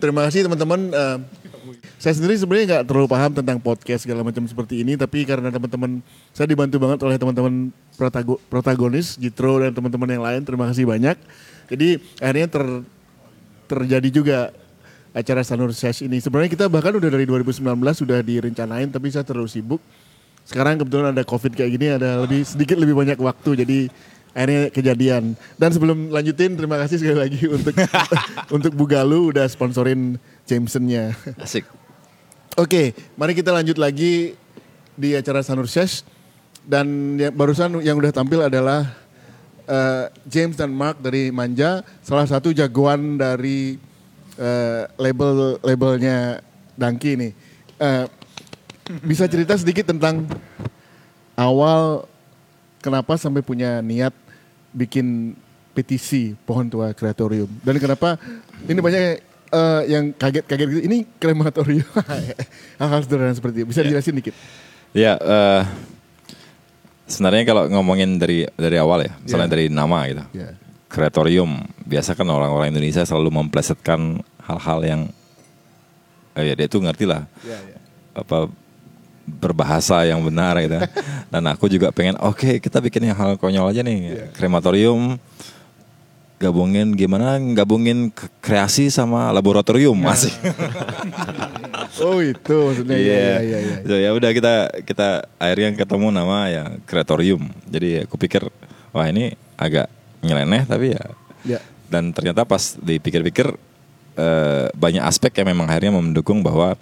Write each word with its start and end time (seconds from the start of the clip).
terima 0.00 0.24
kasih 0.26 0.48
teman-teman. 0.48 0.80
Eh, 0.90 1.18
saya 2.00 2.16
sendiri 2.16 2.34
sebenarnya 2.40 2.66
nggak 2.66 2.84
terlalu 2.88 3.06
paham 3.06 3.30
tentang 3.36 3.60
podcast 3.60 4.08
segala 4.08 4.24
macam 4.24 4.42
seperti 4.48 4.80
ini, 4.80 4.96
tapi 4.96 5.28
karena 5.28 5.52
teman-teman 5.52 6.00
saya 6.32 6.48
dibantu 6.48 6.80
banget 6.80 6.98
oleh 7.04 7.16
teman-teman 7.20 7.54
protago- 7.94 8.40
protagonis 8.48 9.20
Jitro 9.20 9.60
dan 9.60 9.76
teman-teman 9.76 10.08
yang 10.08 10.24
lain. 10.24 10.40
Terima 10.42 10.64
kasih 10.72 10.88
banyak. 10.88 11.20
Jadi 11.68 12.00
akhirnya 12.18 12.48
ter, 12.48 12.64
terjadi 13.68 14.08
juga 14.10 14.38
acara 15.12 15.44
Sanur 15.44 15.70
Sesh 15.76 16.02
ini. 16.02 16.18
Sebenarnya 16.18 16.50
kita 16.50 16.66
bahkan 16.66 16.96
udah 16.96 17.10
dari 17.12 17.28
2019 17.28 17.60
sudah 17.94 18.18
direncanain, 18.24 18.88
tapi 18.90 19.12
saya 19.12 19.22
terlalu 19.22 19.50
sibuk. 19.50 19.82
Sekarang 20.42 20.80
kebetulan 20.80 21.12
ada 21.14 21.22
COVID 21.22 21.52
kayak 21.54 21.70
gini, 21.76 21.86
ada 21.94 22.24
lebih 22.24 22.42
sedikit 22.42 22.74
lebih 22.80 22.96
banyak 22.96 23.18
waktu, 23.20 23.62
jadi 23.62 23.78
akhirnya 24.34 24.70
kejadian. 24.70 25.34
Dan 25.58 25.70
sebelum 25.74 26.10
lanjutin, 26.10 26.54
terima 26.54 26.78
kasih 26.78 27.02
sekali 27.02 27.18
lagi 27.18 27.42
untuk 27.56 27.74
untuk 28.56 28.72
Bugalu 28.74 29.34
udah 29.34 29.46
sponsorin 29.50 30.18
Jamesonnya. 30.46 31.14
Asik. 31.38 31.66
Oke, 32.62 32.92
mari 33.14 33.32
kita 33.32 33.54
lanjut 33.54 33.78
lagi 33.78 34.34
di 34.98 35.14
acara 35.14 35.40
Sanur 35.40 35.70
Sesh. 35.70 36.02
Dan 36.60 37.16
yang 37.16 37.32
barusan 37.32 37.80
yang 37.80 37.96
udah 37.96 38.12
tampil 38.12 38.44
adalah 38.44 38.84
eh, 39.64 40.12
James 40.28 40.58
dan 40.58 40.68
Mark 40.74 41.00
dari 41.00 41.32
Manja, 41.32 41.80
salah 42.04 42.28
satu 42.28 42.52
jagoan 42.52 43.16
dari 43.16 43.80
eh, 44.36 44.82
label 45.00 45.56
labelnya 45.64 46.44
Dangki 46.76 47.10
ini. 47.16 47.30
Eh, 47.80 48.04
bisa 49.06 49.30
cerita 49.30 49.54
sedikit 49.56 49.88
tentang 49.88 50.26
awal 51.38 52.09
kenapa 52.80 53.14
sampai 53.16 53.40
punya 53.40 53.78
niat 53.80 54.12
bikin 54.72 55.36
petisi 55.70 56.34
pohon 56.44 56.66
tua 56.66 56.90
kreatorium? 56.92 57.48
Dan 57.62 57.78
kenapa 57.78 58.16
ini 58.66 58.80
banyak 58.80 59.02
eh, 59.50 59.82
yang 59.88 60.10
kaget-kaget 60.12 60.66
gitu 60.68 60.82
ini 60.82 61.06
krematorium. 61.16 61.86
Hal-hal 62.80 63.00
sederhana 63.04 63.36
seperti 63.36 63.62
itu. 63.62 63.68
Bisa 63.70 63.84
dijelasin 63.84 64.16
dikit? 64.16 64.34
Ya, 64.90 65.14
eh, 65.16 65.62
sebenarnya 67.06 67.46
kalau 67.46 67.62
ngomongin 67.70 68.18
dari 68.18 68.46
dari 68.54 68.76
awal 68.78 69.06
ya, 69.06 69.12
misalnya 69.22 69.48
Ya. 69.48 69.54
dari 69.54 69.64
nama 69.70 69.98
gitu. 70.06 70.24
ya. 70.34 70.48
Kreatorium, 70.90 71.70
biasa 71.86 72.18
kan 72.18 72.26
orang-orang 72.26 72.74
Indonesia 72.74 73.06
selalu 73.06 73.30
memplesetkan 73.30 74.18
hal-hal 74.42 74.78
yang 74.82 75.00
eh, 76.34 76.50
ya 76.50 76.54
dia 76.58 76.66
tuh 76.66 76.82
ngerti 76.82 77.06
lah 77.06 77.26
ya 77.46 77.54
ya. 77.54 77.78
apa 78.14 78.50
berbahasa 79.30 80.02
yang 80.04 80.18
benar 80.20 80.58
gitu. 80.58 80.76
Dan 81.32 81.42
aku 81.46 81.70
juga 81.70 81.94
pengen 81.94 82.18
oke 82.18 82.58
kita 82.58 82.82
bikin 82.82 83.06
yang 83.10 83.16
hal 83.16 83.38
konyol 83.38 83.70
aja 83.70 83.80
nih. 83.80 84.30
Krematorium 84.34 85.16
gabungin 86.40 86.96
gimana 86.96 87.36
gabungin 87.52 88.08
kreasi 88.40 88.88
sama 88.88 89.28
laboratorium 89.30 89.92
masih. 89.94 90.32
oh 92.00 92.18
itu 92.24 92.54
maksudnya 92.64 92.96
ya 92.96 93.04
Iya. 93.04 93.20
ya 93.20 93.38
ya, 93.44 93.58
ya. 93.60 93.76
So, 93.84 93.94
ya 94.00 94.10
udah 94.16 94.30
kita 94.32 94.54
kita 94.88 95.08
akhirnya 95.36 95.76
ketemu 95.76 96.06
nama 96.08 96.48
ya 96.48 96.64
Kreatorium. 96.88 97.44
Jadi 97.68 98.08
aku 98.08 98.16
pikir 98.16 98.48
wah 98.90 99.06
ini 99.06 99.36
agak 99.60 99.92
nyeleneh 100.24 100.64
tapi 100.64 100.96
ya 100.96 101.04
Ya. 101.40 101.60
dan 101.88 102.12
ternyata 102.12 102.44
pas 102.44 102.76
dipikir-pikir 102.76 103.48
eh, 104.16 104.66
banyak 104.72 105.00
aspek 105.00 105.32
yang 105.40 105.56
memang 105.56 105.68
akhirnya 105.68 105.92
mendukung 105.96 106.44
bahwa 106.44 106.76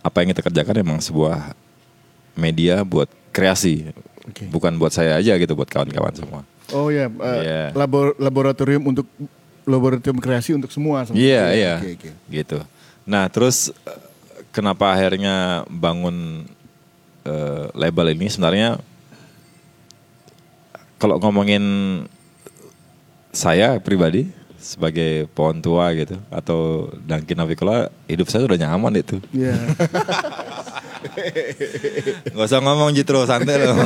apa 0.00 0.16
yang 0.24 0.32
kita 0.32 0.40
kerjakan 0.40 0.80
memang 0.80 1.00
sebuah 1.00 1.52
media 2.34 2.82
buat 2.82 3.08
kreasi. 3.30 3.90
Oke. 4.26 4.46
Bukan 4.46 4.76
buat 4.76 4.90
saya 4.90 5.16
aja 5.16 5.34
gitu, 5.34 5.52
buat 5.54 5.66
kawan-kawan 5.66 6.14
semua. 6.14 6.40
oh 6.70 6.86
ya 6.86 7.10
eh, 7.10 7.40
Iya. 7.42 7.62
labor- 7.74 8.14
laboratorium 8.14 8.86
untuk 8.86 9.02
laboratorium 9.66 10.22
kreasi 10.22 10.54
untuk 10.54 10.70
semua 10.70 11.02
Iya, 11.10 11.44
iya. 11.50 11.74
oke, 11.78 11.90
oke. 11.98 12.10
Gitu. 12.30 12.58
Nah, 13.02 13.26
terus 13.26 13.74
eh, 13.74 13.98
kenapa 14.50 14.94
akhirnya 14.94 15.66
bangun 15.66 16.46
eh, 17.26 17.64
label 17.74 18.14
ini 18.14 18.30
sebenarnya 18.30 18.78
kalau 20.96 21.18
ngomongin 21.18 21.64
saya 23.32 23.78
pribadi 23.80 24.28
sebagai 24.60 25.24
pohon 25.32 25.58
tua 25.58 25.88
gitu 25.96 26.20
atau 26.28 26.92
Dangkin 27.02 27.34
Navicula 27.34 27.88
hidup 28.06 28.28
saya 28.28 28.44
udah 28.44 28.58
nyaman 28.60 28.94
itu. 28.94 29.16
Iya. 29.32 29.56
Gak 32.34 32.46
usah 32.46 32.60
ngomong 32.60 32.92
Jitro, 32.92 33.24
santai 33.24 33.60
loh. 33.60 33.76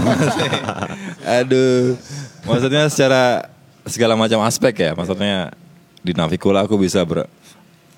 Aduh. 1.41 1.95
Maksudnya 2.45 2.91
secara 2.91 3.49
segala 3.87 4.19
macam 4.19 4.43
aspek 4.45 4.75
ya. 4.75 4.91
Maksudnya 4.93 5.55
di 6.05 6.13
Navicula 6.13 6.67
aku 6.67 6.77
bisa 6.77 7.01
ber 7.07 7.27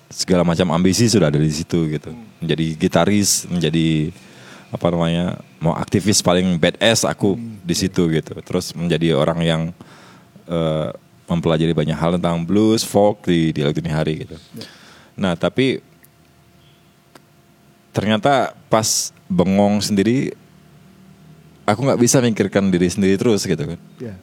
segala 0.07 0.47
macam 0.47 0.71
ambisi 0.71 1.11
sudah 1.11 1.27
ada 1.27 1.39
di 1.39 1.51
situ 1.51 1.89
gitu. 1.91 2.15
Menjadi 2.39 2.65
gitaris, 2.79 3.43
menjadi 3.51 4.15
apa 4.71 4.87
namanya, 4.91 5.39
mau 5.59 5.75
aktivis 5.75 6.23
paling 6.23 6.59
badass 6.59 7.03
aku 7.03 7.35
di 7.39 7.75
situ 7.75 8.07
gitu. 8.11 8.35
Terus 8.43 8.71
menjadi 8.75 9.15
orang 9.15 9.39
yang 9.43 9.61
eh, 10.47 10.89
mempelajari 11.27 11.75
banyak 11.75 11.97
hal 11.97 12.15
tentang 12.15 12.47
blues, 12.47 12.87
folk 12.87 13.27
di 13.27 13.51
di 13.51 13.59
Dini 13.63 13.91
Hari 13.91 14.13
gitu. 14.23 14.35
Nah, 15.19 15.35
tapi 15.35 15.83
ternyata 17.97 18.53
pas 18.69 19.09
bengong 19.25 19.81
sendiri 19.81 20.37
aku 21.65 21.81
nggak 21.81 21.97
bisa 21.97 22.21
mikirkan 22.21 22.69
diri 22.69 22.85
sendiri 22.93 23.17
terus 23.17 23.41
gitu 23.41 23.57
kan 23.57 23.79
Iya. 23.97 24.13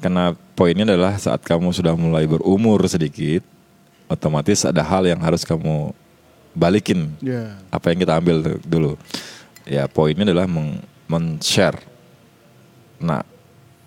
karena 0.00 0.32
poinnya 0.56 0.88
adalah 0.88 1.12
saat 1.20 1.44
kamu 1.44 1.76
sudah 1.76 1.92
mulai 1.92 2.24
berumur 2.24 2.80
sedikit 2.88 3.44
otomatis 4.08 4.64
ada 4.64 4.80
hal 4.80 5.04
yang 5.04 5.20
harus 5.20 5.44
kamu 5.44 5.92
balikin 6.56 7.12
Iya. 7.20 7.60
apa 7.68 7.92
yang 7.92 8.00
kita 8.00 8.16
ambil 8.16 8.36
dulu 8.64 8.96
ya 9.68 9.84
poinnya 9.84 10.24
adalah 10.24 10.48
men-share 11.04 11.76
nah 12.96 13.20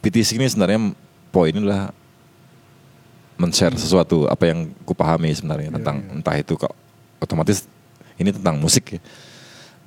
PTC 0.05 0.37
ini 0.37 0.45
sebenarnya 0.45 0.93
poinnya 1.33 1.65
adalah 1.65 1.83
men-share 3.41 3.73
sesuatu 3.73 4.29
apa 4.29 4.53
yang 4.53 4.69
kupahami 4.85 5.33
sebenarnya 5.33 5.73
tentang 5.81 5.97
entah 6.13 6.37
itu 6.37 6.53
kok 6.53 6.77
otomatis 7.17 7.65
ini 8.17 8.29
tentang 8.33 8.57
musik 8.57 8.97
ya 8.97 9.01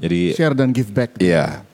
jadi 0.00 0.36
Share 0.36 0.56
dan 0.56 0.70
give 0.72 0.92
back. 0.92 1.16
Iya. 1.20 1.64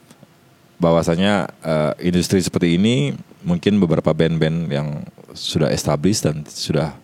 Bahwasanya 0.78 1.50
eh, 1.62 1.92
industri 2.10 2.42
seperti 2.42 2.78
ini 2.78 3.14
mungkin 3.42 3.78
beberapa 3.82 4.14
band-band 4.14 4.70
yang 4.70 4.88
sudah 5.34 5.70
established 5.74 6.22
dan 6.26 6.46
sudah 6.46 6.94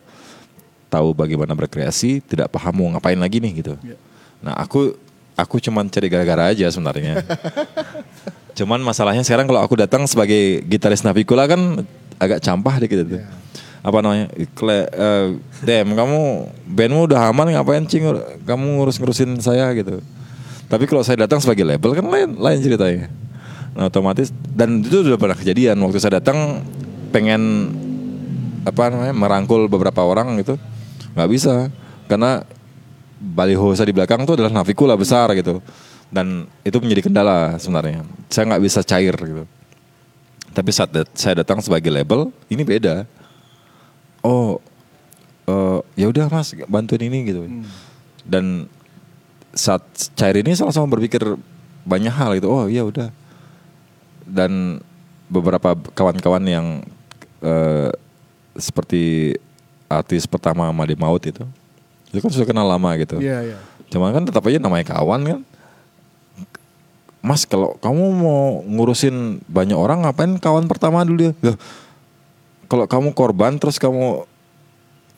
tahu 0.89 1.13
bagaimana 1.13 1.53
berkreasi 1.53 2.23
tidak 2.25 2.49
paham 2.55 2.81
mau 2.81 2.89
ngapain 2.95 3.19
lagi 3.19 3.43
nih 3.43 3.53
gitu. 3.63 3.75
Iya. 3.83 3.97
Nah, 4.39 4.55
aku 4.55 4.95
aku 5.35 5.59
cuman 5.59 5.91
cari 5.91 6.07
gara-gara 6.07 6.55
aja 6.55 6.67
sebenarnya. 6.71 7.23
cuman 8.59 8.83
masalahnya 8.83 9.23
sekarang 9.23 9.47
kalau 9.47 9.63
aku 9.63 9.79
datang 9.79 10.03
sebagai 10.07 10.63
gitaris 10.67 11.07
Navicula 11.07 11.47
kan 11.47 11.87
agak 12.19 12.43
campah 12.43 12.79
dikit 12.83 13.07
itu. 13.07 13.23
Apa 13.83 14.03
namanya? 14.03 14.27
Kle, 14.59 14.91
eh, 14.91 15.27
Dem, 15.63 15.95
kamu 15.95 16.21
bandmu 16.67 17.07
udah 17.07 17.31
aman 17.31 17.55
ngapain 17.55 17.85
cing? 17.87 18.05
Kamu 18.43 18.83
ngurus-ngurusin 18.83 19.39
saya 19.39 19.71
gitu. 19.75 20.03
Tapi 20.69 20.85
kalau 20.85 21.01
saya 21.01 21.25
datang 21.25 21.41
sebagai 21.41 21.65
label 21.65 21.97
kan 21.97 22.05
lain 22.05 22.37
lain 22.37 22.59
ceritanya. 22.61 23.09
Nah, 23.79 23.89
otomatis 23.89 24.35
dan 24.53 24.83
itu 24.83 25.07
sudah 25.07 25.15
pernah 25.15 25.39
kejadian 25.39 25.79
waktu 25.79 26.03
saya 26.03 26.19
datang 26.19 26.67
pengen 27.15 27.73
apa 28.67 28.93
namanya 28.93 29.15
merangkul 29.17 29.65
beberapa 29.71 30.05
orang 30.05 30.37
gitu 30.43 30.61
nggak 31.17 31.31
bisa 31.31 31.73
karena 32.05 32.45
baliho 33.17 33.73
saya 33.73 33.89
di 33.89 33.97
belakang 33.97 34.29
tuh 34.29 34.37
adalah 34.37 34.53
Navicula 34.53 34.99
besar 34.99 35.33
gitu 35.33 35.65
dan 36.13 36.45
itu 36.67 36.77
menjadi 36.83 37.09
kendala 37.09 37.57
sebenarnya 37.57 38.05
saya 38.29 38.45
nggak 38.51 38.63
bisa 38.67 38.81
cair 38.85 39.15
gitu 39.17 39.45
tapi 40.53 40.71
saat 40.75 40.91
saya 41.17 41.41
datang 41.41 41.63
sebagai 41.65 41.89
label 41.89 42.29
ini 42.53 42.67
beda 42.67 43.09
oh 44.23 44.59
eh, 45.47 45.79
ya 45.99 46.07
udah 46.11 46.27
mas 46.31 46.55
bantuin 46.67 47.07
ini 47.07 47.19
gitu 47.29 47.43
dan 48.29 48.69
saat 49.57 49.83
cair 50.15 50.39
ini 50.41 50.55
sama-sama 50.55 50.87
berpikir 50.99 51.23
banyak 51.89 52.13
hal 52.13 52.37
gitu 52.37 52.49
oh 52.53 52.65
iya 52.69 52.85
udah 52.85 53.09
dan 54.29 54.83
beberapa 55.29 55.73
kawan-kawan 55.97 56.45
yang 56.45 56.67
eh, 57.41 57.91
seperti 58.59 59.35
artis 59.89 60.29
pertama 60.29 60.69
Made 60.75 60.99
Maut 61.01 61.25
itu 61.25 61.45
itu 62.13 62.21
kan 62.21 62.31
sudah 62.33 62.49
kenal 62.49 62.65
lama 62.69 62.91
gitu 63.01 63.21
Iya, 63.21 63.55
iya. 63.55 63.59
Cuma 63.89 64.13
kan 64.13 64.25
tetap 64.25 64.45
aja 64.45 64.61
namanya 64.61 64.85
kawan 64.85 65.21
kan. 65.25 65.41
Mas 67.25 67.49
kalau 67.49 67.75
kamu 67.81 68.05
mau 68.15 68.61
ngurusin 68.63 69.43
banyak 69.49 69.75
orang 69.75 70.05
ngapain 70.07 70.37
kawan 70.39 70.69
pertama 70.71 71.03
dulu 71.03 71.29
dia? 71.29 71.33
Loh, 71.41 71.57
kalau 72.69 72.85
kamu 72.85 73.17
korban 73.17 73.57
terus 73.57 73.81
kamu 73.81 74.29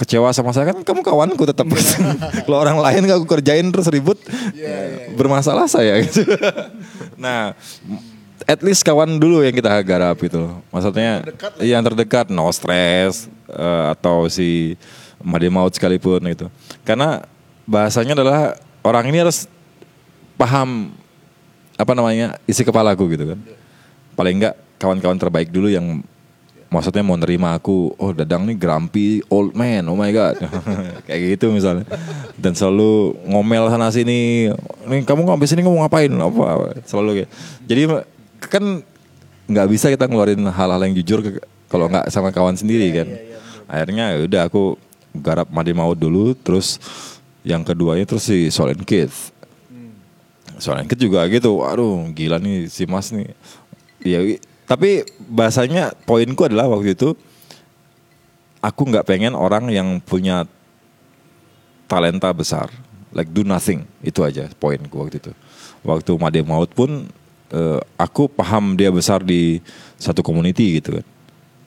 kecewa 0.00 0.32
sama 0.32 0.56
saya 0.56 0.72
kan 0.72 0.80
kamu 0.80 1.04
kawanku 1.04 1.44
tetap. 1.44 1.68
kalau 2.48 2.56
orang 2.56 2.80
lain 2.80 3.04
gak 3.04 3.20
aku 3.20 3.28
kerjain 3.36 3.68
terus 3.68 3.90
ribut 3.92 4.16
ya, 4.56 5.12
bermasalah 5.12 5.68
saya 5.68 6.00
gitu. 6.00 6.24
nah, 7.20 7.52
at 8.48 8.60
least 8.64 8.80
kawan 8.80 9.20
dulu 9.20 9.44
yang 9.44 9.52
kita 9.52 9.68
garap 9.84 10.16
gitu. 10.24 10.56
Maksudnya 10.72 11.20
yang 11.60 11.84
terdekat 11.84 12.32
no 12.32 12.48
stress 12.48 13.28
eh, 13.52 13.84
atau 13.92 14.24
si 14.32 14.80
Made 15.20 15.52
Maut 15.52 15.76
sekalipun 15.76 16.24
gitu. 16.32 16.48
Karena 16.80 17.20
bahasanya 17.68 18.16
adalah 18.16 18.56
orang 18.80 19.12
ini 19.12 19.20
harus 19.20 19.44
paham 20.40 20.96
apa 21.76 21.92
namanya 21.92 22.40
isi 22.48 22.64
kepalaku 22.64 23.04
gitu 23.12 23.36
kan. 23.36 23.38
Paling 24.16 24.40
enggak 24.40 24.56
kawan-kawan 24.80 25.20
terbaik 25.20 25.52
dulu 25.52 25.68
yang 25.68 26.00
maksudnya 26.70 27.02
mau 27.02 27.18
nerima 27.18 27.58
aku, 27.58 27.92
oh 27.98 28.14
Dadang 28.14 28.46
nih 28.46 28.56
grumpy 28.56 29.20
old 29.26 29.52
man, 29.58 29.82
oh 29.90 29.98
my 29.98 30.08
god. 30.14 30.38
Kayak 31.06 31.36
gitu 31.36 31.50
misalnya. 31.50 31.84
Dan 32.38 32.54
selalu 32.54 33.18
ngomel 33.26 33.66
sana 33.68 33.90
sini, 33.90 34.48
nih 34.86 35.02
kamu 35.02 35.26
ngomong 35.26 35.44
sini 35.50 35.66
ngomong 35.66 35.84
ngapain? 35.84 36.10
Apa? 36.14 36.78
Selalu 36.86 37.10
kayak. 37.26 37.30
Jadi 37.66 37.82
kan 38.40 38.64
nggak 39.50 39.68
bisa 39.68 39.90
kita 39.90 40.06
ngeluarin 40.06 40.40
hal-hal 40.46 40.80
yang 40.86 40.94
jujur 41.02 41.42
kalau 41.66 41.90
nggak 41.90 42.06
sama 42.08 42.30
kawan 42.30 42.54
sendiri 42.54 42.88
kan. 42.94 43.08
Akhirnya 43.66 44.14
ya 44.14 44.18
udah 44.24 44.42
aku 44.46 44.78
garap 45.12 45.50
Madi 45.50 45.74
Maut 45.74 45.98
dulu, 45.98 46.32
terus 46.38 46.78
yang 47.42 47.66
keduanya 47.66 48.06
terus 48.06 48.30
si 48.30 48.48
Solen 48.48 48.78
Kids. 48.86 49.34
Soalnya 50.60 50.86
Kid 50.92 51.00
juga 51.08 51.24
gitu, 51.26 51.64
waduh 51.64 52.04
gila 52.12 52.36
nih 52.36 52.68
si 52.68 52.84
Mas 52.84 53.10
nih. 53.10 53.32
Ya, 54.04 54.20
tapi 54.70 55.02
bahasanya 55.26 55.90
poinku 56.06 56.46
adalah 56.46 56.70
waktu 56.70 56.94
itu 56.94 57.18
aku 58.62 58.86
nggak 58.86 59.02
pengen 59.02 59.34
orang 59.34 59.66
yang 59.66 59.98
punya 59.98 60.46
talenta 61.90 62.30
besar, 62.30 62.70
like 63.10 63.26
do 63.34 63.42
nothing 63.42 63.82
itu 63.98 64.22
aja 64.22 64.46
poinku 64.62 65.02
waktu 65.02 65.18
itu. 65.18 65.34
Waktu 65.82 66.14
Made 66.14 66.46
Maut 66.46 66.70
pun 66.70 67.10
eh, 67.50 67.80
aku 67.98 68.30
paham 68.30 68.78
dia 68.78 68.94
besar 68.94 69.26
di 69.26 69.58
satu 69.98 70.22
community 70.22 70.78
gitu 70.78 71.02
kan. 71.02 71.06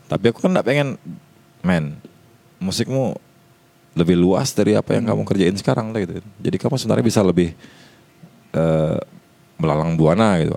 Tapi 0.07 0.31
aku 0.31 0.39
kan 0.39 0.55
nggak 0.55 0.63
pengen, 0.63 0.95
man, 1.59 1.99
musikmu 2.55 3.19
lebih 3.99 4.15
luas 4.15 4.55
dari 4.55 4.79
apa 4.79 4.95
yang 4.95 5.11
kamu 5.11 5.27
kerjain 5.27 5.57
sekarang 5.59 5.91
lah 5.91 6.07
gitu. 6.07 6.23
Jadi 6.39 6.55
kamu 6.55 6.79
sebenarnya 6.79 7.03
bisa 7.03 7.19
lebih 7.19 7.51
eh, 8.55 8.99
melalang 9.59 9.99
buana 9.99 10.39
gitu. 10.39 10.55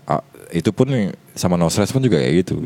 Itu 0.51 0.71
pun 0.71 0.89
sama 1.35 1.59
No 1.59 1.67
Stress 1.71 1.91
pun 1.91 2.03
juga 2.03 2.19
kayak 2.19 2.35
gitu. 2.47 2.63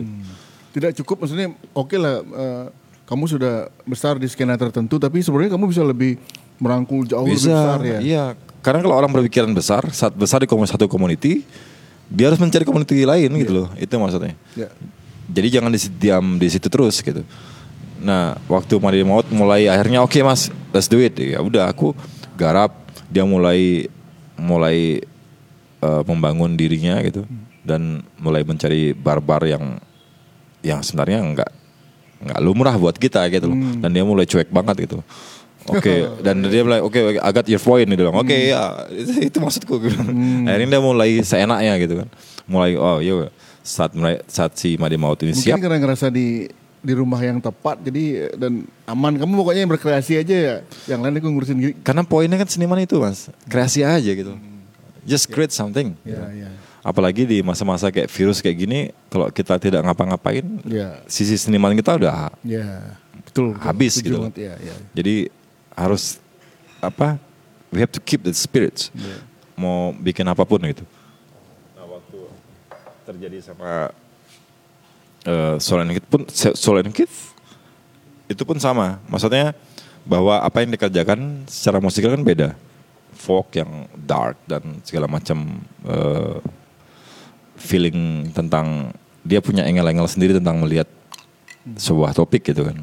Tidak 0.70 0.92
cukup 1.02 1.26
maksudnya 1.26 1.50
oke 1.74 1.96
lah 1.98 2.22
eh, 2.22 2.64
kamu 3.10 3.24
sudah 3.26 3.54
besar 3.82 4.22
di 4.22 4.30
skena 4.30 4.54
tertentu 4.54 5.02
tapi 5.02 5.18
sebenarnya 5.18 5.58
kamu 5.58 5.66
bisa 5.66 5.82
lebih 5.82 6.14
merangkul 6.62 7.02
jauh 7.08 7.26
lebih 7.26 7.42
Bisa, 7.42 7.50
besar 7.50 7.78
ya. 7.82 7.98
iya. 7.98 8.24
Karena 8.60 8.84
kalau 8.84 8.94
orang 8.94 9.10
berpikiran 9.10 9.50
besar, 9.56 9.82
saat 9.90 10.12
besar 10.12 10.44
di 10.44 10.46
satu 10.46 10.84
community, 10.84 11.42
dia 12.06 12.28
harus 12.28 12.36
mencari 12.36 12.62
community 12.62 13.08
lain 13.08 13.32
gitu 13.40 13.64
loh. 13.64 13.68
Itu 13.80 13.96
maksudnya. 13.96 14.36
Ya. 14.52 14.68
Jadi 15.32 15.48
jangan 15.48 15.72
di, 15.72 15.80
diam 15.96 16.26
di 16.36 16.48
situ 16.52 16.68
terus 16.68 17.00
gitu. 17.00 17.24
Nah, 18.04 18.36
waktu 18.46 18.76
Madi 18.76 19.00
Maut 19.00 19.24
mulai 19.32 19.64
akhirnya 19.66 20.04
oke 20.04 20.20
Mas, 20.20 20.52
let's 20.76 20.92
do 20.92 21.00
it. 21.00 21.16
Ya 21.16 21.40
udah 21.40 21.72
aku 21.72 21.96
garap, 22.36 22.76
dia 23.08 23.24
mulai 23.24 23.88
mulai 24.36 25.00
eh, 25.80 26.02
membangun 26.04 26.52
dirinya 26.54 27.00
gitu 27.00 27.24
dan 27.64 28.04
mulai 28.16 28.42
mencari 28.44 28.96
barbar 28.96 29.44
yang 29.44 29.80
yang 30.60 30.80
sebenarnya 30.84 31.20
enggak 31.24 31.50
nggak 32.20 32.40
lumrah 32.44 32.76
buat 32.76 32.96
kita 33.00 33.24
gitu 33.32 33.48
loh. 33.48 33.58
Dan 33.80 33.90
dia 33.96 34.04
mulai 34.04 34.28
cuek 34.28 34.52
banget 34.52 34.88
gitu. 34.88 35.00
Oke, 35.68 36.08
dan 36.24 36.40
dia 36.44 36.62
mulai 36.64 36.80
oke 36.84 36.96
oke, 36.96 37.18
I 37.20 37.30
got 37.32 37.46
your 37.48 37.60
point 37.60 37.88
dia 37.88 37.96
bilang. 37.96 38.16
Oke 38.16 38.52
ya, 38.52 38.88
itu, 38.92 39.32
itu 39.32 39.38
maksudku 39.40 39.80
bilang. 39.80 40.08
Akhirnya 40.44 40.76
dia 40.76 40.80
mulai 40.84 41.10
seenaknya 41.24 41.72
gitu 41.80 42.04
kan. 42.04 42.08
Mulai 42.44 42.76
oh 42.76 43.00
iya 43.00 43.32
saat 43.60 43.92
mulai 43.92 44.20
saat 44.28 44.56
si 44.56 44.80
Madi 44.80 44.96
Maut 44.96 45.20
ini 45.20 45.36
Mungkin 45.36 45.44
siap 45.44 45.60
karena 45.60 45.78
ngerasa 45.80 46.08
di 46.08 46.48
di 46.80 46.92
rumah 46.96 47.20
yang 47.20 47.44
tepat 47.44 47.76
jadi 47.84 48.32
dan 48.40 48.64
aman 48.88 49.20
kamu 49.20 49.32
pokoknya 49.36 49.60
yang 49.68 49.72
berkreasi 49.72 50.12
aja 50.20 50.36
ya. 50.36 50.56
Yang 50.88 51.00
lain 51.04 51.14
aku 51.20 51.28
ngurusin 51.28 51.56
gini. 51.60 51.72
Karena 51.84 52.02
poinnya 52.04 52.36
kan 52.40 52.48
seniman 52.48 52.80
itu 52.80 52.96
mas, 53.00 53.28
kreasi 53.48 53.84
aja 53.84 54.10
gitu. 54.12 54.36
Just 55.04 55.32
create 55.32 55.52
something. 55.52 55.96
Ya, 56.04 56.28
ya. 56.32 56.50
Apalagi 56.80 57.28
di 57.28 57.38
masa-masa 57.44 57.92
kayak 57.92 58.08
virus 58.08 58.40
kayak 58.40 58.56
gini, 58.56 58.80
kalau 59.12 59.28
kita 59.28 59.60
tidak 59.60 59.84
ngapa-ngapain, 59.84 60.44
Ya. 60.64 60.96
sisi 61.04 61.36
seniman 61.36 61.76
kita 61.76 62.00
udah 62.00 62.32
Ya. 62.40 62.96
Betul. 63.28 63.52
betul. 63.52 63.60
Habis 63.60 64.00
Setuju 64.00 64.08
gitu. 64.08 64.18
banget, 64.24 64.36
Ya, 64.40 64.54
ya. 64.56 64.76
Jadi 64.96 65.14
harus 65.76 66.16
apa? 66.80 67.20
We 67.68 67.78
have 67.78 67.92
to 67.92 68.00
keep 68.00 68.24
the 68.24 68.32
spirits. 68.32 68.88
Iya. 68.96 69.20
Mau 69.54 69.92
bikin 69.92 70.24
apa 70.24 70.40
pun 70.42 70.56
gitu. 70.64 70.82
Nah, 71.76 71.84
waktu 71.84 72.18
terjadi 73.04 73.38
sama 73.44 73.92
uh, 75.28 75.56
Solen 75.60 75.92
Kid 75.92 76.04
pun 76.08 76.24
Solen 76.32 76.88
Kid 76.90 77.12
itu 78.24 78.42
pun 78.42 78.56
sama. 78.56 78.96
Maksudnya 79.04 79.52
bahwa 80.02 80.40
apa 80.40 80.64
yang 80.64 80.72
dikerjakan 80.72 81.44
secara 81.44 81.76
musikal 81.76 82.16
kan 82.16 82.24
beda. 82.24 82.56
Folk 83.12 83.52
yang 83.52 83.84
dark 84.00 84.40
dan 84.48 84.80
segala 84.80 85.04
macam 85.04 85.60
eh, 85.84 86.40
feeling 87.60 88.32
tentang 88.32 88.90
dia 89.20 89.44
punya 89.44 89.68
engel-engel 89.68 90.08
sendiri 90.08 90.32
tentang 90.40 90.58
melihat 90.64 90.88
sebuah 91.76 92.16
topik 92.16 92.50
gitu 92.50 92.64
kan. 92.64 92.76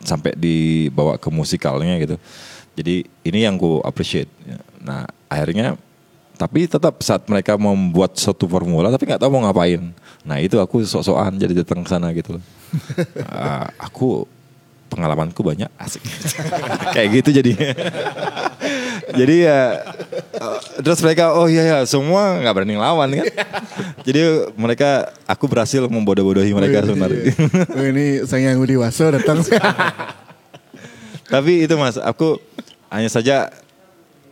Sampai 0.00 0.32
dibawa 0.34 1.20
ke 1.20 1.28
musikalnya 1.28 2.00
gitu. 2.00 2.16
Jadi 2.74 3.06
ini 3.22 3.38
yang 3.44 3.60
ku 3.60 3.78
appreciate. 3.84 4.28
Nah 4.82 5.06
akhirnya 5.28 5.76
tapi 6.34 6.66
tetap 6.66 6.98
saat 6.98 7.22
mereka 7.30 7.54
membuat 7.54 8.18
suatu 8.18 8.50
formula 8.50 8.90
tapi 8.90 9.06
nggak 9.06 9.22
tahu 9.22 9.30
mau 9.38 9.46
ngapain. 9.46 9.94
Nah 10.26 10.40
itu 10.42 10.58
aku 10.58 10.82
sok-sokan 10.82 11.38
jadi 11.38 11.62
datang 11.62 11.84
ke 11.84 11.90
sana 11.92 12.10
gitu 12.16 12.40
loh. 12.40 12.44
Ah, 13.30 13.70
aku 13.78 14.26
pengalamanku 14.90 15.42
banyak 15.46 15.70
asik. 15.78 16.02
Kayak 16.94 17.08
gitu 17.22 17.30
jadi 17.42 17.52
jadi 19.20 19.34
ya 19.46 19.60
eh, 20.34 20.58
terus 20.80 20.98
mereka 21.00 21.34
oh 21.34 21.46
iya 21.46 21.62
ya 21.62 21.78
semua 21.84 22.38
nggak 22.38 22.54
berani 22.54 22.74
lawan 22.74 23.08
kan 23.14 23.26
jadi 24.06 24.50
mereka 24.54 25.14
aku 25.24 25.44
berhasil 25.46 25.84
membodoh-bodohi 25.86 26.50
mereka 26.50 26.82
sebenarnya 26.82 27.32
Oh, 27.70 27.84
ini 27.84 28.22
saya 28.24 28.52
yang 28.52 28.62
dewasa 28.62 29.10
datang. 29.10 29.40
Tapi 31.32 31.64
itu 31.64 31.74
mas, 31.74 31.96
aku 31.96 32.36
hanya 32.92 33.08
saja 33.08 33.48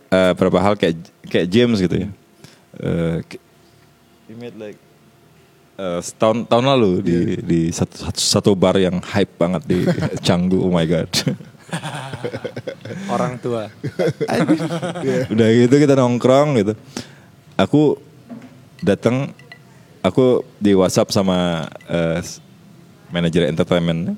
eh, 0.07 0.31
beberapa 0.37 0.61
hal 0.61 0.73
kayak 0.77 0.95
kayak 1.27 1.47
James 1.49 1.81
gitu 1.81 2.05
ya. 2.05 2.07
Eh, 2.79 3.17
ki- 3.27 3.43
he 4.29 4.33
made 4.37 4.55
like 4.55 4.79
eh, 5.75 5.99
setahun 5.99 6.45
tahun 6.45 6.65
lalu 6.69 6.91
di 7.01 7.17
di 7.41 7.61
satu, 7.73 7.97
satu 8.07 8.21
satu 8.21 8.51
bar 8.53 8.77
yang 8.77 9.01
hype 9.01 9.35
banget 9.35 9.61
di 9.65 9.79
Canggu. 10.21 10.61
Oh 10.61 10.71
my 10.71 10.85
god. 10.85 11.09
Orang 13.13 13.37
tua. 13.41 13.69
Udah 15.29 15.47
gitu 15.53 15.75
kita 15.77 15.93
nongkrong 15.97 16.59
gitu. 16.61 16.73
Aku 17.57 17.97
datang, 18.81 19.31
aku 20.01 20.41
di 20.57 20.73
WhatsApp 20.73 21.13
sama 21.13 21.69
eh, 21.87 22.19
manajer 23.13 23.49
entertainment. 23.49 24.17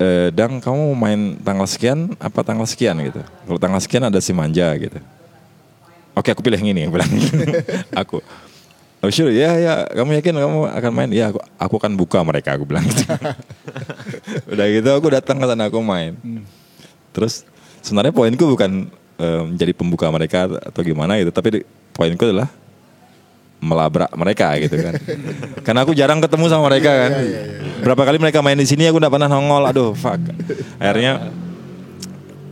Eh, 0.00 0.28
Dang 0.32 0.58
kamu 0.64 0.96
main 0.96 1.20
tanggal 1.44 1.68
sekian 1.68 2.16
apa 2.16 2.40
tanggal 2.40 2.64
sekian 2.64 2.96
gitu. 3.04 3.20
Kalau 3.20 3.58
tanggal 3.60 3.80
sekian 3.84 4.08
ada 4.08 4.18
si 4.18 4.32
Manja 4.32 4.72
gitu. 4.80 4.98
Oke 6.16 6.34
aku 6.34 6.42
pilih 6.42 6.58
yang 6.58 6.74
ini 6.74 6.90
bilang. 6.90 7.08
aku. 8.02 8.18
Oh 9.00 9.08
sure 9.08 9.32
ya 9.32 9.56
ya 9.56 9.88
kamu 9.96 10.20
yakin 10.20 10.36
kamu 10.36 10.58
akan 10.76 10.90
main? 10.92 11.08
Ya 11.08 11.32
aku, 11.32 11.40
aku 11.56 11.74
akan 11.80 11.96
buka 11.96 12.20
mereka 12.20 12.52
aku 12.52 12.68
bilang 12.68 12.84
gitu. 12.84 13.08
Udah 14.52 14.66
gitu 14.68 14.90
aku 14.92 15.08
datang 15.08 15.40
ke 15.40 15.46
sana 15.48 15.72
aku 15.72 15.80
main. 15.80 16.20
Terus 17.16 17.48
sebenarnya 17.80 18.12
poinku 18.12 18.44
bukan 18.44 18.92
eh, 19.16 19.42
menjadi 19.48 19.72
pembuka 19.72 20.04
mereka 20.12 20.52
atau 20.52 20.84
gimana 20.84 21.16
gitu, 21.16 21.32
tapi 21.32 21.64
poinku 21.96 22.28
adalah 22.28 22.52
melabrak 23.60 24.12
mereka 24.16 24.52
gitu 24.60 24.76
kan. 24.80 24.94
Karena 25.64 25.80
aku 25.84 25.96
jarang 25.96 26.20
ketemu 26.20 26.44
sama 26.52 26.68
mereka 26.68 26.92
kan. 26.92 27.10
Berapa 27.80 28.02
kali 28.04 28.20
mereka 28.20 28.44
main 28.44 28.60
di 28.60 28.68
sini 28.68 28.84
aku 28.84 29.00
nggak 29.00 29.12
pernah 29.16 29.32
nongol. 29.32 29.64
Aduh, 29.64 29.92
fuck. 29.96 30.20
Akhirnya 30.76 31.32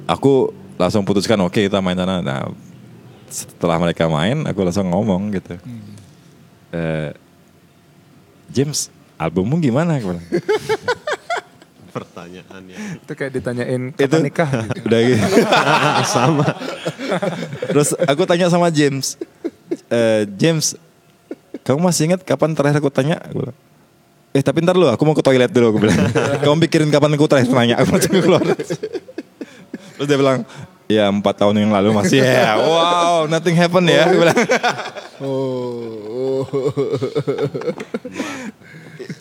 aku 0.08 0.52
langsung 0.80 1.04
putuskan 1.04 1.40
oke 1.44 1.60
kita 1.60 1.80
main 1.84 1.96
sana. 1.96 2.24
Nah, 2.24 2.48
setelah 3.28 3.76
mereka 3.76 4.08
main 4.08 4.48
aku 4.48 4.64
langsung 4.64 4.88
ngomong 4.88 5.32
gitu. 5.36 5.60
Eh, 6.68 7.10
James, 8.48 8.88
albummu 9.16 9.56
gimana? 9.58 9.96
Bilang. 9.96 10.20
pertanyaannya 11.88 13.00
Itu 13.00 13.12
kayak 13.16 13.32
ditanyain 13.32 13.82
itu 13.90 13.96
kapan 13.96 14.20
nikah. 14.22 14.50
udah 14.84 15.00
gitu. 15.02 15.24
sama 16.14 16.46
terus 17.64 17.96
aku 17.96 18.22
tanya 18.22 18.46
sama 18.46 18.68
James 18.68 19.16
"Eh, 19.88 20.28
James 20.36 20.76
kamu 21.64 21.80
masih 21.80 22.12
ingat 22.12 22.20
kapan 22.22 22.52
terakhir 22.52 22.78
aku 22.78 22.92
tanya 22.92 23.16
aku 23.18 23.42
bilang, 23.42 23.56
eh 24.30 24.42
tapi 24.44 24.60
ntar 24.62 24.76
lu 24.76 24.86
aku 24.86 25.00
mau 25.02 25.16
ke 25.16 25.24
toilet 25.24 25.48
dulu 25.50 25.74
aku 25.74 25.78
bilang 25.80 25.98
kamu 26.44 26.56
pikirin 26.68 26.90
kapan 26.92 27.16
aku 27.16 27.24
terakhir 27.24 27.50
tanya 27.50 27.74
aku 27.80 27.88
mau 27.88 28.00
keluar 28.04 28.42
terus 28.46 30.06
dia 30.06 30.18
bilang 30.20 30.38
ya 30.86 31.08
empat 31.08 31.34
tahun 31.34 31.56
yang 31.58 31.72
lalu 31.72 31.88
masih 31.96 32.20
ya 32.20 32.52
wow 32.56 33.24
nothing 33.26 33.56
happen 33.56 33.82
ya 33.88 34.06
aku 34.06 34.16
bilang 34.22 34.38
oh, 35.20 36.42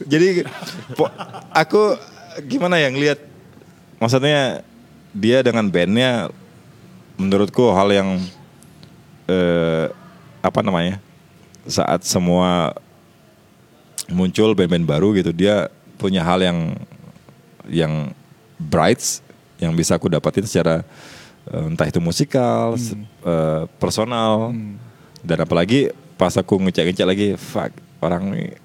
jadi 0.06 0.46
po- 0.94 1.14
aku 1.52 1.98
gimana 2.46 2.78
ya 2.78 2.90
ngelihat? 2.92 3.20
Maksudnya 3.98 4.62
dia 5.12 5.42
dengan 5.42 5.66
bandnya 5.68 6.30
menurutku 7.18 7.74
hal 7.74 7.90
yang 7.90 8.10
eh, 9.26 9.90
apa 10.46 10.60
namanya 10.62 11.02
saat 11.66 12.06
semua 12.06 12.78
muncul 14.08 14.54
band-band 14.56 14.86
baru 14.88 15.12
gitu 15.18 15.34
dia 15.34 15.68
punya 15.98 16.22
hal 16.24 16.40
yang 16.40 16.78
yang 17.68 18.14
bright 18.56 19.02
yang 19.58 19.74
bisa 19.74 19.98
aku 19.98 20.08
dapatin 20.08 20.46
secara 20.46 20.86
eh, 21.50 21.64
entah 21.68 21.90
itu 21.90 21.98
musikal, 21.98 22.78
se- 22.78 22.96
eh, 23.26 23.64
personal 23.82 24.54
dan 25.28 25.44
apalagi 25.44 25.92
pas 26.16 26.32
aku 26.40 26.56
ngecek-ngecek 26.64 27.08
lagi 27.08 27.28
fuck 27.36 27.76
orang 28.00 28.56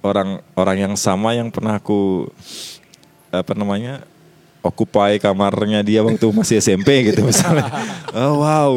orang 0.00 0.28
orang 0.56 0.76
yang 0.88 0.94
sama 0.96 1.36
yang 1.36 1.52
pernah 1.52 1.76
aku 1.76 2.26
apa 3.30 3.52
namanya 3.52 4.02
occupy 4.60 5.16
kamarnya 5.20 5.80
dia 5.80 6.00
waktu 6.04 6.26
masih 6.32 6.60
SMP 6.60 7.12
gitu 7.12 7.24
misalnya. 7.24 7.68
Oh 8.10 8.42
wow. 8.42 8.74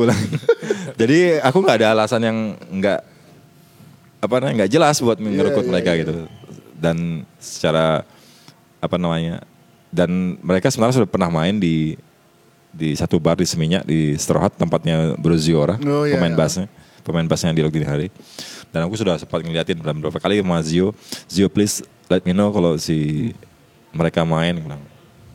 Jadi 1.01 1.41
aku 1.41 1.65
nggak 1.65 1.81
ada 1.81 1.97
alasan 1.97 2.21
yang 2.21 2.37
nggak 2.53 3.01
apa 4.21 4.33
namanya 4.37 4.55
nggak 4.61 4.71
jelas 4.77 5.01
buat 5.01 5.17
iya, 5.17 5.41
mereka 5.65 5.91
iya. 5.97 6.01
gitu. 6.05 6.29
Dan 6.77 7.25
secara 7.41 8.05
apa 8.77 8.95
namanya 9.01 9.41
dan 9.89 10.37
mereka 10.45 10.69
sebenarnya 10.69 11.01
sudah 11.01 11.09
pernah 11.09 11.33
main 11.33 11.57
di 11.57 11.97
di 12.73 12.97
satu 12.97 13.21
bar 13.21 13.37
di 13.37 13.45
Seminyak 13.45 13.85
di 13.85 14.17
Straw 14.17 14.49
Hut 14.49 14.57
tempatnya 14.57 15.13
Broziora 15.15 15.77
Oh, 15.85 16.03
iya, 16.03 16.17
pemain 16.17 16.33
iya. 16.33 16.39
bassnya 16.41 16.65
pemain 17.05 17.27
bassnya 17.29 17.53
di 17.53 17.61
Dini 17.61 17.85
Hari 17.85 18.07
dan 18.73 18.89
aku 18.89 18.97
sudah 18.97 19.21
sempat 19.21 19.45
ngeliatin 19.45 19.77
dalam 19.77 20.01
beberapa 20.01 20.17
kali 20.17 20.41
sama 20.41 20.57
Zio 20.65 20.97
Zio 21.29 21.47
please 21.47 21.85
let 22.09 22.25
me 22.25 22.33
know 22.33 22.49
kalau 22.49 22.73
si 22.75 23.31
mereka 23.93 24.25
main 24.25 24.57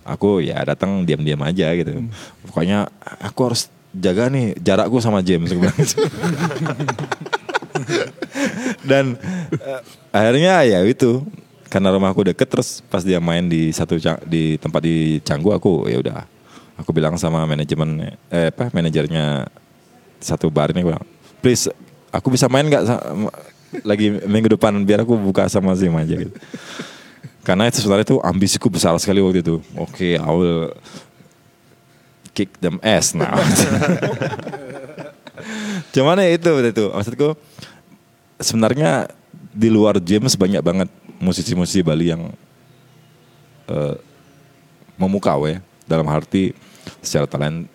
Aku 0.08 0.40
ya 0.40 0.56
datang 0.64 1.04
diam-diam 1.04 1.38
aja 1.44 1.68
gitu 1.76 1.92
Hmm. 1.92 2.08
pokoknya 2.48 2.88
aku 3.20 3.52
harus 3.52 3.68
jaga 3.92 4.32
nih 4.32 4.56
jarakku 4.56 4.96
sama 5.04 5.20
James 5.20 5.52
dan 8.88 9.16
eh, 9.52 9.80
akhirnya 10.12 10.64
ya 10.64 10.80
itu 10.84 11.24
karena 11.68 11.92
rumahku 11.92 12.24
deket 12.24 12.48
terus 12.48 12.80
pas 12.88 13.04
dia 13.04 13.20
main 13.20 13.44
di 13.44 13.68
satu 13.68 14.00
di 14.24 14.56
tempat 14.56 14.80
di 14.80 15.20
Canggu 15.20 15.52
aku 15.52 15.84
ya 15.92 16.00
udah 16.00 16.24
aku 16.78 16.94
bilang 16.94 17.18
sama 17.18 17.42
manajemen 17.44 18.14
eh 18.30 18.54
apa 18.54 18.70
manajernya 18.70 19.50
satu 20.22 20.48
bar 20.48 20.70
ini 20.70 20.86
bilang 20.86 21.02
please 21.42 21.68
aku 22.14 22.32
bisa 22.32 22.48
main 22.48 22.66
nggak 22.66 22.86
lagi 23.84 24.24
minggu 24.24 24.56
depan? 24.56 24.72
Biar 24.84 25.04
aku 25.04 25.16
buka 25.18 25.48
sama 25.50 25.74
Zim 25.76 25.92
aja 25.96 26.14
gitu. 26.16 26.32
Karena 27.44 27.68
itu 27.68 27.80
sebenarnya 27.80 28.12
itu 28.12 28.18
ambisiku 28.20 28.68
besar 28.68 28.92
sekali 29.00 29.20
waktu 29.24 29.40
itu. 29.40 29.60
Oke 29.76 30.16
I 30.16 30.30
will 30.32 30.72
kick 32.36 32.54
them 32.62 32.78
ass 32.86 33.18
now 33.18 33.34
cuman 35.94 36.20
ya 36.22 36.30
itu 36.34 36.52
itu. 36.62 36.84
Maksudku 36.92 37.28
sebenarnya 38.38 39.08
di 39.50 39.68
luar 39.72 39.98
James 39.98 40.36
banyak 40.38 40.62
banget 40.62 40.88
musisi-musisi 41.18 41.82
Bali 41.82 42.12
yang 42.12 42.30
eh, 43.66 43.96
memukau 45.00 45.48
ya. 45.48 45.64
Dalam 45.88 46.04
arti 46.04 46.52
secara 47.02 47.26
talent 47.28 47.68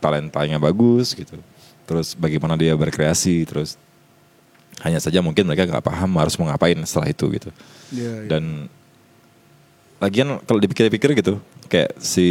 talentanya 0.00 0.60
bagus 0.60 1.12
gitu. 1.16 1.38
Terus 1.86 2.18
bagaimana 2.18 2.58
dia 2.58 2.74
berkreasi 2.74 3.46
terus 3.46 3.78
hanya 4.84 5.00
saja 5.00 5.24
mungkin 5.24 5.48
mereka 5.48 5.64
nggak 5.64 5.86
paham 5.86 6.10
harus 6.20 6.36
mau 6.36 6.50
ngapain 6.50 6.76
setelah 6.84 7.08
itu 7.08 7.26
gitu. 7.32 7.50
Iya, 7.94 8.12
iya. 8.26 8.28
dan 8.28 8.44
lagian 9.96 10.36
kalau 10.44 10.60
dipikir-pikir 10.60 11.16
gitu 11.16 11.40
kayak 11.72 11.96
si 11.96 12.26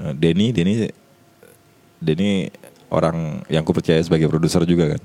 eh, 0.00 0.12
Denny 0.16 0.54
Denny 0.54 0.88
Denny 2.00 2.48
orang 2.88 3.44
yang 3.52 3.66
ku 3.66 3.74
percaya 3.74 4.00
sebagai 4.00 4.30
produser 4.30 4.62
juga 4.64 4.96
kan. 4.96 5.02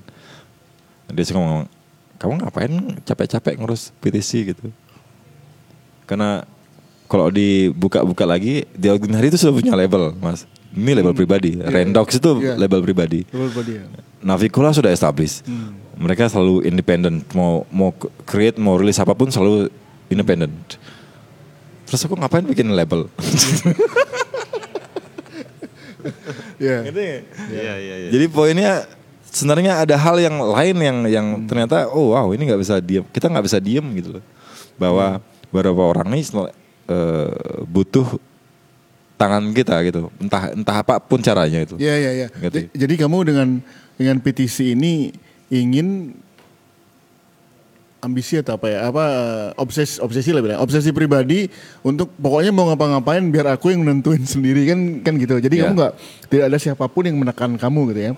Dia 1.12 1.26
suka 1.28 1.40
ngomong 1.42 1.66
kamu 2.22 2.34
ngapain 2.46 2.74
capek-capek 3.02 3.58
ngurus 3.58 3.90
PTC 4.00 4.54
gitu? 4.54 4.70
Karena 6.06 6.46
kalau 7.12 7.28
dibuka-buka 7.28 8.24
lagi 8.24 8.64
di 8.72 8.88
Algin 8.88 9.12
hari 9.12 9.28
itu 9.28 9.36
sudah 9.36 9.52
punya 9.52 9.76
label 9.76 10.16
mas 10.16 10.48
ini 10.72 10.96
label 10.96 11.12
pribadi 11.12 11.60
Rendox 11.60 12.16
itu 12.16 12.40
Iya. 12.40 12.56
label 12.56 12.80
pribadi 12.80 13.28
Betul, 13.28 13.52
Bodi, 13.52 13.74
ya. 13.76 13.86
Navicola 14.22 14.70
sudah 14.70 14.94
established. 14.94 15.42
Mereka 15.98 16.30
selalu 16.30 16.62
independen. 16.64 17.26
Mau 17.34 17.66
mau 17.74 17.90
create, 18.24 18.62
mau 18.62 18.78
rilis 18.78 19.02
apa 19.02 19.18
pun 19.18 19.28
selalu 19.28 19.74
independen. 20.08 20.54
Terus 21.90 22.06
aku 22.06 22.14
ngapain 22.14 22.46
bikin 22.46 22.70
label? 22.70 23.10
Iya. 26.62 26.86
Iya 26.86 27.74
iya 27.78 27.96
iya. 28.06 28.10
Jadi 28.14 28.26
poinnya 28.30 28.86
sebenarnya 29.26 29.82
ada 29.82 29.98
hal 29.98 30.18
yang 30.18 30.38
lain 30.38 30.78
yang 30.78 30.98
yang 31.10 31.28
ternyata 31.50 31.90
oh 31.90 32.14
wow 32.14 32.30
ini 32.34 32.46
nggak 32.46 32.62
bisa 32.62 32.78
diam. 32.82 33.06
Kita 33.10 33.30
nggak 33.30 33.46
bisa 33.46 33.58
diem 33.58 33.86
gitu 33.98 34.18
loh. 34.18 34.24
Bahwa 34.78 35.22
beberapa 35.50 35.82
orang 35.82 36.10
nih 36.14 36.26
eh, 36.92 37.32
butuh 37.66 38.20
tangan 39.16 39.44
kita 39.52 39.80
gitu. 39.86 40.10
Entah 40.18 40.52
entah 40.52 40.78
apa 40.78 41.00
pun 41.00 41.18
caranya 41.20 41.62
itu. 41.62 41.78
Iya, 41.78 41.96
iya, 41.96 42.12
iya. 42.12 42.28
Gitu. 42.30 42.68
J- 42.68 42.72
Jadi 42.76 42.94
kamu 43.00 43.18
dengan 43.24 43.48
dengan 43.96 44.18
PTC 44.18 44.74
ini 44.74 45.14
ingin 45.48 46.18
ambisi 48.02 48.34
atau 48.36 48.58
apa 48.58 48.66
ya? 48.66 48.90
Apa 48.90 49.04
eh, 49.06 49.48
obses 49.56 50.02
obsesi 50.02 50.34
lah 50.34 50.42
bilang. 50.42 50.60
Obsesi 50.60 50.90
pribadi 50.90 51.46
untuk 51.82 52.10
pokoknya 52.18 52.50
mau 52.50 52.66
ngapa-ngapain 52.66 53.22
biar 53.24 53.54
aku 53.54 53.70
yang 53.70 53.86
nentuin 53.86 54.26
sendiri 54.26 54.66
kan 54.66 54.80
kan 55.02 55.14
gitu. 55.16 55.38
Jadi 55.38 55.56
Iya. 55.56 55.64
kamu 55.70 55.74
nggak 55.78 55.94
tidak 56.28 56.46
ada 56.50 56.58
siapa 56.58 56.86
pun 56.86 57.06
yang 57.06 57.18
menekan 57.18 57.54
kamu 57.56 57.94
gitu 57.94 58.02
ya. 58.02 58.14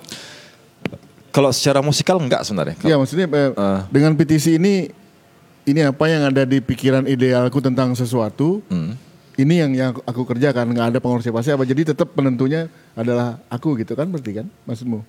Kalau 1.34 1.50
secara 1.50 1.82
musikal 1.82 2.16
enggak 2.16 2.46
sebenarnya. 2.46 2.78
Iya, 2.80 2.96
maksudnya 2.96 3.26
Eh. 3.28 3.80
dengan 3.92 4.14
PTC 4.14 4.56
ini 4.56 4.88
ini 5.64 5.82
apa 5.82 6.06
yang 6.08 6.28
ada 6.28 6.44
di 6.44 6.60
pikiran 6.60 7.06
idealku 7.06 7.60
tentang 7.60 7.92
sesuatu. 7.94 8.60
Hmm. 8.68 8.96
Ini 9.34 9.66
yang 9.66 9.72
yang 9.74 9.92
aku, 10.06 10.30
kerjakan, 10.30 10.70
nggak 10.70 10.88
ada 10.94 11.00
pengurusi 11.02 11.34
pasti 11.34 11.50
apa. 11.50 11.66
Jadi 11.66 11.90
tetap 11.90 12.14
penentunya 12.14 12.70
adalah 12.94 13.42
aku 13.50 13.74
gitu 13.82 13.98
kan 13.98 14.06
berarti 14.06 14.44
kan 14.44 14.48
maksudmu? 14.64 15.02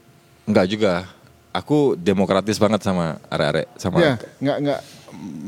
Enggak 0.48 0.66
juga. 0.66 1.04
Aku 1.52 1.94
demokratis 1.94 2.56
banget 2.56 2.82
sama 2.82 3.20
are-are 3.28 3.68
sama 3.76 4.00
Ya, 4.00 4.16
nggak 4.40 4.56
nggak 4.64 4.80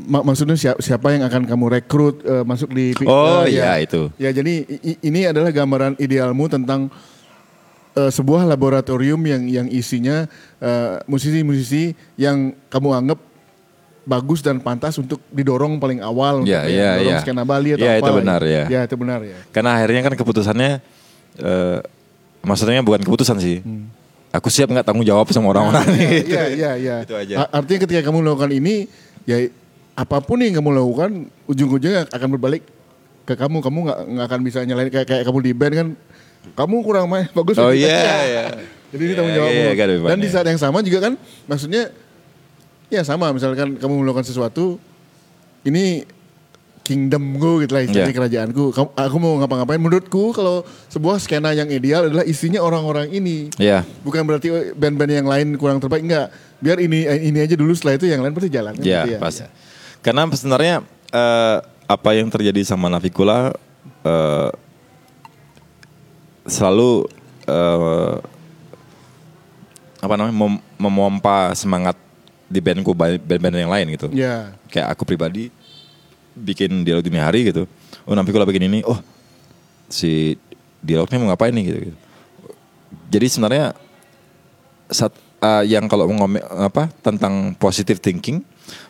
mak- 0.07 0.23
maksudnya 0.23 0.55
siapa, 0.55 0.79
siapa 0.79 1.11
yang 1.11 1.25
akan 1.25 1.43
kamu 1.43 1.65
rekrut 1.73 2.21
eh, 2.21 2.45
masuk 2.45 2.69
di 2.69 2.93
Oh, 3.03 3.43
eh, 3.43 3.57
iya, 3.57 3.81
itu. 3.81 4.07
Ya, 4.15 4.29
jadi 4.29 4.61
i- 4.63 5.01
ini 5.01 5.25
adalah 5.25 5.49
gambaran 5.49 5.97
idealmu 5.97 6.47
tentang 6.47 6.87
eh, 7.91 8.11
sebuah 8.13 8.45
laboratorium 8.45 9.19
yang 9.19 9.41
yang 9.49 9.67
isinya 9.67 10.29
musisi-musisi 11.05 11.91
yang 12.15 12.53
kamu 12.69 12.89
anggap 12.93 13.19
bagus 14.07 14.39
dan 14.39 14.63
pantas 14.63 14.95
untuk 14.95 15.19
didorong 15.27 15.77
paling 15.77 15.99
awal 15.99 16.41
untuk 16.41 16.55
Iya, 16.55 16.63
iya, 16.71 16.89
dorong 16.95 17.11
iya. 17.11 17.19
skena 17.19 17.43
Bali 17.43 17.75
atau 17.75 17.83
Iya, 17.83 17.91
apa 17.91 17.99
itu 17.99 18.07
lah 18.07 18.15
benar, 18.23 18.41
ya. 18.47 18.63
Ya, 18.71 18.81
itu 18.87 18.95
benar 18.95 19.19
ya. 19.19 19.37
Karena 19.51 19.69
akhirnya 19.75 20.01
kan 20.07 20.13
keputusannya 20.15 20.71
eh 21.37 21.79
maksudnya 22.39 22.79
bukan 22.79 23.03
keputusan 23.03 23.37
sih. 23.37 23.59
Aku 24.31 24.47
siap 24.47 24.71
nggak 24.71 24.87
tanggung 24.87 25.03
jawab 25.03 25.27
sama 25.29 25.51
orang-orang 25.51 25.83
Iya, 25.91 26.07
gitu. 26.23 26.31
iya, 26.31 26.43
iya, 26.47 26.71
iya. 26.79 26.95
Itu 27.05 27.13
aja. 27.13 27.51
Artinya 27.51 27.79
ketika 27.83 28.01
kamu 28.07 28.17
melakukan 28.23 28.51
ini, 28.53 28.87
ya 29.27 29.51
apa 29.91 30.23
pun 30.23 30.39
yang 30.39 30.55
kamu 30.55 30.69
lakukan, 30.71 31.11
ujung-ujungnya 31.45 32.07
akan 32.07 32.27
berbalik 32.31 32.63
ke 33.23 33.35
kamu. 33.35 33.59
Kamu 33.59 33.77
nggak 33.83 33.99
nggak 34.07 34.25
akan 34.31 34.39
bisa 34.39 34.59
nyalain 34.63 34.87
kayak 34.87 35.07
kayak 35.07 35.23
kamu 35.27 35.39
di 35.43 35.51
band 35.51 35.73
kan. 35.75 35.87
Kamu 36.55 36.79
kurang 36.79 37.11
main 37.11 37.27
bagus. 37.33 37.59
Oh 37.59 37.75
gitu. 37.75 37.83
iya, 37.83 38.23
iya. 38.31 38.43
Jadi 38.87 39.03
ini 39.03 39.11
Iya, 39.11 39.17
tanggung 39.19 39.33
iya, 39.35 39.39
jawabmu. 39.43 39.59
iya, 39.59 39.71
gotta 39.75 39.93
be 39.93 40.07
Dan 40.07 40.19
di 40.23 40.29
ya. 40.29 40.31
saat 40.31 40.45
yang 40.47 40.59
sama 40.61 40.79
juga 40.79 40.99
kan, 41.03 41.13
maksudnya 41.43 41.91
ya 42.89 43.01
sama. 43.01 43.29
Misalkan 43.29 43.75
kamu 43.75 43.93
melakukan 43.97 44.23
sesuatu, 44.23 44.77
ini 45.61 46.03
kingdom 46.81 47.35
gue 47.35 47.67
gitu 47.67 47.73
lah 47.73 47.83
istilahnya 47.83 48.07
Iya. 48.07 48.15
kerajaanku. 48.15 48.71
Kamu- 48.71 48.95
Aku 48.95 49.15
mau 49.17 49.35
ngapa-ngapain. 49.37 49.75
Menurutku 49.75 50.31
kalau 50.31 50.63
sebuah 50.87 51.19
skena 51.19 51.51
yang 51.51 51.67
ideal 51.67 52.07
adalah 52.07 52.23
isinya 52.23 52.63
orang-orang 52.63 53.11
ini. 53.11 53.51
Iya. 53.55 53.83
Bukan 54.01 54.23
berarti 54.23 54.47
band-band 54.71 55.11
yang 55.13 55.27
lain 55.27 55.47
kurang 55.55 55.77
terbaik 55.77 56.01
enggak. 56.01 56.31
Biar 56.57 56.79
ini 56.79 57.03
ini 57.21 57.37
aja 57.37 57.53
dulu 57.53 57.75
setelah 57.75 57.99
itu 57.99 58.07
yang 58.07 58.23
lain 58.23 58.31
pasti 58.31 58.47
jalan. 58.47 58.71
Iya, 58.77 59.03
Gitu 59.03 59.11
ya. 59.13 59.19
pas. 59.19 59.35
Karena 59.99 60.23
sebenarnya 60.31 60.75
eh, 61.07 61.57
apa 61.85 62.09
yang 62.11 62.31
terjadi 62.31 62.63
sama 62.63 62.87
Navikula 62.87 63.51
eh, 64.01 64.49
selalu 66.47 67.03
eh, 67.43 68.15
apa 69.97 70.13
namanya 70.15 70.31
mem- 70.31 70.63
memompa 70.77 71.51
semangat 71.51 71.99
di 72.47 72.59
bandku 72.63 72.95
ba- 72.95 73.19
band-band 73.19 73.55
yang 73.59 73.71
lain 73.71 73.85
gitu. 73.93 74.07
Iya. 74.11 74.55
Kayak 74.71 74.87
aku 74.95 75.03
pribadi 75.03 75.51
bikin 76.33 76.83
dialog 76.87 77.03
dini 77.03 77.19
hari 77.19 77.51
gitu. 77.51 77.67
Oh 78.07 78.15
Navikula 78.15 78.47
bikin 78.47 78.71
ini, 78.71 78.79
oh 78.87 78.99
si 79.91 80.39
dialognya 80.79 81.19
mau 81.19 81.27
ngapain 81.35 81.51
nih 81.51 81.65
gitu. 81.67 81.77
gitu. 81.91 81.97
Jadi 83.11 83.27
sebenarnya 83.27 83.65
saat 84.87 85.11
uh, 85.43 85.63
yang 85.67 85.85
kalau 85.91 86.07
ngomong 86.07 86.39
apa 86.63 86.87
tentang 87.03 87.51
positive 87.59 87.99
thinking 87.99 88.39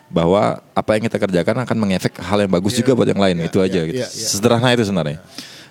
bahwa 0.08 0.62
apa 0.72 0.90
yang 0.96 1.04
kita 1.06 1.18
kerjakan 1.20 1.66
akan 1.68 1.76
mengefek 1.76 2.16
hal 2.18 2.40
yang 2.40 2.50
bagus 2.50 2.74
juga 2.74 2.96
buat 2.96 3.08
yang 3.10 3.20
lain 3.20 3.44
itu 3.44 3.58
aja 3.60 3.84
iya, 3.84 3.88
gitu. 3.90 4.00
iya, 4.00 4.08
iya. 4.08 4.28
Sederhana 4.30 4.72
itu 4.72 4.86
sebenarnya. 4.86 5.20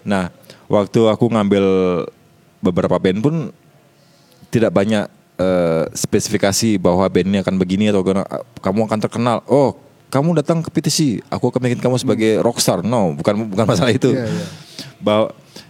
Nah, 0.06 0.30
waktu 0.70 1.00
aku 1.10 1.26
ngambil 1.32 1.66
beberapa 2.62 2.96
band 3.02 3.20
pun 3.20 3.36
tidak 4.54 4.72
banyak 4.72 5.10
eh, 5.38 5.84
spesifikasi 5.94 6.78
bahwa 6.78 7.06
band 7.08 7.28
ini 7.30 7.38
akan 7.42 7.56
begini 7.56 7.90
atau 7.90 8.02
gana- 8.02 8.28
kamu 8.60 8.80
akan 8.90 9.00
terkenal. 9.00 9.38
Oh, 9.46 9.78
kamu 10.08 10.40
datang 10.40 10.64
ke 10.64 10.70
PTC, 10.72 11.22
aku 11.28 11.52
akan 11.52 11.62
bikin 11.68 11.80
kamu 11.80 11.96
sebagai 12.00 12.40
rockstar. 12.42 12.82
No, 12.82 13.14
bukan 13.14 13.48
bukan 13.50 13.66
masalah 13.68 13.92
itu. 13.92 14.14
Iya, 14.14 14.26
iya. 14.26 14.46
Bahwa 14.98 15.26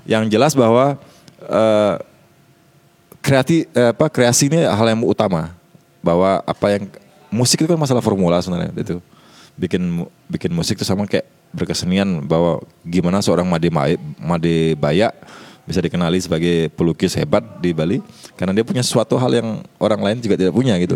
yang 0.08 0.24
jelas 0.28 0.56
bahwa 0.56 0.96
eh, 1.44 1.96
kreati 3.20 3.68
eh, 3.68 3.92
apa 3.92 4.08
kreasi 4.08 4.48
ini 4.48 4.64
hal 4.64 4.88
yang 4.88 5.04
utama 5.04 5.52
bahwa 6.00 6.40
apa 6.48 6.68
yang 6.72 6.84
musik 7.28 7.60
itu 7.60 7.68
kan 7.68 7.76
masalah 7.76 8.00
formula 8.00 8.40
sebenarnya 8.40 8.72
itu 8.72 9.04
bikin 9.60 10.08
bikin 10.32 10.52
musik 10.56 10.80
itu 10.80 10.88
sama 10.88 11.04
kayak 11.04 11.28
berkesenian 11.52 12.24
bahwa 12.24 12.64
gimana 12.88 13.20
seorang 13.20 13.44
Made 13.44 13.68
Made 14.16 14.56
Baya 14.80 15.12
bisa 15.68 15.84
dikenali 15.84 16.16
sebagai 16.18 16.72
pelukis 16.74 17.12
hebat 17.14 17.44
di 17.60 17.76
Bali 17.76 18.00
karena 18.34 18.56
dia 18.56 18.64
punya 18.64 18.80
suatu 18.82 19.20
hal 19.20 19.30
yang 19.36 19.48
orang 19.78 20.00
lain 20.00 20.18
juga 20.18 20.40
tidak 20.40 20.56
punya 20.56 20.74
gitu. 20.80 20.96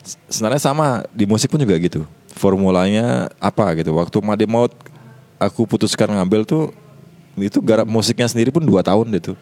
S- 0.00 0.16
Sebenarnya 0.30 0.62
sama 0.62 1.02
di 1.10 1.26
musik 1.26 1.50
pun 1.50 1.58
juga 1.58 1.74
gitu. 1.76 2.06
Formulanya 2.32 3.26
apa 3.42 3.74
gitu. 3.74 3.90
Waktu 3.92 4.16
Made 4.22 4.46
Maut 4.46 4.70
aku 5.36 5.66
putuskan 5.66 6.08
ngambil 6.14 6.46
tuh 6.46 6.70
itu 7.34 7.58
garap 7.58 7.86
musiknya 7.86 8.26
sendiri 8.26 8.50
pun 8.50 8.62
dua 8.62 8.82
tahun 8.82 9.14
itu 9.14 9.38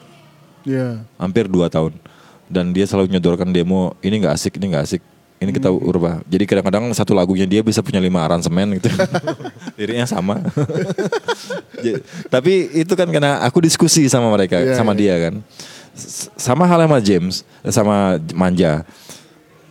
Iya. 0.68 1.00
hampir 1.16 1.48
dua 1.48 1.72
tahun 1.72 1.96
dan 2.44 2.68
dia 2.68 2.84
selalu 2.84 3.08
nyodorkan 3.08 3.48
demo 3.48 3.96
ini 4.04 4.20
nggak 4.20 4.34
asik 4.36 4.60
ini 4.60 4.74
nggak 4.74 4.84
asik 4.84 5.02
ini 5.36 5.50
kita 5.52 5.68
ubah. 5.68 6.24
Jadi 6.24 6.44
kadang-kadang 6.48 6.88
satu 6.96 7.12
lagunya 7.12 7.44
dia 7.44 7.60
bisa 7.60 7.84
punya 7.84 8.00
lima 8.00 8.24
aransemen 8.24 8.80
gitu. 8.80 8.88
Liriknya 9.78 10.08
sama. 10.08 10.40
Tapi 12.34 12.52
itu 12.72 12.92
kan 12.96 13.08
karena 13.12 13.44
aku 13.44 13.60
diskusi 13.60 14.08
sama 14.08 14.32
mereka 14.32 14.56
Iya, 14.60 14.74
sama 14.76 14.96
iya. 14.96 14.98
dia 14.98 15.14
kan. 15.28 15.34
S- 15.96 16.28
sama 16.36 16.64
halnya 16.68 16.88
sama 16.88 16.98
James 17.04 17.34
eh, 17.60 17.72
sama 17.72 17.96
Manja. 18.32 18.84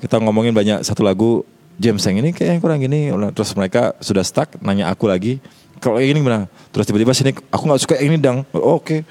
Kita 0.02 0.22
ngomongin 0.22 0.54
banyak 0.54 0.86
satu 0.86 1.02
lagu 1.02 1.42
James 1.82 2.02
yang 2.06 2.22
ini 2.22 2.30
kayak 2.32 2.58
yang 2.58 2.62
kurang 2.62 2.80
gini. 2.80 3.10
Terus 3.34 3.52
mereka 3.58 3.98
sudah 4.00 4.22
stuck 4.22 4.54
nanya 4.62 4.94
aku 4.94 5.10
lagi 5.10 5.42
kalau 5.82 6.00
ini 6.00 6.18
gimana? 6.22 6.48
Terus 6.72 6.86
tiba-tiba 6.88 7.12
sini 7.12 7.34
aku 7.52 7.64
nggak 7.68 7.82
suka 7.82 7.94
yang 8.00 8.16
ini 8.16 8.18
dang. 8.22 8.38
Oh, 8.54 8.78
oke. 8.80 9.02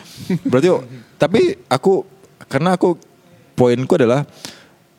Berarti 0.47 0.69
tapi 1.19 1.59
aku 1.67 2.07
karena 2.47 2.79
aku 2.79 2.95
poinku 3.55 3.95
adalah 3.99 4.23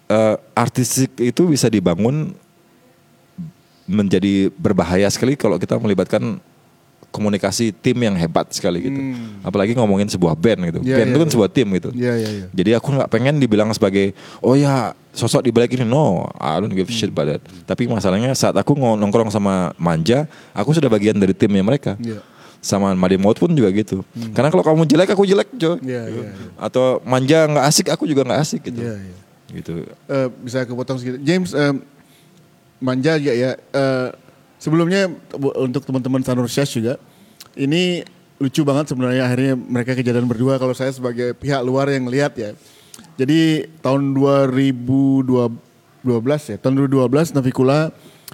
eh, 0.07 0.35
artistik 0.53 1.11
itu 1.17 1.41
bisa 1.47 1.67
dibangun 1.67 2.33
menjadi 3.85 4.49
berbahaya 4.57 5.05
sekali 5.13 5.37
kalau 5.37 5.61
kita 5.61 5.77
melibatkan 5.77 6.41
komunikasi 7.13 7.71
tim 7.71 7.95
yang 7.95 8.11
hebat 8.17 8.43
sekali 8.51 8.91
gitu 8.91 8.99
apalagi 9.39 9.71
ngomongin 9.71 10.09
sebuah 10.09 10.35
band 10.35 10.67
gitu 10.67 10.79
Hmm. 10.83 10.89
Iya, 10.89 10.95
band 10.99 11.07
iya, 11.07 11.13
itu 11.13 11.19
kan 11.21 11.29
iya. 11.29 11.35
sebuah 11.37 11.49
tim 11.53 11.67
gitu 11.79 11.89
Iya, 11.95 12.13
iya, 12.19 12.29
iya. 12.43 12.47
jadi 12.51 12.69
aku 12.75 12.91
nggak 12.91 13.07
pengen 13.07 13.39
dibilang 13.39 13.71
sebagai 13.71 14.11
oh 14.43 14.57
ya 14.57 14.91
sosok 15.15 15.47
di 15.47 15.51
balik 15.55 15.79
ini 15.79 15.87
no 15.87 16.27
I 16.35 16.59
don't 16.59 16.75
give 16.75 16.91
shit 16.91 17.07
about 17.07 17.31
that. 17.31 17.41
Tapi 17.63 17.87
masalahnya 17.87 18.35
saat 18.35 18.51
aku 18.59 18.75
nongkrong 18.75 19.31
sama 19.31 19.71
Manja, 19.79 20.27
aku 20.51 20.75
sudah 20.75 20.91
bagian 20.91 21.15
dari 21.15 21.31
timnya 21.31 21.63
mereka. 21.63 21.95
Iya. 22.03 22.19
Sama 22.59 22.91
Madi 22.91 23.15
Maut 23.15 23.39
pun 23.39 23.47
juga 23.55 23.71
gitu. 23.71 24.03
Karena 24.35 24.51
kalau 24.51 24.59
kamu 24.67 24.83
jelek 24.83 25.15
aku 25.15 25.23
jelek, 25.23 25.55
Jo. 25.55 25.79
Iya, 25.79 26.03
iya, 26.11 26.23
iya. 26.35 26.51
Atau 26.59 26.99
Manja 27.07 27.47
nggak 27.47 27.63
asik, 27.63 27.87
aku 27.95 28.03
juga 28.03 28.27
nggak 28.27 28.41
asik 28.43 28.67
gitu. 28.67 28.83
Iya, 28.83 28.99
iya. 28.99 29.15
Gitu. 29.51 29.85
Eh, 29.85 30.27
bisa 30.41 30.65
aku 30.65 30.73
potong 30.73 30.97
sedikit. 30.97 31.21
James 31.21 31.53
em, 31.53 31.85
manja 32.81 33.17
juga 33.21 33.33
ya. 33.33 33.51
Eh, 33.57 34.09
sebelumnya 34.57 35.11
untuk 35.59 35.85
teman-teman 35.85 36.25
Sanur 36.25 36.49
Shash 36.49 36.81
juga, 36.81 36.97
ini 37.53 38.01
lucu 38.41 38.67
banget 38.67 38.91
sebenarnya 38.91 39.23
akhirnya 39.27 39.53
mereka 39.55 39.95
kejadian 39.95 40.27
berdua. 40.27 40.59
Kalau 40.59 40.75
saya 40.75 40.91
sebagai 40.91 41.31
pihak 41.37 41.61
luar 41.63 41.87
yang 41.91 42.09
lihat 42.09 42.35
ya. 42.35 42.51
Jadi 43.15 43.71
tahun 43.79 44.11
2012 44.11 46.51
ya, 46.51 46.57
tahun 46.59 46.73
2012 46.87 47.35
Navikula 47.35 47.91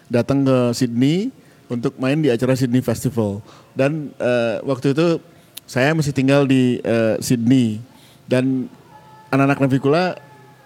datang 0.10 0.42
ke 0.42 0.58
Sydney 0.74 1.30
untuk 1.70 1.94
main 2.02 2.18
di 2.18 2.34
acara 2.34 2.58
Sydney 2.58 2.82
Festival. 2.82 3.46
Dan 3.78 4.10
eh, 4.18 4.58
waktu 4.66 4.98
itu 4.98 5.22
saya 5.70 5.94
masih 5.94 6.12
tinggal 6.12 6.50
di 6.50 6.82
eh, 6.82 7.16
Sydney 7.22 7.78
dan 8.26 8.66
anak-anak 9.30 9.70
Navikula 9.70 10.18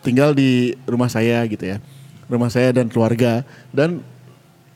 tinggal 0.05 0.37
di 0.37 0.77
rumah 0.85 1.09
saya 1.09 1.41
gitu 1.49 1.65
ya. 1.65 1.81
Rumah 2.29 2.53
saya 2.53 2.69
dan 2.69 2.85
keluarga. 2.85 3.41
Dan 3.73 4.05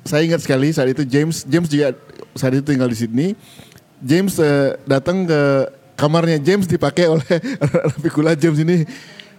saya 0.02 0.26
ingat 0.26 0.42
sekali 0.42 0.74
saat 0.74 0.90
itu 0.90 1.06
James 1.06 1.46
James 1.46 1.70
juga 1.70 1.94
saat 2.34 2.58
itu 2.58 2.66
tinggal 2.66 2.90
di 2.90 2.98
Sydney. 2.98 3.30
James 4.02 4.34
eh, 4.42 4.74
datang 4.90 5.30
ke 5.30 5.42
kamarnya 5.94 6.42
James 6.42 6.66
dipakai 6.66 7.06
oleh 7.06 7.30
Navikula 7.94 8.34
James 8.34 8.58
ini. 8.58 8.90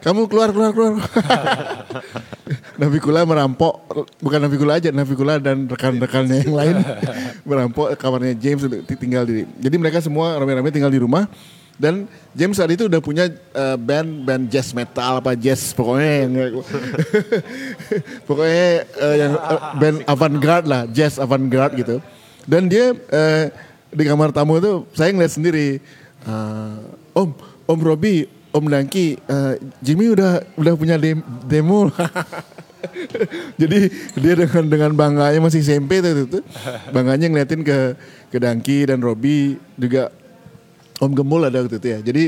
Kamu 0.01 0.33
keluar 0.33 0.49
keluar 0.49 0.73
keluar. 0.73 0.97
Navikula 2.81 3.21
merampok 3.29 3.85
bukan 4.25 4.41
Navikula 4.41 4.81
aja, 4.81 4.89
Navikula 4.89 5.37
dan 5.37 5.69
rekan-rekannya 5.69 6.49
yang 6.49 6.57
lain 6.57 6.77
merampok 7.49 7.93
kamarnya 8.01 8.33
James 8.33 8.65
tinggal 8.97 9.29
di. 9.29 9.45
Jadi 9.61 9.77
mereka 9.77 10.01
semua 10.01 10.41
rame-rame 10.41 10.73
tinggal 10.73 10.89
di 10.89 11.01
rumah 11.01 11.29
dan 11.81 12.05
James 12.37 12.61
saat 12.61 12.69
itu 12.77 12.85
udah 12.93 13.01
punya 13.01 13.33
eh, 13.33 13.77
band 13.81 14.29
band 14.29 14.53
jazz 14.53 14.77
metal 14.77 15.25
apa 15.25 15.33
jazz 15.33 15.73
pokoknya 15.73 16.29
yang 16.29 16.33
pokoknya 18.29 18.69
eh, 18.85 19.17
yang 19.17 19.33
eh, 19.33 19.61
band 19.81 19.97
avant-garde 20.05 20.69
lah, 20.69 20.85
jazz 20.93 21.17
avant-garde 21.17 21.81
gitu. 21.81 21.97
Dan 22.45 22.69
dia 22.69 22.93
eh, 22.93 23.49
di 23.97 24.05
kamar 24.05 24.29
tamu 24.29 24.61
itu 24.61 24.85
saya 24.93 25.09
ngeliat 25.09 25.33
sendiri 25.33 25.81
eh, 26.29 27.17
Om, 27.17 27.33
Om 27.65 27.81
Robi, 27.81 28.29
Om 28.53 28.65
Dangki, 28.69 29.17
eh, 29.17 29.53
Jimmy 29.81 30.13
udah 30.13 30.45
udah 30.61 30.75
punya 30.77 31.01
dem- 31.01 31.25
demo. 31.49 31.89
Jadi 33.61 33.93
dia 34.21 34.35
dengan 34.37 34.65
dengan 34.69 34.91
bangganya 34.93 35.41
masih 35.41 35.65
SMP 35.65 36.05
tuh, 36.05 36.13
tuh, 36.13 36.27
tuh. 36.39 36.43
bangganya 36.93 37.33
ngeliatin 37.33 37.65
ke 37.65 37.97
ke 38.29 38.37
Dangki 38.37 38.85
dan 38.89 39.01
Robi 39.01 39.57
juga 39.81 40.20
Om 41.01 41.13
Gemul 41.17 41.49
ada 41.49 41.65
waktu 41.65 41.81
itu 41.81 41.89
ya. 41.89 41.99
Jadi 42.05 42.23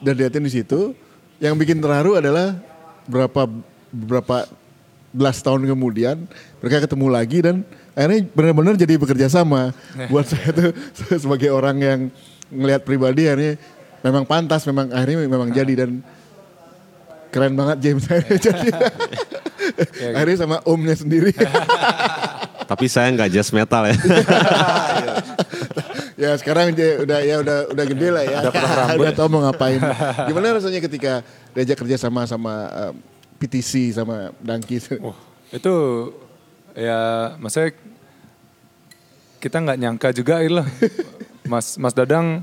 dan 0.00 0.14
liatin 0.16 0.44
di 0.44 0.52
situ. 0.52 0.96
Yang 1.36 1.54
bikin 1.60 1.84
terharu 1.84 2.16
adalah 2.16 2.56
berapa 3.04 3.44
berapa 3.92 4.48
belas 5.12 5.40
tahun 5.44 5.68
kemudian 5.68 6.24
mereka 6.64 6.84
ketemu 6.88 7.06
lagi 7.12 7.38
dan 7.44 7.60
akhirnya 7.92 8.20
benar-benar 8.32 8.74
jadi 8.80 8.96
bekerja 8.96 9.28
sama. 9.28 9.76
Buat 10.08 10.32
saya 10.32 10.48
tuh 10.56 10.72
sebagai 11.22 11.52
orang 11.52 11.76
yang 11.76 12.00
ngelihat 12.48 12.88
pribadi 12.88 13.28
akhirnya 13.28 13.60
memang 14.00 14.24
pantas, 14.24 14.64
memang 14.64 14.88
akhirnya 14.92 15.28
memang 15.28 15.52
jadi 15.52 15.84
dan 15.84 16.00
keren 17.28 17.52
banget 17.52 17.76
James 17.84 18.04
akhirnya 18.10 18.38
jadi. 18.40 18.68
akhirnya 20.16 20.36
sama 20.40 20.56
omnya 20.64 20.96
sendiri. 20.96 21.36
Tapi 22.70 22.86
saya 22.90 23.12
nggak 23.14 23.30
jazz 23.30 23.52
metal 23.52 23.86
ya. 23.86 23.96
Ya 26.16 26.32
sekarang 26.40 26.72
dia 26.72 27.00
udah 27.04 27.18
ya 27.20 27.36
udah 27.44 27.58
udah 27.70 27.84
gede 27.84 28.08
lah 28.08 28.24
ya. 28.24 28.38
Udah, 28.96 29.12
tahu 29.18 29.28
mau 29.28 29.40
ngapain. 29.44 29.78
Gimana 30.28 30.56
rasanya 30.56 30.80
ketika 30.80 31.20
diajak 31.52 31.76
kerja 31.84 31.96
sama 32.00 32.24
sama 32.24 32.54
eh, 32.72 32.92
PTC 33.36 33.92
sama 33.92 34.32
Dangki? 34.40 34.80
Itu 35.52 35.74
ya 36.72 37.32
maksudnya 37.36 37.76
kita 39.38 39.56
nggak 39.62 39.78
nyangka 39.78 40.08
juga 40.16 40.40
gitu 40.42 40.58
lah. 40.58 40.68
Mas 41.52 41.78
Mas 41.78 41.94
Dadang 41.94 42.42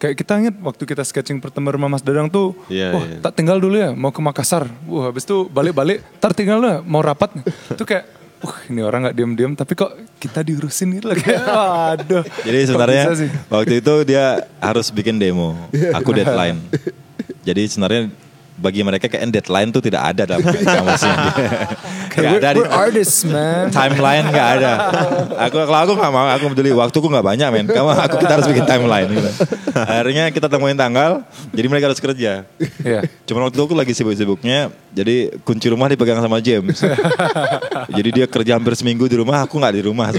kayak 0.00 0.16
kita 0.18 0.32
ingat 0.40 0.56
waktu 0.64 0.82
kita 0.88 1.04
sketching 1.04 1.38
pertama 1.38 1.70
rumah 1.70 1.86
Mas 1.86 2.02
Dadang 2.02 2.26
tuh, 2.32 2.56
Iya, 2.66 2.90
wah 2.90 3.04
iya. 3.06 3.20
tak 3.20 3.38
tinggal 3.38 3.60
dulu 3.60 3.76
ya 3.76 3.92
mau 3.92 4.10
ke 4.10 4.18
Makassar. 4.24 4.66
Wah 4.88 5.12
habis 5.12 5.22
itu 5.28 5.46
balik-balik, 5.52 6.00
tar 6.18 6.32
tinggal 6.32 6.58
dulu 6.58 6.68
ya 6.72 6.78
mau 6.82 7.04
rapat. 7.04 7.30
Itu 7.70 7.84
kayak, 7.84 8.08
wah 8.42 8.58
ini 8.68 8.80
orang 8.82 9.06
nggak 9.08 9.16
diem-diem 9.16 9.52
tapi 9.54 9.72
kok 9.78 9.94
kita 10.18 10.42
diurusin 10.42 10.98
gitu 10.98 11.10
lah 11.10 11.16
kayak, 11.22 11.42
aduh. 11.98 12.24
Jadi 12.42 12.58
sebenarnya 12.66 13.04
waktu 13.50 13.74
itu 13.78 13.94
dia 14.06 14.46
harus 14.58 14.90
bikin 14.90 15.18
demo. 15.18 15.54
Aku 15.94 16.10
deadline. 16.14 16.58
Jadi 17.42 17.62
sebenarnya 17.70 18.10
bagi 18.60 18.84
mereka 18.84 19.08
kayak 19.08 19.24
deadline 19.32 19.72
tuh 19.72 19.80
tidak 19.80 20.02
ada 20.12 20.22
dalam 20.28 20.44
kamusnya. 20.76 21.16
Gak 22.12 22.44
ada 22.44 22.52
di 22.52 22.60
We're 22.60 22.68
artists 22.68 23.24
man. 23.24 23.72
timeline 23.72 24.28
nggak 24.28 24.48
ada. 24.60 24.72
Aku 25.48 25.64
kalau 25.64 25.80
aku 25.80 25.92
nggak 25.96 26.12
mau, 26.12 26.28
aku 26.28 26.44
peduli 26.52 26.68
waktuku 26.76 27.08
nggak 27.08 27.24
banyak 27.24 27.48
men. 27.48 27.64
Kamu 27.64 27.88
aku 27.88 28.20
kita 28.20 28.36
harus 28.36 28.46
bikin 28.52 28.68
timeline. 28.68 29.08
Gitu. 29.08 29.30
Akhirnya 29.72 30.28
kita 30.28 30.52
temuin 30.52 30.76
tanggal, 30.76 31.24
jadi 31.56 31.72
mereka 31.72 31.88
harus 31.88 32.04
kerja. 32.04 32.44
Iya. 32.84 33.08
Cuman 33.24 33.48
waktu 33.48 33.56
itu 33.56 33.64
aku 33.64 33.72
lagi 33.72 33.96
sibuk-sibuknya, 33.96 34.68
jadi 34.92 35.32
kunci 35.40 35.72
rumah 35.72 35.88
dipegang 35.88 36.20
sama 36.20 36.36
James. 36.44 36.84
jadi 37.96 38.08
dia 38.12 38.26
kerja 38.28 38.60
hampir 38.60 38.76
seminggu 38.76 39.08
di 39.08 39.16
rumah, 39.16 39.48
aku 39.48 39.56
nggak 39.56 39.72
di 39.72 39.82
rumah. 39.88 40.12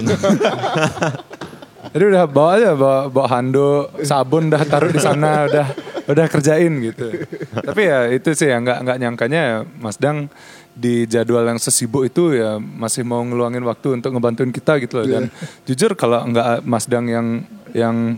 Jadi 1.94 2.04
udah 2.10 2.26
bawa 2.26 2.52
aja 2.58 2.74
bawa, 2.74 3.00
bawa 3.06 3.28
handuk, 3.38 4.02
sabun 4.02 4.50
dah 4.50 4.66
taruh 4.66 4.90
di 4.90 4.98
sana 4.98 5.46
udah 5.46 5.93
udah 6.10 6.26
kerjain 6.28 6.74
gitu. 6.84 7.08
Tapi 7.54 7.82
ya 7.88 8.00
itu 8.12 8.30
sih 8.36 8.50
ya 8.50 8.58
nggak 8.60 8.78
nggak 8.84 8.98
nyangkanya 9.00 9.40
ya, 9.42 9.58
Mas 9.80 9.96
Dang 9.96 10.28
di 10.74 11.06
jadwal 11.06 11.46
yang 11.46 11.62
sesibuk 11.62 12.02
itu 12.02 12.34
ya 12.34 12.58
masih 12.58 13.06
mau 13.06 13.22
ngeluangin 13.22 13.62
waktu 13.62 14.02
untuk 14.02 14.10
ngebantuin 14.10 14.50
kita 14.50 14.82
gitu 14.82 15.02
loh 15.02 15.06
dan 15.06 15.24
jujur 15.70 15.94
kalau 15.94 16.26
nggak 16.26 16.66
Mas 16.66 16.90
Dang 16.90 17.06
yang 17.06 17.46
yang 17.78 18.18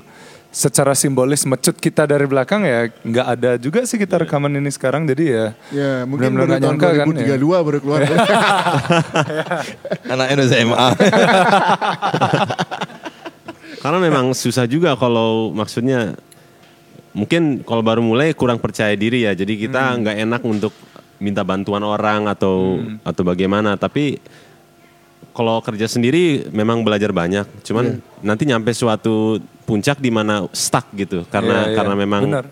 secara 0.55 0.95
simbolis 0.95 1.43
mecut 1.43 1.75
kita 1.75 2.07
dari 2.07 2.23
belakang 2.23 2.63
ya 2.63 2.87
nggak 3.03 3.27
ada 3.27 3.51
juga 3.59 3.83
sih 3.83 3.99
kita 3.99 4.23
rekaman 4.23 4.55
ini 4.55 4.71
sekarang 4.71 5.03
jadi 5.03 5.25
ya 5.27 5.45
Ya, 5.75 5.91
mungkin 6.07 6.31
benar-benar 6.31 6.39
baru 6.39 6.47
nggak 6.47 6.61
tahun 6.63 6.75
nyangka 6.79 6.89
kan 6.95 7.07
ya. 7.11 7.35
2032 7.43 7.67
baru 7.67 7.77
keluar. 7.83 7.99
Anak 10.15 10.27
Indonesia 10.31 10.57
MA. 10.63 10.87
Karena 13.83 13.99
memang 13.99 14.31
susah 14.31 14.63
juga 14.65 14.95
kalau 14.95 15.51
maksudnya 15.51 16.15
mungkin 17.15 17.63
kalau 17.63 17.79
baru 17.79 18.03
mulai 18.03 18.35
kurang 18.35 18.59
percaya 18.59 18.91
diri 18.93 19.23
ya. 19.23 19.31
Jadi 19.31 19.55
kita 19.57 19.95
nggak 19.97 20.17
enak 20.21 20.41
untuk 20.43 20.75
minta 21.17 21.41
bantuan 21.41 21.81
orang 21.81 22.27
atau 22.27 22.77
atau 23.01 23.23
bagaimana. 23.23 23.79
Tapi 23.79 24.19
kalau 25.31 25.59
kerja 25.59 25.87
sendiri 25.87 26.47
memang 26.51 26.83
belajar 26.83 27.09
banyak. 27.09 27.47
Cuman 27.63 27.99
nanti 28.19 28.43
nyampe 28.43 28.71
suatu 28.71 29.39
puncak 29.63 29.99
di 29.99 30.11
mana 30.11 30.45
stuck 30.51 30.91
gitu. 30.93 31.23
Karena 31.27 31.65
Iya, 31.65 31.69
iya. 31.71 31.75
karena 31.75 31.95
memang 31.95 32.23
Benar. 32.27 32.45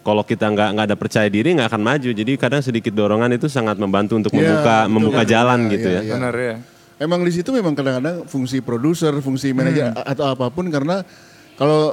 kalau 0.00 0.20
kita 0.20 0.48
nggak 0.48 0.68
nggak 0.76 0.86
ada 0.88 0.96
percaya 0.96 1.28
diri 1.28 1.52
nggak 1.52 1.68
akan 1.70 1.82
maju. 1.84 2.10
Jadi 2.10 2.32
kadang 2.36 2.60
sedikit 2.60 2.92
dorongan 2.92 3.36
itu 3.36 3.46
sangat 3.46 3.76
membantu 3.76 4.16
untuk 4.16 4.32
Iya, 4.32 4.40
membuka 4.40 4.76
betul. 4.80 4.92
membuka 4.92 5.22
jalan 5.24 5.60
Iya, 5.64 5.70
gitu 5.76 5.88
ya. 5.88 6.00
iya. 6.02 6.14
benar 6.16 6.34
ya 6.34 6.56
Emang 6.96 7.20
di 7.20 7.28
situ 7.28 7.52
memang 7.52 7.76
kadang-kadang 7.76 8.24
fungsi 8.24 8.64
produser, 8.64 9.12
fungsi 9.20 9.52
manajer 9.52 9.92
Hmm. 9.92 10.00
atau 10.00 10.32
apa 10.32 10.48
pun 10.48 10.64
karena 10.72 11.04
kalau 11.52 11.92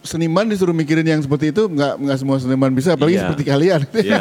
seniman 0.00 0.46
disuruh 0.46 0.70
mikirin 0.70 1.02
yang 1.02 1.18
seperti 1.18 1.50
itu 1.50 1.66
nggak 1.66 1.98
nggak 1.98 2.16
semua 2.16 2.36
seniman 2.36 2.70
bisa 2.70 2.94
apalagi 2.94 3.16
Iya. 3.16 3.22
seperti 3.26 3.44
kalian. 3.44 3.80
Iya. 3.92 4.20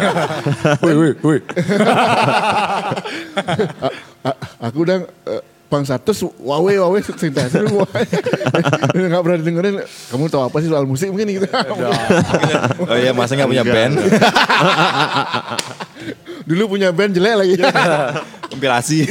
woi 0.79 0.93
woi 0.93 1.11
woi 1.17 1.39
A- 3.77 3.93
a- 4.25 4.39
aku 4.63 4.77
udah 4.83 4.97
eh, 5.05 5.41
Bang 5.67 5.83
Satus, 5.83 6.23
wawe 6.23 6.73
wawe 6.79 6.95
cinta 7.03 7.43
semua. 7.51 7.83
Nggak 8.95 9.19
pernah 9.19 9.37
dengerin. 9.37 9.75
Kamu 10.07 10.31
tahu 10.31 10.47
apa 10.47 10.63
sih 10.63 10.71
soal 10.71 10.87
musik 10.87 11.11
mungkin 11.11 11.27
gitu. 11.27 11.43
Oh 12.81 12.95
iya, 12.95 13.11
masa 13.11 13.35
nggak 13.35 13.51
punya 13.51 13.67
band? 13.67 13.99
Dulu 16.47 16.63
punya 16.71 16.95
band 16.95 17.11
jelek 17.11 17.35
lagi. 17.35 17.55
Kompilasi. 18.57 19.05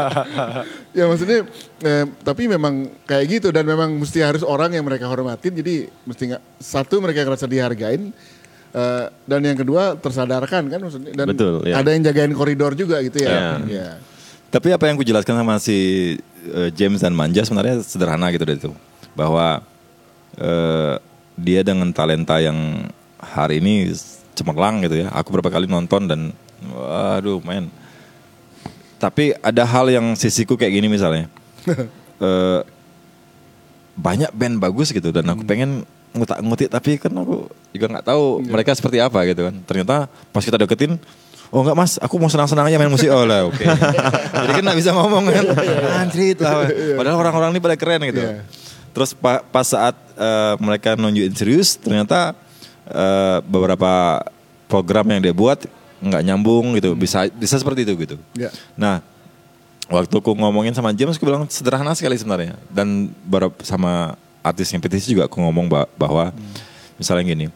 ya 0.98 1.04
maksudnya, 1.10 1.42
eh, 1.82 2.04
tapi 2.22 2.46
memang 2.46 2.94
kayak 3.02 3.24
gitu 3.26 3.48
dan 3.50 3.66
memang 3.66 3.90
mesti 3.98 4.22
harus 4.22 4.46
orang 4.46 4.70
yang 4.78 4.86
mereka 4.86 5.10
hormatin. 5.10 5.50
Jadi 5.50 5.90
mesti 6.06 6.22
nggak 6.30 6.42
satu 6.62 7.02
mereka 7.02 7.26
ngerasa 7.26 7.50
dihargain. 7.50 8.14
eh, 8.72 9.04
dan 9.28 9.40
yang 9.44 9.58
kedua 9.58 10.00
tersadarkan 10.00 10.64
kan 10.72 10.80
maksudnya 10.80 11.12
dan 11.12 11.28
Betul, 11.28 11.60
ya. 11.68 11.84
ada 11.84 11.92
yang 11.92 12.08
jagain 12.08 12.32
koridor 12.32 12.72
juga 12.72 13.04
gitu 13.04 13.20
ya. 13.20 13.28
Ya. 13.28 13.50
Ya. 13.68 13.88
Tapi 14.52 14.68
apa 14.72 14.84
yang 14.88 15.00
ku 15.00 15.04
jelaskan 15.04 15.36
sama 15.36 15.56
si 15.60 15.76
eh, 16.48 16.70
James 16.72 17.00
dan 17.00 17.12
Manja 17.12 17.44
sebenarnya 17.44 17.84
sederhana 17.84 18.28
gitu 18.32 18.44
deh 18.44 18.56
itu. 18.56 18.72
Bahwa 19.12 19.60
eh, 20.40 20.96
dia 21.36 21.60
dengan 21.64 21.88
talenta 21.92 22.36
yang 22.40 22.88
hari 23.16 23.64
ini 23.64 23.92
cemerlang 24.36 24.84
gitu 24.84 25.04
ya. 25.04 25.12
Aku 25.12 25.32
berapa 25.32 25.48
kali 25.48 25.68
nonton 25.68 26.04
dan 26.04 26.20
waduh 26.68 27.40
men. 27.44 27.68
Tapi 29.02 29.34
ada 29.42 29.66
hal 29.66 29.90
yang 29.90 30.14
sisiku 30.14 30.54
kayak 30.54 30.78
gini 30.78 30.86
misalnya. 30.86 31.26
Eh, 32.22 32.62
banyak 33.98 34.30
band 34.30 34.62
bagus 34.62 34.94
gitu 34.94 35.10
dan 35.10 35.26
aku 35.26 35.42
pengen 35.42 35.82
ngutak-ngutik 36.14 36.70
tapi 36.70 36.94
kan 36.94 37.10
aku 37.10 37.50
juga 37.74 37.98
nggak 37.98 38.06
tahu 38.14 38.46
mereka 38.46 38.78
seperti 38.78 39.02
apa 39.02 39.26
gitu 39.26 39.50
kan. 39.50 39.58
Ternyata 39.66 40.06
pas 40.30 40.46
kita 40.46 40.54
deketin 40.54 41.02
Oh 41.52 41.60
enggak 41.60 41.76
mas, 41.76 42.00
aku 42.00 42.16
mau 42.16 42.32
senang-senang 42.32 42.64
aja 42.64 42.80
main 42.80 42.88
musik. 42.88 43.12
Oh 43.12 43.28
lah 43.28 43.44
oke. 43.44 43.60
Jadi 44.40 44.52
kan 44.56 44.62
nggak 44.64 44.78
bisa 44.80 44.96
ngomong 44.96 45.28
kan. 45.28 45.44
Anjrit 46.00 46.40
lah. 46.40 46.64
Padahal 46.96 47.16
orang-orang 47.20 47.52
ini 47.52 47.60
pada 47.60 47.76
keren 47.76 48.00
gitu. 48.08 48.24
Iya. 48.24 48.40
Terus 48.96 49.12
pa- 49.12 49.44
pas 49.44 49.68
saat 49.68 49.92
eh, 50.16 50.54
mereka 50.56 50.96
nunjukin 50.96 51.36
serius, 51.36 51.76
ternyata 51.76 52.32
eh, 52.88 53.44
beberapa 53.44 54.24
program 54.64 55.04
yang 55.12 55.20
dia 55.20 55.36
buat 55.36 55.68
nggak 56.02 56.22
nyambung 56.26 56.74
gitu. 56.76 56.98
Bisa 56.98 57.30
bisa 57.30 57.54
seperti 57.56 57.86
itu 57.86 57.94
gitu. 57.96 58.16
Ya. 58.34 58.50
Nah, 58.74 58.98
waktu 59.86 60.10
aku 60.12 60.34
ngomongin 60.34 60.74
sama 60.74 60.90
James, 60.90 61.14
aku 61.16 61.24
bilang 61.24 61.46
sederhana 61.46 61.94
sekali 61.94 62.18
sebenarnya. 62.18 62.58
Dan 62.68 63.14
beberapa 63.22 63.54
sama 63.62 64.18
artis 64.42 64.68
yang 64.74 64.82
petisi 64.82 65.14
juga 65.14 65.30
aku 65.30 65.38
ngomong 65.38 65.70
ba- 65.70 65.90
bahwa 65.94 66.34
misalnya 66.98 67.22
gini, 67.24 67.46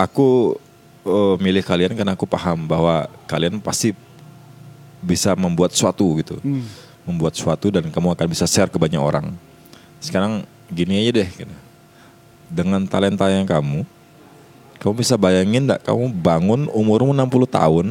aku 0.00 0.56
eh, 1.04 1.34
milih 1.38 1.60
kalian 1.60 1.92
karena 1.92 2.16
aku 2.16 2.24
paham 2.24 2.64
bahwa 2.64 3.06
kalian 3.28 3.60
pasti 3.60 3.92
bisa 5.02 5.34
membuat 5.34 5.74
suatu 5.74 6.06
gitu, 6.22 6.38
membuat 7.02 7.34
suatu 7.34 7.74
dan 7.74 7.82
kamu 7.90 8.14
akan 8.14 8.26
bisa 8.30 8.46
share 8.46 8.70
ke 8.70 8.78
banyak 8.78 9.02
orang. 9.02 9.34
Sekarang 9.98 10.46
gini 10.70 11.02
aja 11.02 11.22
deh, 11.22 11.28
gitu. 11.28 11.54
dengan 12.46 12.86
talenta 12.86 13.26
yang 13.26 13.42
kamu, 13.42 13.82
kamu 14.82 14.98
bisa 14.98 15.14
bayangin 15.14 15.70
enggak 15.70 15.86
kamu 15.86 16.10
bangun 16.10 16.60
umurmu 16.74 17.14
60 17.14 17.46
tahun 17.46 17.86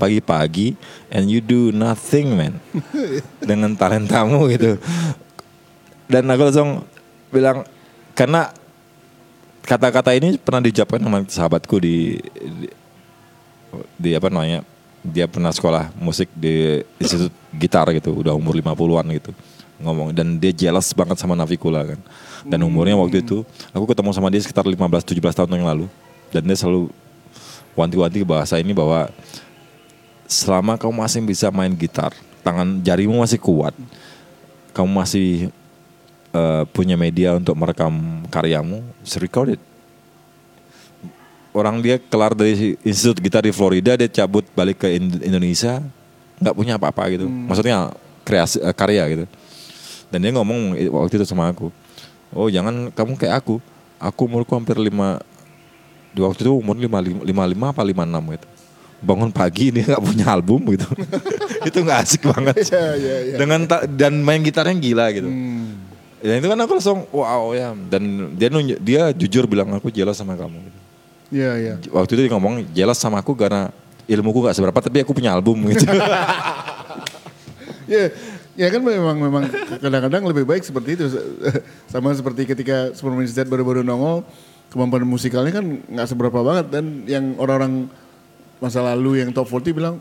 pagi-pagi 0.00 0.74
and 1.12 1.28
you 1.28 1.44
do 1.44 1.70
nothing 1.70 2.34
man. 2.34 2.56
Dengan 3.44 3.76
talentamu 3.76 4.48
gitu. 4.48 4.80
Dan 6.08 6.26
aku 6.32 6.48
langsung 6.48 6.88
bilang 7.28 7.68
karena 8.16 8.48
kata-kata 9.60 10.16
ini 10.16 10.40
pernah 10.40 10.64
diucapkan 10.64 11.04
sama 11.04 11.20
sahabatku 11.28 11.76
di, 11.82 12.16
di 12.32 12.68
di 14.00 14.10
apa 14.16 14.32
namanya 14.32 14.64
dia 15.04 15.28
pernah 15.28 15.52
sekolah 15.52 15.92
musik 16.00 16.32
di 16.32 16.80
institut 16.96 17.34
gitar 17.52 17.86
gitu 17.92 18.14
udah 18.24 18.32
umur 18.32 18.56
50-an 18.56 19.06
gitu 19.20 19.30
ngomong. 19.80 20.12
Dan 20.12 20.40
dia 20.40 20.52
jealous 20.52 20.92
banget 20.96 21.20
sama 21.20 21.36
Navikula 21.36 21.84
kan. 21.84 22.00
Dan 22.46 22.62
umurnya 22.62 22.94
waktu 22.94 23.20
itu 23.24 23.42
aku 23.74 23.84
ketemu 23.90 24.10
sama 24.14 24.28
dia 24.30 24.40
sekitar 24.40 24.64
15-17 24.64 25.18
tahun 25.20 25.50
yang 25.58 25.66
lalu. 25.66 25.86
Dan 26.30 26.46
dia 26.46 26.56
selalu 26.56 26.90
wanti-wanti 27.76 28.24
bahasa 28.24 28.56
ini 28.56 28.72
bahwa 28.72 29.12
selama 30.26 30.74
kamu 30.80 30.94
masih 31.06 31.20
bisa 31.22 31.46
main 31.52 31.70
gitar 31.76 32.10
tangan 32.42 32.82
jarimu 32.82 33.22
masih 33.22 33.38
kuat 33.38 33.76
kamu 34.74 34.90
masih 34.90 35.52
eh, 36.34 36.62
punya 36.72 36.96
media 36.98 37.36
untuk 37.36 37.54
merekam 37.54 38.24
karyamu 38.32 38.82
just 39.04 39.20
record 39.20 39.56
it. 39.56 39.62
Orang 41.56 41.80
dia 41.80 41.96
kelar 41.96 42.36
dari 42.36 42.76
institut 42.84 43.16
gitar 43.24 43.40
di 43.40 43.48
Florida 43.48 43.96
dia 43.96 44.08
cabut 44.12 44.44
balik 44.52 44.84
ke 44.84 44.92
In- 44.92 45.24
Indonesia 45.24 45.80
nggak 46.36 46.52
punya 46.52 46.76
apa-apa 46.76 47.08
gitu. 47.16 47.24
Maksudnya 47.24 47.96
kreasi 48.26 48.60
eh, 48.60 48.74
karya 48.76 49.04
gitu 49.12 49.24
dan 50.12 50.18
dia 50.22 50.32
ngomong 50.34 50.76
waktu 50.90 51.18
itu 51.18 51.26
sama 51.26 51.50
aku 51.50 51.70
oh 52.34 52.48
jangan 52.52 52.90
kamu 52.90 53.14
kayak 53.16 53.44
aku. 53.44 53.56
Aku 53.96 54.28
umurku 54.28 54.52
hampir 54.52 54.76
lima 54.76 55.24
di 56.12 56.20
waktu 56.20 56.44
itu 56.44 56.52
umur 56.52 56.76
lima 56.76 57.00
lima 57.00 57.44
lima 57.48 57.66
apa 57.72 57.80
lima 57.80 58.04
enam 58.04 58.20
gitu. 58.36 58.44
Bangun 59.00 59.32
pagi 59.32 59.72
dia 59.72 59.88
nggak 59.88 60.02
punya 60.04 60.26
album 60.32 60.60
gitu. 60.72 60.88
Itu 61.68 61.84
nggak 61.84 61.98
asik 62.00 62.22
banget. 62.28 62.64
Ya, 62.72 62.96
ya, 62.96 63.16
ya. 63.32 63.36
dengan 63.36 63.60
ta- 63.68 63.84
dan 63.84 64.20
main 64.24 64.40
gitarnya 64.40 64.72
gila 64.72 65.12
gitu. 65.12 65.28
Ya 66.24 66.32
itu 66.40 66.48
kan 66.48 66.58
aku 66.64 66.80
langsung 66.80 67.04
wow 67.12 67.52
ya. 67.52 67.76
Dan 67.76 68.32
dia 68.40 68.48
nunjuk, 68.48 68.78
dia 68.80 69.12
jujur 69.12 69.44
bilang 69.44 69.68
aku 69.76 69.92
jelas 69.92 70.16
sama 70.16 70.32
kamu. 70.32 70.60
Gitu. 70.64 70.78
Iya, 71.26 71.52
iya. 71.58 71.74
waktu 71.90 72.16
itu 72.16 72.20
dia 72.24 72.32
ngomong 72.32 72.64
jelas 72.72 72.96
sama 72.96 73.18
aku 73.20 73.34
karena 73.36 73.68
ilmuku 74.06 74.46
gak 74.46 74.54
seberapa 74.56 74.78
tapi 74.78 75.02
aku 75.02 75.12
punya 75.12 75.34
album 75.34 75.66
gitu. 75.68 75.84
Ya, 77.90 78.14
ya 78.56 78.68
kan 78.72 78.80
memang 78.80 79.16
memang 79.20 79.44
kadang-kadang 79.78 80.24
lebih 80.26 80.44
baik 80.48 80.64
seperti 80.64 80.96
itu. 80.96 81.04
Sama 81.86 82.10
seperti 82.16 82.48
ketika 82.48 82.96
Superman 82.96 83.28
Z 83.28 83.44
baru-baru 83.46 83.84
nongol, 83.84 84.24
kemampuan 84.72 85.04
musikalnya 85.06 85.60
kan 85.60 85.64
nggak 85.86 86.08
seberapa 86.08 86.40
banget 86.42 86.66
dan 86.72 87.04
yang 87.06 87.36
orang-orang 87.36 87.86
masa 88.56 88.80
lalu 88.80 89.20
yang 89.20 89.30
top 89.36 89.52
40 89.52 89.76
bilang, 89.76 89.96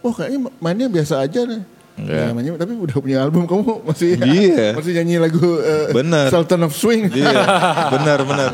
wah 0.00 0.14
kayaknya 0.14 0.48
mainnya 0.62 0.88
biasa 0.88 1.20
aja 1.20 1.42
nih. 1.42 1.62
Iya. 1.92 2.32
Ya, 2.32 2.32
mainnya, 2.32 2.56
tapi 2.56 2.72
udah 2.72 2.96
punya 3.04 3.20
album 3.20 3.44
kamu 3.44 3.84
masih 3.84 4.16
Iya. 4.24 4.72
masih 4.72 4.92
nyanyi 4.96 5.20
lagu 5.20 5.44
eh, 5.60 5.92
Bener. 5.92 6.32
Sultan 6.32 6.64
of 6.64 6.72
Swing. 6.72 7.12
Iya, 7.12 7.36
benar 7.92 8.18
benar. 8.24 8.50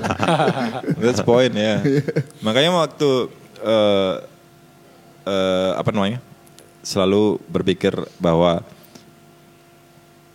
That's 0.98 1.22
point 1.22 1.54
ya. 1.54 1.78
Makanya 2.46 2.74
waktu 2.74 3.30
eh 3.62 4.14
eh, 5.22 5.70
apa 5.78 5.90
namanya? 5.94 6.18
Selalu 6.82 7.38
berpikir 7.46 7.94
bahwa 8.18 8.64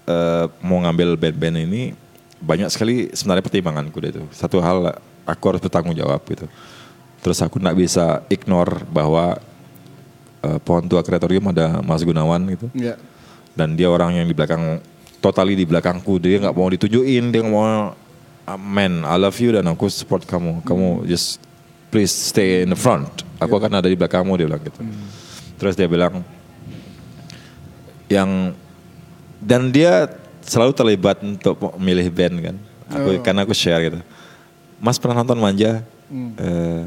eh, 0.06 0.46
mau 0.62 0.80
ngambil 0.84 1.16
band-band 1.16 1.58
ini 1.64 1.82
banyak 2.44 2.68
sekali 2.68 3.08
sebenarnya 3.16 3.44
pertimbanganku 3.44 3.98
itu. 4.04 4.24
Satu 4.36 4.60
hal 4.60 5.00
aku 5.24 5.44
harus 5.48 5.62
bertanggung 5.64 5.96
jawab 5.96 6.20
gitu. 6.28 6.48
Terus 7.24 7.40
aku 7.40 7.56
nggak 7.56 7.78
bisa 7.80 8.20
ignore 8.28 8.84
bahwa 8.92 9.40
eh, 10.44 10.60
pohon 10.60 10.84
tua 10.86 11.00
kreatorium 11.02 11.52
ada 11.52 11.80
Mas 11.80 12.04
Gunawan 12.04 12.44
gitu. 12.52 12.68
Ya. 12.76 13.00
dan 13.54 13.78
dia 13.78 13.86
orang 13.86 14.18
yang 14.18 14.26
di 14.26 14.34
belakang 14.34 14.82
totally 15.22 15.54
di 15.54 15.62
belakangku. 15.62 16.18
Dia 16.18 16.42
nggak 16.42 16.56
mau 16.58 16.68
ditunjukin 16.68 17.30
dia 17.30 17.40
nggak 17.46 17.54
mau 17.54 17.94
"Ah, 18.44 18.58
man 18.60 19.06
I 19.08 19.16
love 19.16 19.38
you 19.40 19.54
dan 19.56 19.64
aku 19.70 19.88
support 19.88 20.26
kamu. 20.26 20.66
Kamu 20.66 21.06
just 21.06 21.38
please 21.94 22.10
stay 22.12 22.66
in 22.66 22.74
the 22.74 22.80
front. 22.80 23.08
Aku 23.38 23.56
akan 23.56 23.78
ada 23.78 23.86
di 23.86 23.94
belakangmu 23.94 24.34
dia 24.36 24.50
bilang 24.50 24.60
gitu. 24.66 24.82
Terus 25.62 25.78
dia 25.78 25.86
bilang 25.86 26.26
yang 28.10 28.58
dan 29.44 29.70
dia 29.70 30.08
selalu 30.44 30.72
terlibat 30.72 31.20
untuk 31.20 31.60
milih 31.80 32.08
band 32.12 32.36
kan 32.40 32.58
Aku 32.94 33.10
karena 33.26 33.42
aku 33.48 33.56
share 33.56 33.90
gitu. 33.90 34.00
Mas 34.78 35.00
pernah 35.00 35.24
nonton 35.24 35.40
Manja? 35.40 35.82
Eh, 36.14 36.84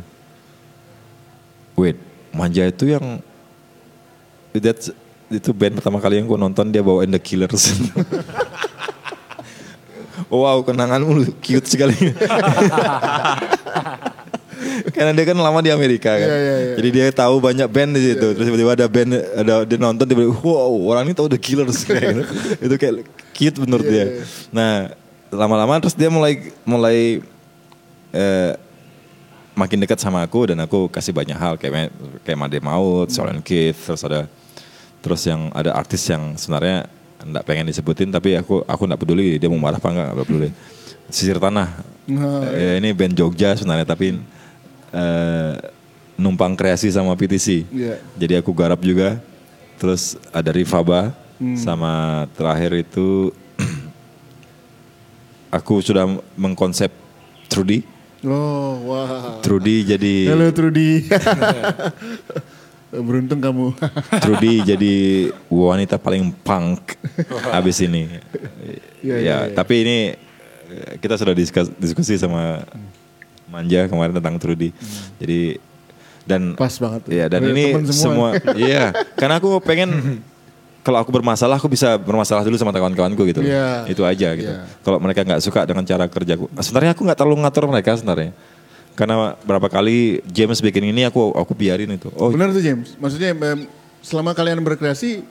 wait, 1.75 1.99
Manja 2.31 2.69
itu 2.69 2.93
yang 2.93 3.19
that's, 4.55 4.93
itu 5.33 5.51
band 5.51 5.81
pertama 5.81 5.99
kali 5.99 6.21
yang 6.21 6.29
gue 6.29 6.39
nonton 6.39 6.71
dia 6.71 6.85
bawain 6.85 7.11
The 7.11 7.19
Killers. 7.19 7.73
wow, 10.31 10.63
kenanganmu 10.63 11.27
cute 11.43 11.67
sekali. 11.67 11.97
Karena 14.95 15.13
dia 15.13 15.25
kan 15.25 15.37
lama 15.39 15.59
di 15.63 15.71
Amerika 15.71 16.13
kan. 16.17 16.29
Iya, 16.29 16.37
iya, 16.37 16.55
iya. 16.59 16.75
Jadi 16.77 16.89
dia 16.93 17.05
tahu 17.13 17.41
banyak 17.41 17.69
band 17.69 17.91
di 17.97 18.03
situ. 18.13 18.27
Terus 18.35 18.47
tiba-tiba 18.47 18.73
ada 18.77 18.87
band 18.87 19.11
ada 19.15 19.55
dia 19.65 19.79
nonton 19.79 20.05
tiba-tiba 20.05 20.35
wow, 20.41 20.73
orang 20.93 21.09
ini 21.09 21.15
tahu 21.17 21.29
The 21.33 21.41
Killers 21.41 21.85
kayak 21.89 22.03
gitu. 22.13 22.23
Itu 22.61 22.75
kayak 22.77 22.95
cute 23.33 23.59
menurut 23.63 23.87
Iya, 23.87 23.93
dia. 23.93 24.05
Nah, 24.53 24.73
lama-lama 25.33 25.81
terus 25.81 25.97
dia 25.97 26.09
mulai 26.09 26.53
mulai 26.65 27.21
eh, 28.13 28.53
makin 29.57 29.81
dekat 29.81 29.97
sama 29.97 30.21
aku 30.21 30.53
dan 30.53 30.61
aku 30.61 30.93
kasih 30.93 31.17
banyak 31.17 31.37
hal 31.37 31.57
kayak 31.57 31.89
kayak 32.23 32.39
Made 32.39 32.61
Maut, 32.61 33.09
Solen 33.09 33.41
Keith, 33.41 33.81
terus 33.89 34.05
ada 34.05 34.29
terus 35.01 35.23
yang 35.25 35.49
ada 35.57 35.73
artis 35.73 36.03
yang 36.11 36.37
sebenarnya 36.37 36.91
enggak 37.23 37.45
pengen 37.49 37.67
disebutin 37.67 38.13
tapi 38.13 38.37
aku 38.37 38.61
aku 38.69 38.83
enggak 38.85 39.01
peduli 39.01 39.41
dia 39.41 39.49
mau 39.49 39.57
marah 39.57 39.81
apa 39.81 39.89
enggak 39.89 40.09
enggak 40.13 40.29
peduli. 40.29 40.51
Sisir 41.07 41.39
Tanah. 41.39 41.71
Nah, 42.07 42.43
Eh, 42.51 42.83
ini 42.83 42.91
band 42.91 43.15
Jogja 43.15 43.55
sebenarnya 43.55 43.87
tapi 43.87 44.19
eh, 44.97 45.53
numpang 46.17 46.57
kreasi 46.57 46.89
sama 46.89 47.13
PTC. 47.13 47.69
Iya. 47.69 48.01
Jadi 48.17 48.35
aku 48.41 48.51
garap 48.57 48.81
juga. 48.81 49.21
Terus 49.77 50.17
ada 50.33 50.49
Rifaba 50.49 51.13
sama 51.61 52.25
terakhir 52.33 52.81
itu 52.81 53.29
aku 55.57 55.85
sudah 55.85 56.09
mengkonsep 56.33 56.89
Trudy. 57.53 57.85
Oh, 58.25 58.81
wah. 58.89 59.39
Trudy 59.45 59.85
jadi 59.85 60.33
Halo 60.33 60.49
Trudy. 60.51 61.05
Beruntung 62.97 63.45
kamu. 63.45 63.77
Trudy 64.25 64.65
jadi 64.65 64.95
wanita 65.53 66.01
paling 66.01 66.33
punk 66.41 66.97
habis 67.53 67.85
ini. 67.85 68.09
Iya, 68.09 68.17
ya, 69.05 69.17
iya, 69.21 69.37
iya. 69.45 69.53
tapi 69.53 69.85
ini 69.85 69.99
eh, 70.73 70.93
kita 70.97 71.21
sudah 71.21 71.37
diskus- 71.37 71.77
diskusi 71.77 72.17
sama 72.17 72.65
Manja 73.47 73.87
kemarin 73.87 74.15
tentang 74.17 74.35
Trudy. 74.39 74.71
Jadi 75.23 75.61
dan 76.27 76.59
Pas 76.59 76.75
banget. 76.83 77.03
Iya 77.07 77.27
dan 77.31 77.41
ini 77.47 77.71
semua, 77.95 78.35
iya 78.59 78.91
karena 79.15 79.39
aku 79.39 79.63
pengen 79.63 80.21
kalau 80.83 81.03
aku 81.03 81.11
bermasalah 81.11 81.59
aku 81.59 81.67
bisa 81.67 81.99
bermasalah 81.99 82.47
dulu 82.47 82.55
sama 82.59 82.75
kawan-kawanku 82.75 83.23
gitu. 83.31 83.43
Iya. 83.43 83.87
Itu 83.91 84.03
aja 84.07 84.35
gitu. 84.35 84.51
Iya. 84.55 84.67
Kalau 84.83 84.99
mereka 84.99 85.27
nggak 85.27 85.43
suka 85.43 85.67
dengan 85.67 85.87
cara 85.87 86.07
kerjaku, 86.07 86.51
sebenarnya 86.63 86.95
aku 86.95 87.03
nggak 87.07 87.19
terlalu 87.19 87.37
ngatur 87.43 87.65
mereka 87.71 87.99
sebenarnya. 87.99 88.31
Karena 88.97 89.37
berapa 89.45 89.69
kali 89.69 90.25
James 90.31 90.59
bikin 90.59 90.91
ini 90.91 91.07
aku 91.07 91.35
aku 91.35 91.53
biarin 91.55 91.91
itu. 91.95 92.11
Oh 92.17 92.31
Benar 92.33 92.51
tuh 92.51 92.63
James. 92.63 92.95
Maksudnya 92.99 93.35
selama 94.01 94.35
kalian 94.35 94.63
berkreasi 94.63 95.27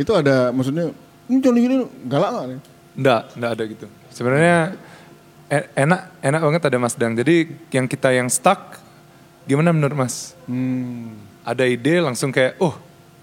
itu 0.00 0.12
ada 0.16 0.50
maksudnya 0.50 0.92
ini 1.28 1.40
ini 1.44 1.76
galak 2.08 2.30
nggak 2.32 2.46
nih? 2.48 2.60
Enggak, 2.98 3.22
enggak 3.36 3.50
ada 3.54 3.62
gitu. 3.68 3.86
Sebenarnya 4.10 4.56
enak, 5.50 6.00
enak 6.20 6.40
banget 6.42 6.62
ada 6.64 6.76
Mas 6.76 6.94
Dang. 6.94 7.12
Jadi 7.12 7.36
yang 7.70 7.84
kita 7.84 8.08
yang 8.10 8.28
stuck, 8.28 8.76
gimana 9.44 9.72
menurut 9.72 9.96
Mas? 9.96 10.36
Hmm. 10.44 11.16
Ada 11.42 11.64
ide 11.64 11.98
langsung 11.98 12.28
kayak, 12.28 12.56
oh, 12.58 12.76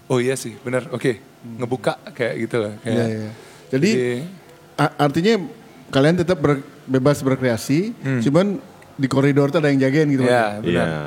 oh 0.06 0.18
iya 0.18 0.34
sih, 0.34 0.58
benar, 0.58 0.90
oke, 0.90 1.22
ngebuka 1.56 1.94
kayak 2.10 2.34
gitu 2.42 2.56
lah. 2.58 2.74
Kayak, 2.80 2.96
Iya, 2.96 3.06
iya. 3.06 3.30
Jadi 3.66 3.90
a- 4.74 4.94
artinya 5.00 5.34
kalian 5.88 6.16
tetap 6.16 6.38
ber- 6.38 6.62
bebas 6.84 7.18
berkreasi, 7.20 7.94
cuman 8.20 8.58
di 8.94 9.06
koridor 9.06 9.48
tuh 9.48 9.58
ada 9.58 9.68
yang 9.68 9.78
jagain 9.78 10.08
gitu. 10.08 10.24
Iya, 10.24 10.58
Pak? 10.58 10.64
benar. 10.64 10.86
Iya. 10.86 11.00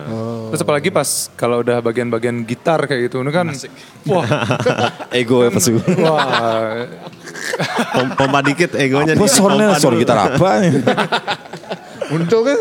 Terus 0.49 0.61
apalagi 0.61 0.89
pas 0.89 1.09
kalau 1.33 1.61
udah 1.61 1.77
bagian-bagian 1.79 2.41
gitar 2.43 2.83
kayak 2.83 3.07
gitu, 3.07 3.21
ini 3.21 3.29
kan, 3.29 3.47
wah, 4.05 4.25
ego 5.19 5.41
ya 5.41 5.49
pasti. 5.49 5.73
wah, 5.75 6.85
Pom- 7.91 8.13
pompa 8.15 8.39
dikit 8.41 8.73
egonya. 8.73 9.13
Apa 9.13 9.25
soal 9.25 9.55
dulu. 9.55 9.97
gitar 9.97 10.17
apa? 10.27 10.49
Untuk 12.15 12.41
kan? 12.41 12.59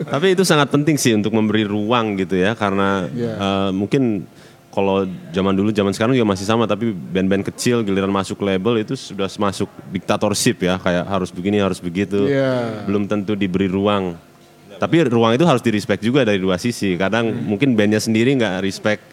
Tapi 0.00 0.26
itu 0.32 0.42
sangat 0.42 0.66
penting 0.68 0.96
sih 0.96 1.12
untuk 1.12 1.30
memberi 1.30 1.62
ruang 1.62 2.16
gitu 2.16 2.34
ya 2.34 2.56
karena 2.56 3.04
Iya. 3.06 3.32
eh, 3.36 3.70
mungkin 3.70 4.24
kalau 4.70 5.02
zaman 5.28 5.52
dulu 5.52 5.70
zaman 5.70 5.92
sekarang 5.92 6.14
juga 6.14 6.26
masih 6.26 6.42
sama 6.42 6.64
tapi 6.64 6.90
band-band 6.90 7.42
kecil 7.44 7.82
giliran 7.82 8.08
masuk 8.08 8.40
label 8.40 8.80
itu 8.80 8.94
sudah 8.94 9.28
masuk 9.28 9.66
diktatorship 9.88 10.62
ya 10.62 10.78
kayak 10.78 11.04
harus 11.04 11.28
begini 11.28 11.60
harus 11.60 11.78
begitu. 11.78 12.26
Iya. 12.26 12.86
Belum 12.86 13.04
tentu 13.04 13.34
diberi 13.34 13.66
ruang. 13.66 14.16
Tapi 14.80 15.04
ruang 15.12 15.36
itu 15.36 15.44
harus 15.44 15.60
di-respect 15.60 16.00
juga 16.00 16.24
dari 16.24 16.40
dua 16.40 16.56
sisi. 16.56 16.96
Kadang 16.96 17.28
mungkin 17.44 17.76
bandnya 17.76 18.00
sendiri 18.00 18.32
nggak 18.32 18.64
respect 18.64 19.04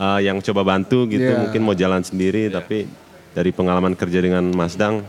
eh, 0.00 0.20
yang 0.24 0.40
coba 0.40 0.64
bantu 0.64 1.04
gitu, 1.12 1.28
Iya. 1.28 1.44
mungkin 1.44 1.60
mau 1.60 1.76
jalan 1.76 2.00
sendiri 2.00 2.48
tapi 2.48 2.88
dari 3.36 3.52
pengalaman 3.52 3.92
kerja 3.92 4.24
dengan 4.24 4.48
Mas 4.56 4.74
Dang 4.74 5.04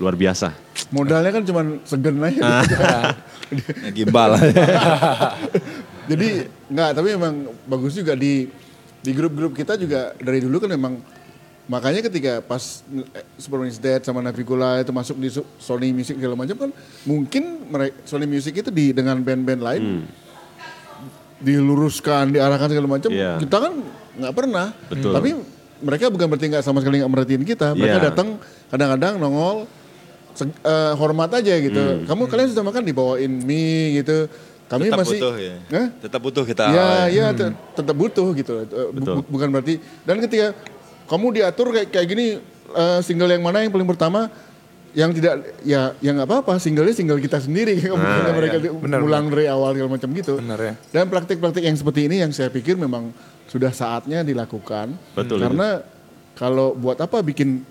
luar 0.00 0.16
biasa. 0.16 0.56
Modalnya 0.88 1.30
kan 1.36 1.44
cuma 1.44 1.62
segen 1.84 2.16
aja. 2.24 2.64
Gimbal. 3.96 4.40
Jadi 6.10 6.28
nggak, 6.72 6.90
tapi 6.96 7.08
memang 7.14 7.34
bagus 7.68 7.92
juga 7.94 8.16
di 8.16 8.48
di 9.02 9.10
grup-grup 9.12 9.52
kita 9.52 9.76
juga 9.76 10.16
dari 10.16 10.40
dulu 10.40 10.62
kan 10.62 10.70
memang 10.72 10.96
makanya 11.64 12.02
ketika 12.02 12.40
pas 12.40 12.82
eh, 13.12 13.22
Super 13.36 13.62
is 13.64 13.76
Dead 13.76 14.00
sama 14.00 14.18
Navicula 14.18 14.78
itu 14.78 14.90
masuk 14.90 15.16
di 15.16 15.30
Sony 15.56 15.90
Music 15.90 16.16
segala 16.16 16.34
macam 16.34 16.56
kan 16.58 16.70
mungkin 17.02 17.42
mereka 17.66 17.94
Sony 18.02 18.26
Music 18.26 18.54
itu 18.56 18.68
di 18.68 18.90
dengan 18.90 19.16
band-band 19.16 19.60
lain 19.60 19.82
diluruskan, 21.38 22.30
diarahkan 22.30 22.70
segala 22.70 22.86
macam. 22.88 23.10
Iya. 23.10 23.38
Kita 23.38 23.56
kan 23.58 23.72
nggak 24.14 24.34
pernah. 24.34 24.66
Betul. 24.86 25.10
Tapi 25.10 25.30
mereka 25.82 26.06
bukan 26.06 26.26
berarti 26.30 26.46
nggak 26.46 26.62
sama 26.62 26.78
sekali 26.78 27.02
nggak 27.02 27.10
merhatiin 27.10 27.42
kita. 27.42 27.74
Mereka 27.74 27.98
Iya. 27.98 28.06
datang 28.12 28.38
kadang-kadang 28.70 29.18
nongol 29.18 29.66
seg- 30.32 30.54
eh, 30.56 30.92
hormat 30.94 31.30
aja 31.34 31.54
gitu. 31.58 32.06
Kamu 32.06 32.30
kalian 32.30 32.48
sudah 32.54 32.62
makan 32.62 32.82
dibawain 32.82 33.32
mie 33.32 33.98
gitu. 33.98 34.30
Kami 34.70 34.88
Tetap 34.88 34.98
masih 35.04 35.18
butuh 35.20 35.34
ya. 35.36 35.56
Hah? 35.68 35.86
Tetap 36.00 36.20
butuh 36.22 36.44
kita. 36.46 36.64
Ya, 36.70 36.88
ya 37.04 37.26
te- 37.34 37.52
tetap 37.76 37.92
butuh 37.92 38.28
gitu. 38.32 38.52
Eh, 38.62 38.88
Betul. 38.94 39.14
bu- 39.20 39.28
bukan 39.28 39.48
berarti 39.50 39.74
dan 40.06 40.16
ketika 40.16 40.56
kamu 41.12 41.26
diatur 41.30 41.66
kayak 41.70 41.88
kayak 41.90 42.06
gini 42.08 42.26
eh, 42.72 43.00
single 43.00 43.28
yang 43.28 43.44
mana 43.44 43.60
yang 43.60 43.68
paling 43.68 43.84
pertama 43.84 44.32
yang 44.92 45.08
tidak 45.08 45.56
ya 45.62 45.96
yang 46.00 46.16
nggak 46.16 46.26
apa-apa 46.26 46.56
singlenya 46.56 46.92
single 46.92 47.16
kita 47.16 47.36
sendiri 47.36 47.80
Nah, 47.84 47.96
Bukan 47.96 48.32
mereka 48.34 48.56
iya. 48.58 48.72
Benar, 48.72 49.00
ulang 49.00 49.28
dari 49.28 49.44
awal 49.46 49.72
segala 49.72 49.90
macam 49.90 50.08
gitu. 50.10 50.36
Benar 50.36 50.60
ya. 50.60 50.74
Dan 50.90 51.08
praktik-praktik 51.08 51.64
yang 51.64 51.76
seperti 51.76 52.00
ini 52.04 52.20
yang 52.20 52.28
saya 52.28 52.48
pikir 52.48 52.76
memang 52.76 53.08
sudah 53.48 53.72
saatnya 53.72 54.20
dilakukan. 54.20 54.92
Betul, 55.12 55.40
Karena 55.40 55.80
kalau 56.32 56.72
buat 56.72 56.96
apa 56.96 57.20
bikin 57.20 57.64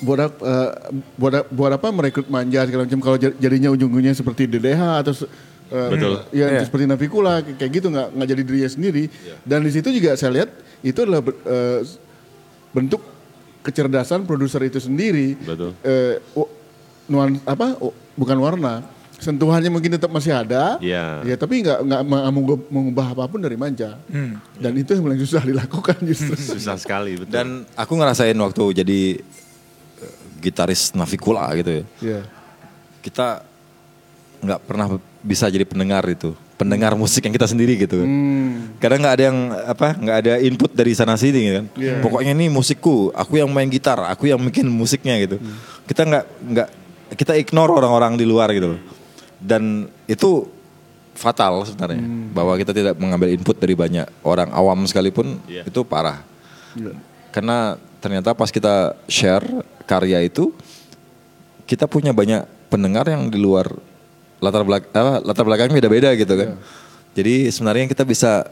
buat 0.00 0.20
eh, 0.40 0.70
buat 1.16 1.48
buat 1.48 1.72
apa 1.74 1.88
merekrut 1.90 2.28
manja 2.28 2.64
segala 2.64 2.86
macam 2.86 3.00
kalau 3.02 3.16
jad- 3.18 3.36
jadinya 3.36 3.68
ujung-ujungnya 3.68 4.14
seperti 4.14 4.46
DDH 4.46 4.80
atau 5.02 5.12
eh, 5.68 5.88
Betul. 5.90 6.12
ya 6.30 6.46
Iya. 6.48 6.62
seperti 6.62 6.84
Navikula 6.86 7.42
kayak 7.42 7.56
kayak 7.58 7.72
gitu 7.74 7.86
nggak 7.90 8.08
nggak 8.14 8.28
jadi 8.30 8.42
dirinya 8.42 8.70
sendiri 8.70 9.04
dan 9.42 9.60
di 9.60 9.70
situ 9.70 9.88
juga 9.90 10.14
saya 10.14 10.32
lihat 10.32 10.50
itu 10.80 10.96
adalah 11.02 11.20
eh, 11.26 11.80
bentuk 12.78 13.02
kecerdasan 13.60 14.22
produser 14.22 14.62
itu 14.62 14.78
sendiri 14.78 15.34
Betul. 15.36 15.74
eh, 15.82 16.22
w- 16.32 16.50
nuan 17.06 17.36
apa 17.42 17.74
bukan 18.14 18.38
warna 18.38 18.86
sentuhannya 19.18 19.66
mungkin 19.66 19.90
tetap 19.90 20.08
masih 20.08 20.30
ada 20.30 20.78
Iya. 20.78 21.26
ya 21.26 21.34
tapi 21.34 21.58
nggak 21.58 21.78
nggak 21.82 22.02
mengubah, 22.06 22.58
mengubah 22.70 23.06
apa 23.10 23.24
pun 23.26 23.42
dari 23.42 23.58
manja 23.58 23.98
dan 24.54 24.72
itu 24.72 24.94
yang 24.94 25.02
paling 25.02 25.18
susah 25.18 25.42
dilakukan 25.42 25.98
justru 26.06 26.38
Susah 26.54 26.78
sekali 26.78 27.18
betul. 27.18 27.34
Dan 27.34 27.46
aku 27.74 27.92
ngerasain 27.92 28.38
waktu 28.38 28.64
jadi 28.78 29.00
eh, 29.98 30.14
gitaris 30.38 30.94
Navikula 30.94 31.50
gitu 31.56 31.82
ya. 31.82 31.84
ya 31.98 32.20
Kita 33.02 33.42
nggak 34.38 34.60
pernah 34.62 34.86
bisa 35.18 35.50
jadi 35.50 35.66
pendengar 35.66 36.06
itu. 36.06 36.30
Pendengar 36.58 36.98
musik 36.98 37.22
yang 37.22 37.30
kita 37.30 37.46
sendiri 37.46 37.78
gitu 37.78 38.02
kan. 38.02 38.08
hmm. 38.10 38.82
Kadang 38.82 38.98
nggak 38.98 39.14
ada 39.14 39.24
yang 39.30 39.38
apa, 39.62 39.86
nggak 39.94 40.16
ada 40.26 40.32
input 40.42 40.74
dari 40.74 40.90
sana 40.90 41.14
sini 41.14 41.40
kan. 41.54 41.64
Iya. 41.78 42.02
Pokoknya 42.02 42.34
ini 42.34 42.50
musikku, 42.50 43.14
aku 43.14 43.38
yang 43.38 43.46
main 43.54 43.70
gitar, 43.70 44.02
aku 44.02 44.26
yang 44.26 44.42
bikin 44.42 44.66
musiknya 44.66 45.14
gitu. 45.22 45.38
Kita 45.86 46.02
nggak 46.02 46.24
nggak 46.50 46.68
kita 47.14 47.38
ignore 47.38 47.70
orang-orang 47.78 48.18
di 48.18 48.26
luar 48.26 48.50
gitu 48.50 48.74
loh. 48.74 48.80
Dan 49.38 49.86
itu 50.10 50.50
fatal 51.14 51.62
sebenarnya 51.62 52.02
bahwa 52.34 52.54
kita 52.58 52.74
tidak 52.74 52.94
mengambil 52.98 53.30
input 53.30 53.54
dari 53.58 53.78
banyak 53.78 54.06
orang 54.22 54.50
awam 54.50 54.82
sekalipun 54.82 55.38
Iya. 55.46 55.62
itu 55.62 55.86
parah. 55.86 56.26
Iya. 56.74 56.94
Karena 57.30 57.78
ternyata 58.02 58.34
pas 58.34 58.50
kita 58.50 58.98
share 59.06 59.46
karya 59.86 60.26
itu 60.26 60.50
kita 61.66 61.86
punya 61.86 62.10
banyak 62.10 62.46
pendengar 62.66 63.06
yang 63.06 63.30
di 63.30 63.38
luar 63.38 63.66
latar 64.38 64.62
belak 64.62 64.90
apa, 64.94 65.22
latar 65.22 65.44
belakangnya 65.46 65.74
beda-beda 65.78 66.10
gitu 66.14 66.34
kan. 66.34 66.50
Jadi 67.14 67.50
sebenarnya 67.50 67.86
kita 67.90 68.06
bisa 68.06 68.46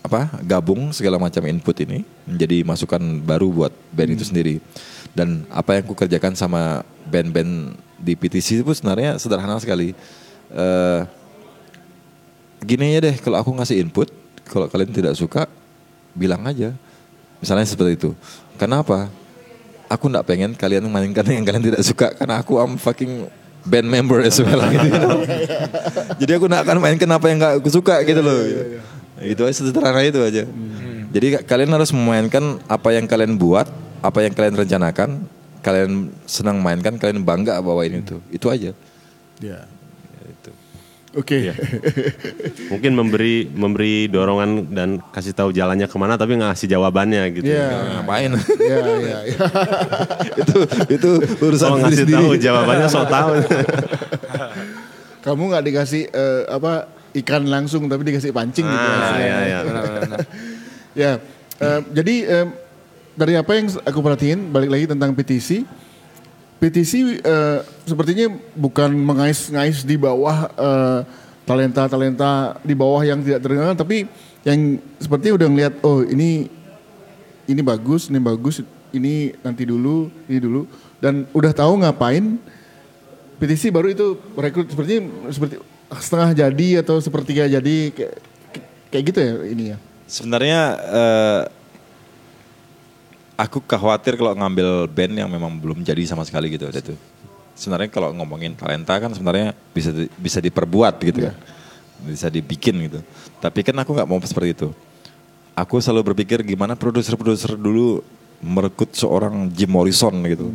apa 0.00 0.40
gabung 0.40 0.96
segala 0.96 1.20
macam 1.20 1.44
input 1.44 1.76
ini 1.84 2.08
menjadi 2.24 2.64
masukan 2.64 3.00
baru 3.20 3.52
buat 3.52 3.72
band 3.92 4.16
itu 4.16 4.24
sendiri. 4.24 4.56
Dan 5.12 5.44
apa 5.52 5.76
yang 5.76 5.82
aku 5.84 5.94
kerjakan 5.98 6.32
sama 6.38 6.86
band-band 7.10 7.76
di 8.00 8.16
PTC 8.16 8.64
itu 8.64 8.72
sebenarnya 8.72 9.20
sederhana 9.20 9.60
sekali. 9.60 9.92
Eh, 10.50 11.00
gini 12.64 12.96
aja 12.96 13.10
deh, 13.10 13.16
kalau 13.20 13.42
aku 13.42 13.50
ngasih 13.58 13.82
input, 13.82 14.08
kalau 14.48 14.70
kalian 14.70 14.94
tidak 14.94 15.14
suka, 15.18 15.50
bilang 16.14 16.46
aja. 16.46 16.72
Misalnya 17.42 17.66
seperti 17.66 17.98
itu. 17.98 18.10
Kenapa? 18.56 19.10
Aku 19.90 20.06
nggak 20.06 20.26
pengen 20.26 20.50
kalian 20.54 20.86
mainkan 20.86 21.26
yang 21.26 21.42
kalian 21.42 21.74
tidak 21.74 21.82
suka, 21.82 22.14
karena 22.14 22.38
aku 22.38 22.62
am 22.62 22.78
fucking 22.78 23.26
band 23.66 23.86
member 23.88 24.24
as 24.24 24.36
well. 24.40 24.60
gitu. 24.68 24.88
Jadi 26.20 26.32
aku 26.36 26.44
nggak 26.48 26.62
akan 26.64 26.76
mainkan 26.80 27.10
apa 27.10 27.26
yang 27.28 27.38
nggak 27.40 27.54
aku 27.60 27.68
suka 27.68 28.00
gitu 28.04 28.20
loh. 28.20 28.38
Itu 29.20 29.44
aja 29.44 29.54
sederhana 29.60 30.00
itu 30.00 30.20
aja. 30.20 30.44
Jadi 31.10 31.26
ka- 31.36 31.44
kalian 31.44 31.70
harus 31.74 31.90
memainkan 31.90 32.62
apa 32.70 32.94
yang 32.94 33.04
kalian 33.04 33.34
buat, 33.34 33.66
apa 34.00 34.18
yang 34.22 34.32
kalian 34.32 34.54
rencanakan, 34.54 35.26
kalian 35.60 36.14
senang 36.24 36.62
mainkan, 36.62 36.96
kalian 36.96 37.20
bangga 37.26 37.58
bawain 37.60 38.00
itu. 38.00 38.22
Itu 38.30 38.48
aja. 38.48 38.72
Ya. 39.42 39.66
Oke. 41.10 41.50
Mungkin 42.70 42.94
memberi 42.94 43.50
memberi 43.50 44.06
dorongan 44.06 44.70
dan 44.70 45.02
kasih 45.10 45.34
tahu 45.34 45.50
jalannya 45.50 45.90
ke 45.90 45.96
mana 45.98 46.14
tapi 46.14 46.38
ngasih 46.38 46.70
jawabannya 46.70 47.22
gitu. 47.34 47.50
Iya. 47.50 47.66
Nah, 47.66 47.82
Ngapain? 47.98 48.30
Ya, 48.62 48.78
ya, 48.78 48.96
ya. 49.26 49.38
itu 50.46 50.58
itu 50.86 51.10
urusan 51.42 51.66
Kalau 51.66 51.78
ngasih 51.82 52.06
sendiri. 52.06 52.14
tahu 52.14 52.30
jawabannya 52.38 52.86
so 52.86 53.02
tahu. 53.10 53.32
Kamu 55.26 55.42
nggak 55.50 55.64
dikasih 55.66 56.02
eh, 56.14 56.42
apa 56.46 56.86
ikan 57.18 57.42
langsung 57.50 57.90
tapi 57.90 58.06
dikasih 58.06 58.30
pancing 58.30 58.70
gitu. 58.70 58.86
Ah, 58.86 58.94
hasilnya. 59.10 59.26
iya, 59.26 59.38
iya. 59.42 59.58
Ya, 60.90 61.12
eh, 61.62 61.80
jadi 61.90 62.14
eh, 62.26 62.46
dari 63.14 63.34
apa 63.34 63.50
yang 63.54 63.66
aku 63.82 63.98
perhatiin 63.98 64.50
balik 64.50 64.70
lagi 64.70 64.86
tentang 64.90 65.14
PTC, 65.14 65.62
PTC 66.60 67.24
eh, 67.24 67.58
sepertinya 67.88 68.36
bukan 68.52 68.92
mengais-ngais 68.92 69.80
di 69.80 69.96
bawah 69.96 70.44
eh, 70.52 71.00
talenta-talenta 71.48 72.60
di 72.60 72.76
bawah 72.76 73.00
yang 73.00 73.24
tidak 73.24 73.40
terkenal, 73.40 73.72
tapi 73.72 74.04
yang 74.44 74.76
sepertinya 75.00 75.40
udah 75.40 75.48
ngeliat 75.48 75.74
oh 75.80 76.04
ini 76.04 76.52
ini 77.48 77.60
bagus, 77.64 78.12
ini 78.12 78.20
bagus, 78.20 78.60
ini 78.92 79.32
nanti 79.40 79.64
dulu, 79.64 80.12
ini 80.28 80.38
dulu, 80.38 80.68
dan 81.00 81.24
udah 81.32 81.50
tahu 81.56 81.80
ngapain. 81.80 82.36
PTC 83.40 83.72
baru 83.72 83.88
itu 83.88 84.20
rekrut 84.36 84.68
sepertinya 84.68 85.32
seperti 85.32 85.56
setengah 85.96 86.30
jadi 86.36 86.84
atau 86.84 87.00
sepertiga 87.00 87.48
jadi 87.48 87.76
kayak, 87.88 88.16
kayak 88.92 89.04
gitu 89.08 89.18
ya 89.18 89.32
ini 89.48 89.64
ya. 89.72 89.76
Sebenarnya 90.04 90.60
eh, 90.76 91.42
aku 93.40 93.64
khawatir 93.64 94.20
kalau 94.20 94.36
ngambil 94.36 94.84
band 94.92 95.14
yang 95.16 95.30
memang 95.32 95.56
belum 95.56 95.80
jadi 95.80 96.04
sama 96.04 96.28
sekali 96.28 96.52
gitu 96.52 96.68
itu. 96.68 96.92
Sebenarnya 97.56 97.88
kalau 97.92 98.12
ngomongin 98.12 98.56
talenta 98.56 98.96
kan 99.00 99.12
sebenarnya 99.12 99.56
bisa 99.72 99.92
di- 99.92 100.12
bisa 100.20 100.38
diperbuat 100.40 101.00
gitu 101.00 101.28
kan. 101.28 101.34
Bisa 102.04 102.28
dibikin 102.28 102.76
gitu. 102.88 103.00
Tapi 103.40 103.60
kan 103.64 103.76
aku 103.80 103.96
nggak 103.96 104.08
mau 104.08 104.20
seperti 104.20 104.56
itu. 104.56 104.68
Aku 105.56 105.76
selalu 105.80 106.12
berpikir 106.12 106.40
gimana 106.44 106.72
produser-produser 106.76 107.56
dulu 107.56 108.00
merekrut 108.40 108.96
seorang 108.96 109.48
Jim 109.52 109.68
Morrison 109.68 110.12
gitu. 110.24 110.48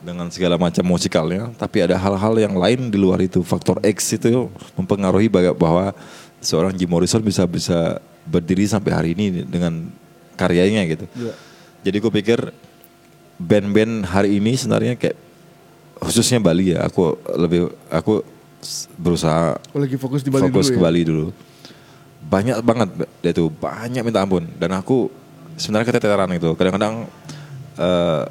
Dengan 0.00 0.32
segala 0.32 0.56
macam 0.56 0.80
musikalnya, 0.82 1.52
tapi 1.60 1.84
ada 1.84 1.94
hal-hal 1.94 2.34
yang 2.40 2.56
lain 2.56 2.88
di 2.88 2.96
luar 2.96 3.20
itu. 3.20 3.44
Faktor 3.44 3.78
X 3.84 4.16
itu 4.16 4.48
mempengaruhi 4.74 5.28
bahwa 5.30 5.92
seorang 6.40 6.72
Jim 6.74 6.88
Morrison 6.88 7.20
bisa 7.20 7.44
bisa 7.44 8.00
berdiri 8.24 8.64
sampai 8.64 8.90
hari 8.96 9.10
ini 9.12 9.44
dengan 9.44 9.92
karyanya 10.40 10.82
gitu. 10.88 11.06
Iya. 11.14 11.49
Jadi 11.80 11.96
gue 11.96 12.12
pikir 12.12 12.38
band-band 13.40 14.04
hari 14.04 14.36
ini 14.36 14.52
sebenarnya 14.52 15.00
kayak 15.00 15.16
khususnya 16.00 16.40
Bali 16.40 16.76
ya, 16.76 16.84
aku 16.84 17.16
lebih 17.36 17.72
aku 17.88 18.20
berusaha 19.00 19.56
Oh, 19.72 19.80
lagi 19.80 19.96
fokus 19.96 20.20
di 20.20 20.28
Bali 20.28 20.48
fokus 20.48 20.68
dulu 20.68 20.76
ke 20.76 20.80
ya? 20.80 20.84
Bali 20.84 21.00
dulu. 21.04 21.26
Banyak 22.20 22.56
banget 22.60 22.88
dia 23.24 23.32
tuh, 23.32 23.48
banyak 23.48 24.04
minta 24.04 24.20
ampun. 24.20 24.44
Dan 24.60 24.76
aku 24.76 25.08
sebenarnya 25.56 25.88
keteteran 25.88 26.28
itu. 26.36 26.52
Kadang-kadang 26.52 27.08
eh, 27.80 28.22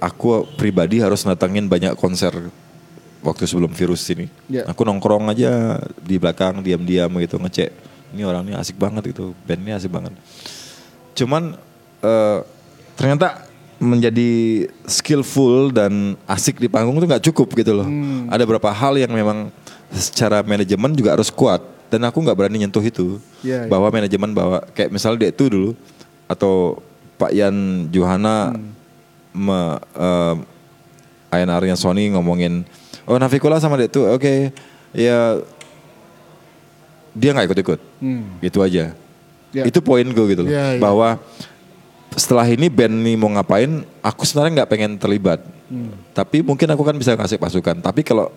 aku 0.00 0.44
pribadi 0.60 1.00
harus 1.00 1.24
datangin 1.24 1.64
banyak 1.68 1.96
konser 1.96 2.32
waktu 3.24 3.48
sebelum 3.48 3.72
virus 3.72 4.04
ini. 4.12 4.28
Ya. 4.52 4.68
Aku 4.68 4.84
nongkrong 4.84 5.32
aja 5.32 5.80
di 6.02 6.20
belakang 6.20 6.60
diam-diam 6.60 7.08
gitu 7.22 7.40
ngecek. 7.40 7.70
Ini 8.12 8.28
orangnya 8.28 8.60
asik 8.60 8.76
banget 8.76 9.16
gitu, 9.16 9.32
bandnya 9.48 9.80
asik 9.80 9.88
banget. 9.88 10.12
Cuman 11.16 11.56
eh, 12.04 12.40
ternyata 12.94 13.46
menjadi 13.76 14.30
skillful 14.86 15.74
dan 15.74 16.14
asik 16.24 16.56
di 16.56 16.70
panggung 16.70 16.96
itu 16.96 17.06
nggak 17.06 17.24
cukup 17.28 17.50
gitu 17.56 17.74
loh. 17.74 17.86
Hmm. 17.86 18.30
Ada 18.30 18.46
beberapa 18.46 18.70
hal 18.70 18.94
yang 18.94 19.10
memang 19.10 19.50
secara 19.90 20.40
manajemen 20.40 20.94
juga 20.94 21.12
harus 21.12 21.28
kuat 21.28 21.58
dan 21.90 22.06
aku 22.06 22.22
nggak 22.22 22.36
berani 22.38 22.62
nyentuh 22.62 22.80
itu. 22.80 23.18
Iya, 23.42 23.66
iya. 23.66 23.70
bahwa 23.70 23.90
manajemen 23.90 24.30
bawa 24.30 24.62
kayak 24.70 24.90
misalnya 24.90 25.26
dia 25.26 25.30
itu 25.34 25.50
dulu 25.50 25.70
atau 26.26 26.78
Pak 27.18 27.32
Yan 27.32 27.56
Johana 27.90 28.54
Hmm. 28.54 28.70
me, 29.34 29.60
eh, 29.96 30.34
A&R-nya 31.32 31.74
Sony 31.74 32.12
ngomongin 32.12 32.62
oh 33.02 33.16
Navikula 33.16 33.56
sama 33.58 33.74
dia 33.74 33.88
tuh 33.88 34.04
oke 34.10 34.52
ya 34.92 35.40
dia 37.12 37.30
nggak 37.32 37.46
ikut-ikut 37.48 37.80
Hmm. 38.00 38.38
gitu 38.40 38.60
aja 38.60 38.92
Ya. 39.52 39.68
itu 39.68 39.84
poin 39.84 40.04
gue 40.04 40.26
gitu 40.32 40.42
loh 40.44 40.50
Ya, 40.50 40.76
ya. 40.76 40.80
bahwa 40.80 41.20
setelah 42.14 42.44
ini 42.44 42.68
band 42.68 42.92
nih 42.92 43.16
mau 43.16 43.30
ngapain 43.30 43.82
aku 44.00 44.22
sebenarnya 44.22 44.62
nggak 44.62 44.70
pengen 44.70 44.92
terlibat 44.96 45.40
Hmm. 45.72 45.88
tapi 46.12 46.44
mungkin 46.44 46.68
aku 46.68 46.84
kan 46.84 46.92
bisa 46.92 47.16
kasih 47.16 47.40
pasukan 47.40 47.80
tapi 47.80 48.04
kalau 48.04 48.28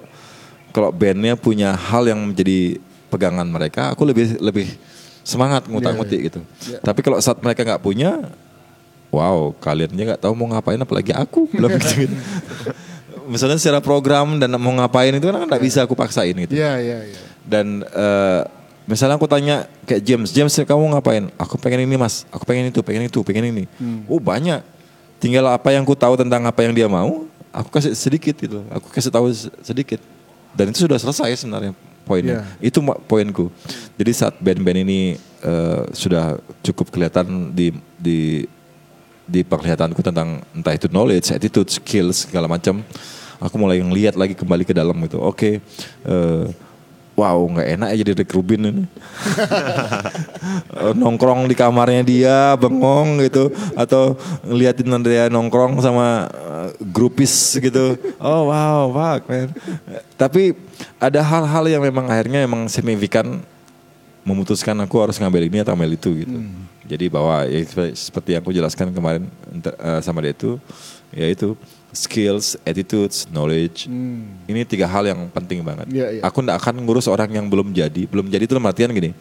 kalau 0.72 0.88
bandnya 0.88 1.36
punya 1.36 1.76
hal 1.76 2.08
yang 2.08 2.24
menjadi 2.24 2.80
pegangan 3.12 3.44
mereka 3.44 3.92
aku 3.92 4.08
lebih 4.08 4.40
lebih 4.40 4.72
semangat 5.20 5.68
ngutak-ngutik 5.68 6.32
gitu 6.32 6.40
Ya. 6.64 6.80
tapi 6.80 7.04
kalau 7.04 7.20
saat 7.20 7.36
mereka 7.44 7.68
nggak 7.68 7.84
punya 7.84 8.32
wow 9.12 9.52
kaliannya 9.60 10.16
nggak 10.16 10.22
tahu 10.24 10.32
mau 10.32 10.48
ngapain 10.48 10.80
apalagi 10.80 11.12
aku 11.12 11.44
bilang 11.52 11.76
gitu, 11.76 12.08
gitu. 12.08 12.16
misalnya 13.28 13.60
secara 13.60 13.84
program 13.84 14.40
dan 14.40 14.56
mau 14.56 14.72
ngapain 14.72 15.12
itu 15.12 15.28
kan 15.28 15.44
nggak 15.44 15.60
bisa 15.60 15.84
aku 15.84 15.92
paksain 15.92 16.32
gitu 16.40 16.56
Iya, 16.56 16.80
iya, 16.80 16.98
iya. 17.04 17.20
dan 17.44 17.84
eh, 17.84 18.42
misalnya 18.86 19.17
aku 19.17 19.26
tanya 19.26 19.65
kayak 19.86 20.02
James, 20.02 20.30
James 20.32 20.54
kamu 20.54 20.95
ngapain? 20.95 21.30
Aku 21.38 21.58
pengen 21.58 21.86
ini 21.86 21.98
mas, 21.98 22.24
aku 22.30 22.45
pengen 22.45 22.69
itu, 22.69 22.80
pengen 22.82 23.06
itu, 23.06 23.19
pengen 23.21 23.45
ini. 23.50 23.63
Oh 24.06 24.17
banyak. 24.17 24.62
Tinggal 25.17 25.48
apa 25.50 25.74
yang 25.74 25.82
ku 25.84 25.95
tahu 25.95 26.13
tentang 26.19 26.43
apa 26.45 26.60
yang 26.62 26.74
dia 26.76 26.86
mau, 26.86 27.26
aku 27.50 27.69
kasih 27.71 27.95
sedikit 27.98 28.36
gitu. 28.36 28.62
Aku 28.69 28.88
kasih 28.91 29.10
tahu 29.10 29.32
se- 29.32 29.52
sedikit. 29.63 29.98
Dan 30.56 30.71
itu 30.71 30.86
sudah 30.86 30.95
selesai 30.95 31.36
sebenarnya 31.43 31.74
poinnya. 32.06 32.45
Itu 32.62 32.80
ma- 32.86 33.00
poinku. 33.00 33.50
Jadi 33.98 34.12
saat 34.13 34.38
band-band 34.38 34.86
ini 34.86 35.17
eh, 35.41 35.82
sudah 35.91 36.38
cukup 36.62 36.93
kelihatan 36.93 37.52
di 37.52 37.74
di 37.98 38.45
di 39.26 39.41
penglihatanku 39.41 40.06
tentang 40.06 40.45
entah 40.54 40.78
itu 40.78 40.86
knowledge, 40.86 41.34
attitude, 41.34 41.65
skills 41.65 42.30
segala 42.30 42.45
macam, 42.45 42.86
aku 43.41 43.56
mulai 43.58 43.82
ngelihat 43.82 44.13
lagi 44.13 44.38
kembali 44.38 44.62
ke 44.62 44.74
dalam 44.76 44.93
gitu. 45.02 45.17
Oke, 45.17 45.58
eh, 46.06 46.45
wow 47.15 47.39
nggak 47.47 47.67
enak 47.80 47.88
ya 47.91 47.95
jadi 48.04 48.12
Rick 48.21 48.32
Rubin 48.36 48.62
ini. 48.67 48.84
Nongkrong 51.01 51.47
di 51.47 51.56
kamarnya 51.56 52.04
dia 52.04 52.38
bengong 52.60 53.23
gitu 53.23 53.49
atau 53.73 54.19
ngeliatin 54.43 54.91
dia 55.01 55.32
nongkrong 55.32 55.80
sama 55.80 56.28
eh, 56.30 56.69
grupis 56.91 57.56
gitu. 57.58 57.95
Oh 58.19 58.51
wow, 58.51 58.91
fuck 58.91 59.32
man. 59.32 59.49
Tapi 60.19 60.54
ada 60.99 61.23
hal-hal 61.23 61.63
yang 61.71 61.82
memang 61.82 62.06
akhirnya 62.12 62.43
memang 62.43 62.67
signifikan 62.67 63.39
memutuskan 64.28 64.75
aku 64.84 64.99
harus 64.99 65.15
ngambil 65.21 65.47
ini 65.47 65.63
atau 65.63 65.73
ngambil 65.73 65.95
itu 65.95 66.10
gitu. 66.25 66.38
Jadi 66.86 67.06
bahwa 67.10 67.47
ya 67.49 67.60
sepe- 67.65 67.97
seperti 67.97 68.30
yang 68.38 68.43
aku 68.43 68.54
jelaskan 68.54 68.91
kemarin 68.91 69.23
eh, 69.56 70.01
sama 70.04 70.21
dia 70.21 70.36
itu 70.36 70.60
yaitu 71.15 71.56
skills, 71.95 72.60
attitudes, 72.62 73.25
knowledge. 73.31 73.87
Ini 74.46 74.62
tiga 74.67 74.85
hal 74.85 75.08
yang 75.08 75.31
penting 75.31 75.63
banget. 75.63 75.87
Iya, 75.89 76.08
iya. 76.19 76.21
Aku 76.21 76.43
nggak 76.43 76.60
akan 76.60 76.83
ngurus 76.83 77.08
orang 77.08 77.31
yang 77.31 77.48
belum 77.48 77.71
jadi. 77.71 78.06
Belum 78.06 78.27
jadi 78.27 78.43
itu 78.43 78.54
dalam 78.54 78.67
artian 78.67 78.91
gini. 78.91 79.15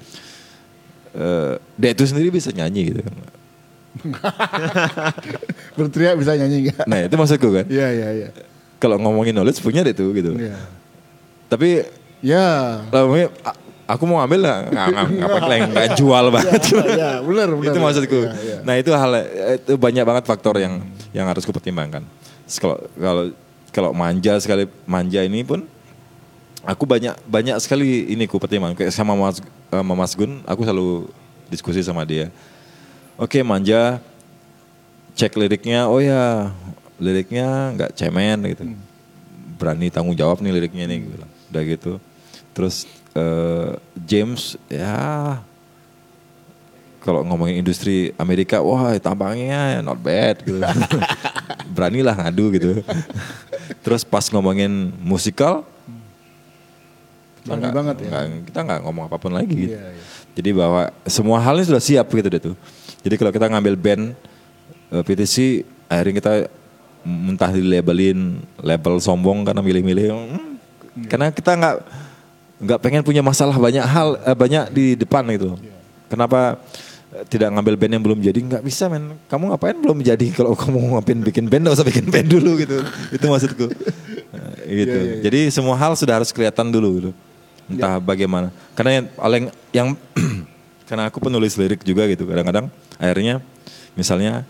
eh 1.14 1.54
dia 1.78 1.94
itu 1.94 2.02
sendiri 2.02 2.28
bisa 2.28 2.50
nyanyi 2.50 2.90
gitu 2.90 3.00
kan. 3.00 3.14
Berteriak 5.78 6.18
bisa 6.18 6.34
nyanyi 6.34 6.68
enggak? 6.68 6.84
Nah 6.86 6.98
itu 7.06 7.14
maksudku 7.14 7.48
kan. 7.54 7.64
Iya, 7.70 7.88
iya, 7.94 8.08
iya. 8.10 8.28
Kalau 8.82 8.98
ngomongin 8.98 9.30
knowledge 9.32 9.62
punya 9.62 9.86
dia 9.86 9.94
tuh 9.94 10.10
gitu. 10.12 10.34
Iya. 10.34 10.58
Tapi 11.46 11.86
Ya. 12.24 12.80
a- 13.44 13.58
aku 13.84 14.08
mau 14.08 14.16
ambil 14.18 14.40
lah 14.42 14.64
nggak 14.64 14.86
nggak 15.12 15.58
nggak 15.70 15.88
jual 15.94 16.24
banget. 16.32 16.60
Ya, 16.96 17.20
benar, 17.20 17.48
benar. 17.52 17.70
itu 17.74 17.78
maksudku. 17.78 18.20
Iya, 18.26 18.32
iya. 18.40 18.56
Nah 18.64 18.74
itu 18.74 18.90
hal 18.90 19.12
itu 19.60 19.72
banyak 19.76 20.02
banget 20.02 20.24
faktor 20.26 20.56
yang 20.58 20.80
yang 21.12 21.26
harus 21.28 21.44
kupertimbangkan. 21.44 22.02
Kalau 22.60 22.78
kalau 22.98 23.24
kalau 23.74 23.90
manja 23.96 24.38
sekali 24.38 24.70
manja 24.84 25.20
ini 25.24 25.42
pun 25.42 25.66
aku 26.64 26.84
banyak 26.84 27.16
banyak 27.26 27.56
sekali 27.60 28.12
ini 28.12 28.28
ku 28.28 28.36
pertimbangkan. 28.36 28.84
Kayak 28.84 28.94
sama 28.94 29.16
Mas 29.16 29.40
sama 29.72 29.94
Mas 29.96 30.12
Gun, 30.14 30.44
aku 30.44 30.62
selalu 30.62 31.08
diskusi 31.50 31.80
sama 31.82 32.04
dia. 32.06 32.30
Oke 33.14 33.42
manja, 33.42 34.02
cek 35.14 35.34
liriknya. 35.38 35.86
Oh 35.86 35.98
ya 36.02 36.50
liriknya 36.98 37.74
nggak 37.74 37.92
cemen 37.98 38.38
gitu. 38.54 38.64
berani 39.54 39.86
tanggung 39.90 40.18
jawab 40.18 40.42
nih 40.42 40.50
liriknya 40.50 40.84
nih 40.90 40.98
gitu. 41.06 41.26
udah 41.50 41.62
gitu 41.62 41.92
terus 42.54 42.86
eh, 43.14 43.70
James 44.06 44.58
ya 44.66 45.38
kalau 47.04 47.20
ngomongin 47.20 47.60
industri 47.60 48.16
Amerika 48.16 48.64
wah 48.64 48.96
tampangnya 48.96 49.84
not 49.84 50.00
bad 50.00 50.40
gitu 50.40 50.56
beranilah 51.76 52.16
ngadu 52.16 52.48
gitu 52.56 52.70
terus 53.84 54.00
pas 54.02 54.24
ngomongin 54.32 54.88
musikal 55.04 55.68
kita 57.44 57.52
Berani 57.52 57.60
nggak- 57.60 57.76
banget 57.76 57.96
ya. 58.00 58.20
kita 58.48 58.58
nggak 58.64 58.80
ngomong 58.88 59.04
apa 59.04 59.16
pun 59.20 59.32
lagi 59.36 59.52
gitu. 59.52 59.76
Iya, 59.76 59.84
iya. 59.92 60.04
Jadi 60.34 60.50
bahwa 60.50 60.82
semua 61.04 61.38
hal 61.38 61.60
ini 61.60 61.68
sudah 61.68 61.78
siap 61.78 62.08
gitu 62.08 62.26
deh 62.26 62.40
tuh. 62.42 62.56
Jadi 63.04 63.14
kalau 63.20 63.30
kita 63.30 63.46
ngambil 63.52 63.74
band 63.76 64.02
eh, 64.88 65.02
PTC 65.04 65.60
akhirnya 65.86 66.14
kita 66.16 66.32
mentah 67.04 67.52
di 67.52 67.60
labelin 67.60 68.40
label 68.64 68.96
sombong 68.96 69.44
karena 69.44 69.60
milih-milih 69.60 70.08
hmm, 70.08 70.52
karena 71.12 71.28
kita 71.28 71.52
nggak 71.52 71.76
nggak 72.64 72.78
pengen 72.80 73.04
punya 73.04 73.20
masalah 73.20 73.60
banyak 73.60 73.84
hal 73.84 74.16
eh, 74.24 74.32
banyak 74.32 74.64
di 74.72 74.84
depan 74.96 75.28
gitu. 75.36 75.60
Kenapa 76.08 76.56
eh, 76.56 76.72
tidak 77.30 77.48
ngambil 77.54 77.74
band 77.78 77.92
yang 77.94 78.04
belum 78.04 78.18
jadi 78.18 78.38
nggak 78.42 78.62
bisa 78.66 78.90
men. 78.90 79.14
Kamu 79.30 79.54
ngapain 79.54 79.76
belum 79.78 80.02
jadi? 80.02 80.26
Kalau 80.36 80.58
kamu 80.58 80.98
ngapain 80.98 81.18
bikin 81.22 81.46
band 81.46 81.62
nggak 81.70 81.76
usah 81.78 81.86
bikin 81.86 82.10
band 82.10 82.26
dulu 82.26 82.58
gitu. 82.58 82.82
Itu 83.14 83.26
maksudku. 83.30 83.66
Eh, 84.66 84.74
gitu. 84.82 84.98
Iya, 84.98 85.04
iya, 85.06 85.14
iya. 85.18 85.22
jadi 85.22 85.40
semua 85.54 85.78
hal 85.78 85.94
sudah 85.94 86.18
harus 86.18 86.34
kelihatan 86.34 86.74
dulu 86.74 86.88
gitu. 86.98 87.10
Entah 87.70 88.02
bagaimana. 88.02 88.50
Karena 88.74 88.90
yang 89.00 89.06
paling 89.14 89.44
yang 89.70 89.88
karena 90.90 91.08
aku 91.08 91.22
penulis 91.22 91.54
lirik 91.54 91.86
juga 91.86 92.10
gitu. 92.10 92.26
Kadang-kadang 92.26 92.66
akhirnya 92.98 93.38
misalnya 93.94 94.42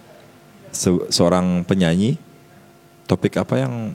se- 0.73 1.07
seorang 1.13 1.63
penyanyi 1.69 2.17
topik 3.05 3.37
apa 3.37 3.61
yang 3.61 3.93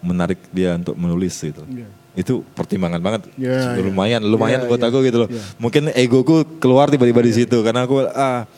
menarik 0.00 0.40
dia 0.50 0.74
untuk 0.74 0.96
menulis 0.96 1.36
gitu. 1.36 1.62
Iya. 1.68 1.88
Itu 2.16 2.40
pertimbangan 2.52 2.96
banget 2.98 3.28
Iya, 3.36 3.76
iya. 3.76 3.84
lumayan 3.84 4.22
lumayan 4.24 4.64
Iya, 4.64 4.68
buat 4.68 4.80
iya. 4.80 4.88
aku 4.88 4.98
gitu 5.04 5.18
loh 5.22 5.28
Iya. 5.28 5.42
mungkin 5.60 5.82
egoku 5.92 6.36
keluar 6.56 6.88
tiba-tiba 6.88 7.20
di 7.20 7.32
situ 7.34 7.60
karena 7.60 7.84
aku 7.84 8.02
ah 8.08 8.48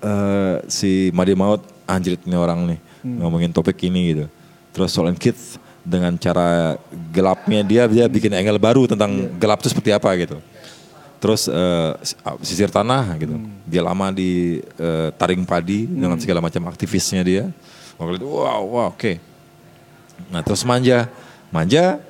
eh, 0.00 0.54
si 0.66 1.12
Madi 1.12 1.34
Maut 1.34 1.60
anjir 1.84 2.16
ini 2.18 2.34
orang 2.34 2.64
nih 2.66 2.80
Hmm. 2.98 3.22
ngomongin 3.22 3.54
topik 3.54 3.78
ini 3.84 4.10
gitu 4.10 4.24
terus 4.74 4.90
Solen 4.90 5.14
Kids 5.14 5.54
dengan 5.86 6.18
cara 6.18 6.74
gelapnya 7.08 7.62
dia 7.62 7.86
dia 7.86 8.04
bikin 8.04 8.34
angle 8.34 8.58
baru 8.58 8.84
tentang 8.84 9.14
Iya. 9.14 9.30
gelap 9.38 9.62
itu 9.62 9.70
seperti 9.70 9.94
apa 9.94 10.10
gitu 10.18 10.42
terus 11.18 11.46
eh, 11.46 11.92
sisir 12.42 12.66
tanah 12.68 13.14
gitu 13.16 13.38
Hmm. 13.38 13.54
dia 13.62 13.82
lama 13.82 14.10
di 14.10 14.58
eh, 14.74 15.08
taring 15.14 15.44
padi 15.44 15.86
dengan 15.86 16.16
segala 16.16 16.40
macam 16.40 16.66
aktivisnya 16.66 17.22
dia 17.22 17.44
waktu 17.94 18.18
itu 18.18 18.26
wow 18.26 18.62
wow 18.64 18.88
oke 18.90 19.14
nah 20.26 20.42
terus 20.42 20.62
manja 20.62 21.06
manja 21.48 22.02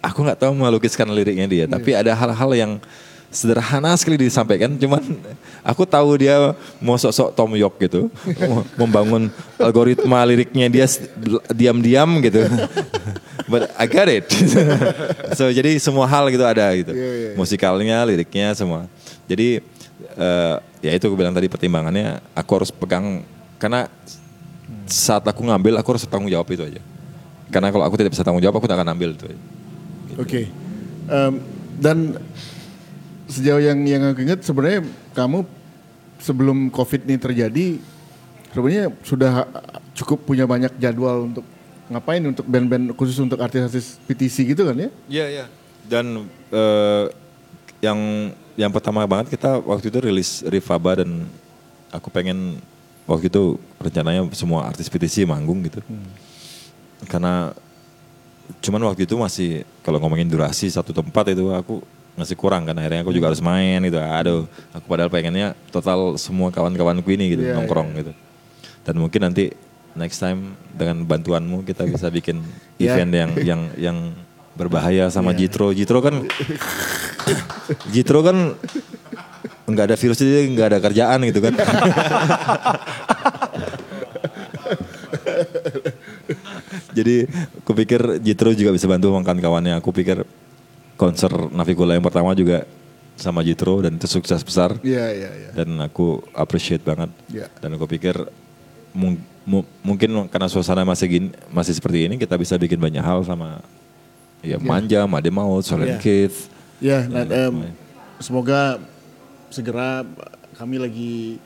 aku 0.00 0.18
nggak 0.24 0.40
tahu 0.40 0.52
melukiskan 0.56 1.08
liriknya 1.12 1.46
dia, 1.46 1.64
tapi 1.68 1.92
ada 1.92 2.12
hal-hal 2.16 2.50
yang 2.56 2.72
sederhana 3.30 3.94
sekali 3.94 4.18
disampaikan. 4.26 4.74
Cuman 4.74 5.00
aku 5.62 5.86
tahu 5.86 6.18
dia 6.18 6.52
mau 6.82 6.98
sok-sok 6.98 7.32
Tom 7.32 7.54
York 7.54 7.78
gitu, 7.78 8.10
membangun 8.74 9.30
algoritma 9.56 10.26
liriknya 10.26 10.66
dia 10.66 10.86
diam-diam 11.54 12.18
gitu. 12.20 12.42
But 13.50 13.74
I 13.74 13.86
got 13.90 14.06
it. 14.06 14.30
so 15.38 15.50
jadi 15.50 15.74
semua 15.82 16.06
hal 16.06 16.30
gitu 16.30 16.46
ada 16.46 16.70
gitu, 16.78 16.94
Iya, 16.94 17.02
iya, 17.02 17.28
iya. 17.32 17.36
musikalnya, 17.38 17.98
liriknya 18.06 18.54
semua. 18.54 18.86
Jadi 19.26 19.58
eh, 20.14 20.54
ya 20.82 20.90
itu 20.94 21.10
aku 21.10 21.18
bilang 21.18 21.34
tadi 21.34 21.50
pertimbangannya 21.50 22.22
aku 22.34 22.50
harus 22.62 22.70
pegang 22.70 23.26
karena 23.58 23.90
saat 24.86 25.26
aku 25.26 25.42
ngambil 25.42 25.82
aku 25.82 25.98
harus 25.98 26.06
tanggung 26.06 26.30
jawab 26.30 26.46
itu 26.50 26.62
aja. 26.62 26.82
Karena 27.50 27.74
kalau 27.74 27.82
aku 27.82 27.98
tidak 27.98 28.14
bisa 28.14 28.22
tanggung 28.22 28.42
jawab 28.42 28.58
aku 28.62 28.70
tidak 28.70 28.82
akan 28.82 28.94
ambil 28.94 29.18
itu. 29.18 29.26
aja. 29.26 29.59
Oke. 30.20 30.52
Em, 31.08 31.34
dan 31.80 32.20
sejauh 33.26 33.62
yang 33.62 33.78
yang 33.88 34.02
aku 34.12 34.20
ingat 34.20 34.44
sebenarnya 34.44 34.84
kamu 35.16 35.48
sebelum 36.20 36.68
COVID 36.68 37.08
ini 37.08 37.16
terjadi 37.16 37.66
sebenarnya 38.52 38.92
sudah 39.00 39.48
cukup 39.96 40.28
punya 40.28 40.44
banyak 40.44 40.76
jadwal 40.76 41.24
untuk 41.24 41.46
ngapain 41.90 42.22
untuk 42.22 42.46
band-band 42.46 42.94
khusus 42.94 43.18
untuk 43.18 43.40
artis-artis 43.42 43.98
PTC 44.06 44.54
gitu 44.54 44.62
kan 44.68 44.76
ya? 44.76 44.90
Iya 45.10 45.26
iya. 45.26 45.46
Dan 45.88 46.28
eh, 46.52 47.04
yang 47.82 47.98
yang 48.54 48.70
pertama 48.70 49.02
banget 49.08 49.34
kita 49.34 49.58
waktu 49.64 49.88
itu 49.88 49.98
rilis 50.04 50.44
Rifaba 50.46 51.00
dan 51.02 51.24
aku 51.90 52.12
pengen 52.12 52.60
waktu 53.08 53.26
itu 53.32 53.58
rencananya 53.80 54.28
semua 54.36 54.68
artis 54.68 54.86
PTC 54.86 55.26
manggung 55.26 55.64
gitu. 55.66 55.82
Karena 57.08 57.56
cuman 58.58 58.82
waktu 58.90 59.06
itu 59.06 59.14
masih 59.14 59.62
kalau 59.86 60.02
ngomongin 60.02 60.26
durasi 60.26 60.66
satu 60.66 60.90
tempat 60.90 61.30
itu 61.30 61.54
aku 61.54 61.78
masih 62.18 62.34
kurang 62.36 62.66
kan 62.66 62.74
akhirnya 62.76 63.00
aku 63.06 63.14
juga 63.14 63.30
harus 63.30 63.40
main 63.40 63.80
gitu. 63.80 63.96
Aduh, 63.96 64.44
aku 64.74 64.84
padahal 64.84 65.08
pengennya 65.08 65.54
total 65.70 66.18
semua 66.18 66.50
kawan-kawanku 66.50 67.06
ini 67.14 67.38
gitu 67.38 67.42
Iya, 67.46 67.54
nongkrong 67.56 67.94
gitu. 67.96 68.12
Dan 68.84 68.94
mungkin 68.98 69.20
nanti 69.24 69.54
next 69.94 70.20
time 70.20 70.54
dengan 70.74 71.06
bantuanmu 71.06 71.64
kita 71.64 71.86
bisa 71.86 72.10
bikin 72.10 72.42
Iya. 72.76 72.98
event 72.98 73.12
yang 73.14 73.30
yang 73.40 73.60
yang 73.78 73.98
berbahaya 74.58 75.08
sama 75.08 75.32
Iya. 75.32 75.46
Jitro. 75.46 75.72
Jitro 75.72 75.98
kan 76.02 76.26
Jitro 77.94 78.20
kan 78.20 78.36
nggak 79.70 79.86
ada 79.86 79.96
virus 79.96 80.18
jadi 80.18 80.50
nggak 80.50 80.66
ada 80.66 80.78
kerjaan 80.82 81.18
gitu 81.30 81.40
kan. 81.40 81.54
jadi 86.96 87.26
pikir 87.80 88.20
Jitro 88.20 88.52
juga 88.52 88.70
bisa 88.70 88.84
bantu 88.84 89.08
makan 89.10 89.36
kawannya. 89.36 89.74
Aku 89.80 89.90
pikir 89.90 90.22
konser 90.94 91.32
Navikula 91.48 91.96
yang 91.96 92.04
pertama 92.04 92.32
juga 92.32 92.68
sama 93.16 93.40
Jitro 93.40 93.80
dan 93.80 93.96
itu 93.96 94.04
sukses 94.06 94.40
besar 94.40 94.80
Iya 94.80 95.06
iya 95.12 95.30
iya. 95.32 95.50
dan 95.52 95.76
aku 95.78 96.24
appreciate 96.32 96.80
banget 96.80 97.12
Iya. 97.28 97.52
dan 97.56 97.72
aku 97.72 97.84
pikir 97.86 98.16
mung- 98.92 99.20
mu- 99.44 99.68
mungkin 99.80 100.08
karena 100.28 100.48
suasana 100.48 100.84
masih 100.84 101.06
gini 101.06 101.28
masih 101.48 101.72
seperti 101.72 102.08
ini 102.08 102.16
kita 102.16 102.32
bisa 102.34 102.56
bikin 102.56 102.76
banyak 102.76 103.00
hal 103.00 103.20
sama 103.20 103.60
ya 104.40 104.56
manja 104.56 105.04
Made 105.04 105.28
Maut 105.28 105.60
Solen 105.62 105.96
Iya. 105.96 106.00
Kids 106.00 106.48
Ya, 106.80 107.04
nah, 107.04 107.28
dan 107.28 107.28
em, 107.28 107.76
semoga 108.16 108.80
segera 109.48 110.00
kami 110.54 110.76
lagi 110.76 111.36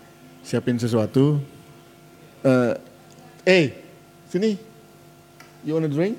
siapin 0.41 0.79
sesuatu. 0.79 1.43
Eh, 2.41 2.73
eh, 3.45 3.67
sini. 4.27 4.55
You 5.63 5.75
wanna 5.75 5.89
drink? 5.89 6.15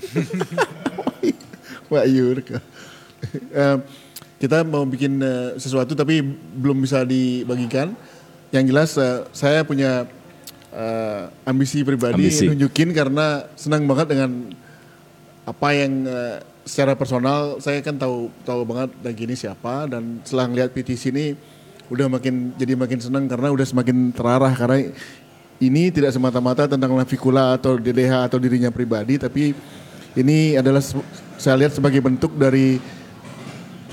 Wah, 1.90 2.06
you. 2.06 2.38
Em, 3.50 3.78
kita 4.40 4.64
mau 4.64 4.86
bikin 4.88 5.20
eh, 5.20 5.50
sesuatu 5.60 5.92
tapi 5.92 6.24
belum 6.56 6.80
bisa 6.80 7.04
dibagikan. 7.04 7.92
Yang 8.50 8.64
jelas 8.72 8.90
eh, 8.96 9.18
saya 9.34 9.60
punya 9.66 10.08
eh, 10.72 11.22
ambisi 11.44 11.84
pribadi 11.84 12.30
Ambisi. 12.30 12.46
nunjukin 12.48 12.94
karena 12.96 13.44
senang 13.58 13.84
banget 13.84 14.16
dengan 14.16 14.54
apa 15.44 15.68
yang 15.74 16.06
secara 16.62 16.94
personal 16.94 17.58
saya 17.58 17.82
kan 17.82 17.96
tahu 17.96 18.30
tahu 18.46 18.62
banget 18.62 18.92
lagi 19.02 19.22
ini 19.26 19.34
siapa 19.34 19.90
dan 19.90 20.22
setelah 20.22 20.46
ngeliat 20.46 20.70
PTC 20.70 21.10
ini 21.10 21.34
udah 21.90 22.06
makin 22.06 22.54
jadi 22.54 22.78
makin 22.78 23.02
senang 23.02 23.26
karena 23.26 23.50
udah 23.50 23.66
semakin 23.66 24.14
terarah 24.14 24.54
karena 24.54 24.94
ini 25.58 25.90
tidak 25.90 26.14
semata-mata 26.14 26.70
tentang 26.70 26.94
Navikula 26.94 27.58
atau 27.58 27.74
DDH 27.74 28.30
atau 28.30 28.38
dirinya 28.38 28.70
pribadi 28.70 29.18
tapi 29.18 29.52
ini 30.18 30.58
adalah 30.58 30.82
saya 31.38 31.56
lihat 31.56 31.72
sebagai 31.72 32.02
bentuk 32.02 32.34
dari 32.34 32.82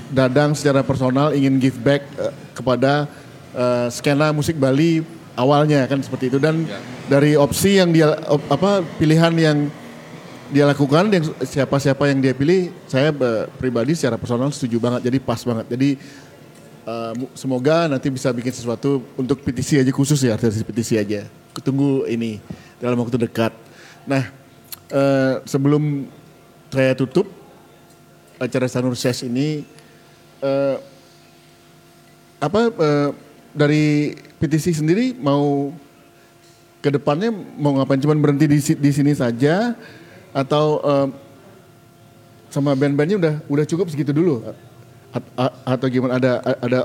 Dadang 0.08 0.56
secara 0.56 0.80
personal 0.80 1.36
ingin 1.36 1.60
give 1.60 1.76
back 1.84 2.00
eh, 2.16 2.32
kepada 2.56 3.04
eh, 3.52 3.92
skena 3.92 4.32
musik 4.32 4.56
Bali 4.56 5.04
awalnya 5.36 5.84
kan 5.84 6.00
seperti 6.00 6.32
itu. 6.32 6.40
Dan 6.40 6.64
dari 7.12 7.36
opsi 7.36 7.76
yang 7.76 7.92
dia 7.92 8.16
op- 8.24 8.48
apa 8.48 8.80
pilihan 8.96 9.36
yang 9.36 9.68
dia 10.48 10.64
lakukan 10.64 11.12
yang 11.12 11.28
siapa-siapa 11.44 12.08
yang 12.08 12.24
dia 12.24 12.32
pilih 12.32 12.72
saya 12.88 13.12
eh, 13.12 13.52
pribadi 13.60 13.92
secara 13.92 14.16
personal 14.16 14.48
setuju 14.48 14.80
banget. 14.80 15.12
Jadi 15.12 15.18
pas 15.20 15.40
banget. 15.44 15.66
Jadi 15.76 15.90
mu- 17.20 17.28
semoga 17.36 17.84
nanti 17.84 18.08
bisa 18.08 18.32
bikin 18.32 18.48
sesuatu 18.48 19.04
untuk 19.12 19.44
PTC 19.44 19.84
aja 19.84 19.92
khusus 19.92 20.24
ya 20.24 20.40
artis 20.40 20.64
PTC 20.64 20.96
aja. 20.96 21.28
Tunggu 21.60 22.08
ini 22.08 22.40
dalam 22.80 22.96
waktu 22.96 23.20
dekat. 23.28 23.52
Nah 24.08 24.37
eh, 24.88 25.34
sebelum 25.44 26.08
saya 26.68 26.92
tutup 26.92 27.28
acara 28.38 28.68
Sanur 28.68 28.94
Ses 28.94 29.24
ini 29.24 29.64
eh, 30.38 30.76
apa 32.38 32.60
eh, 32.70 33.10
dari 33.50 33.84
PTC 34.38 34.78
sendiri 34.78 35.16
mau 35.18 35.74
ke 36.78 36.94
depannya 36.94 37.34
mau 37.34 37.74
ngapain? 37.74 37.98
Cuman 37.98 38.22
berhenti 38.22 38.46
di, 38.46 38.58
di 38.60 38.90
sini 38.94 39.10
saja? 39.10 39.74
Atau 40.30 40.78
em, 40.84 41.08
sama 42.48 42.78
band-bandnya 42.78 43.16
udah 43.18 43.34
udah 43.50 43.64
cukup 43.66 43.90
segitu 43.90 44.14
dulu? 44.14 44.46
A- 45.10 45.34
a- 45.34 45.56
atau 45.74 45.90
gimana? 45.90 46.22
Ada 46.22 46.32
ada 46.62 46.80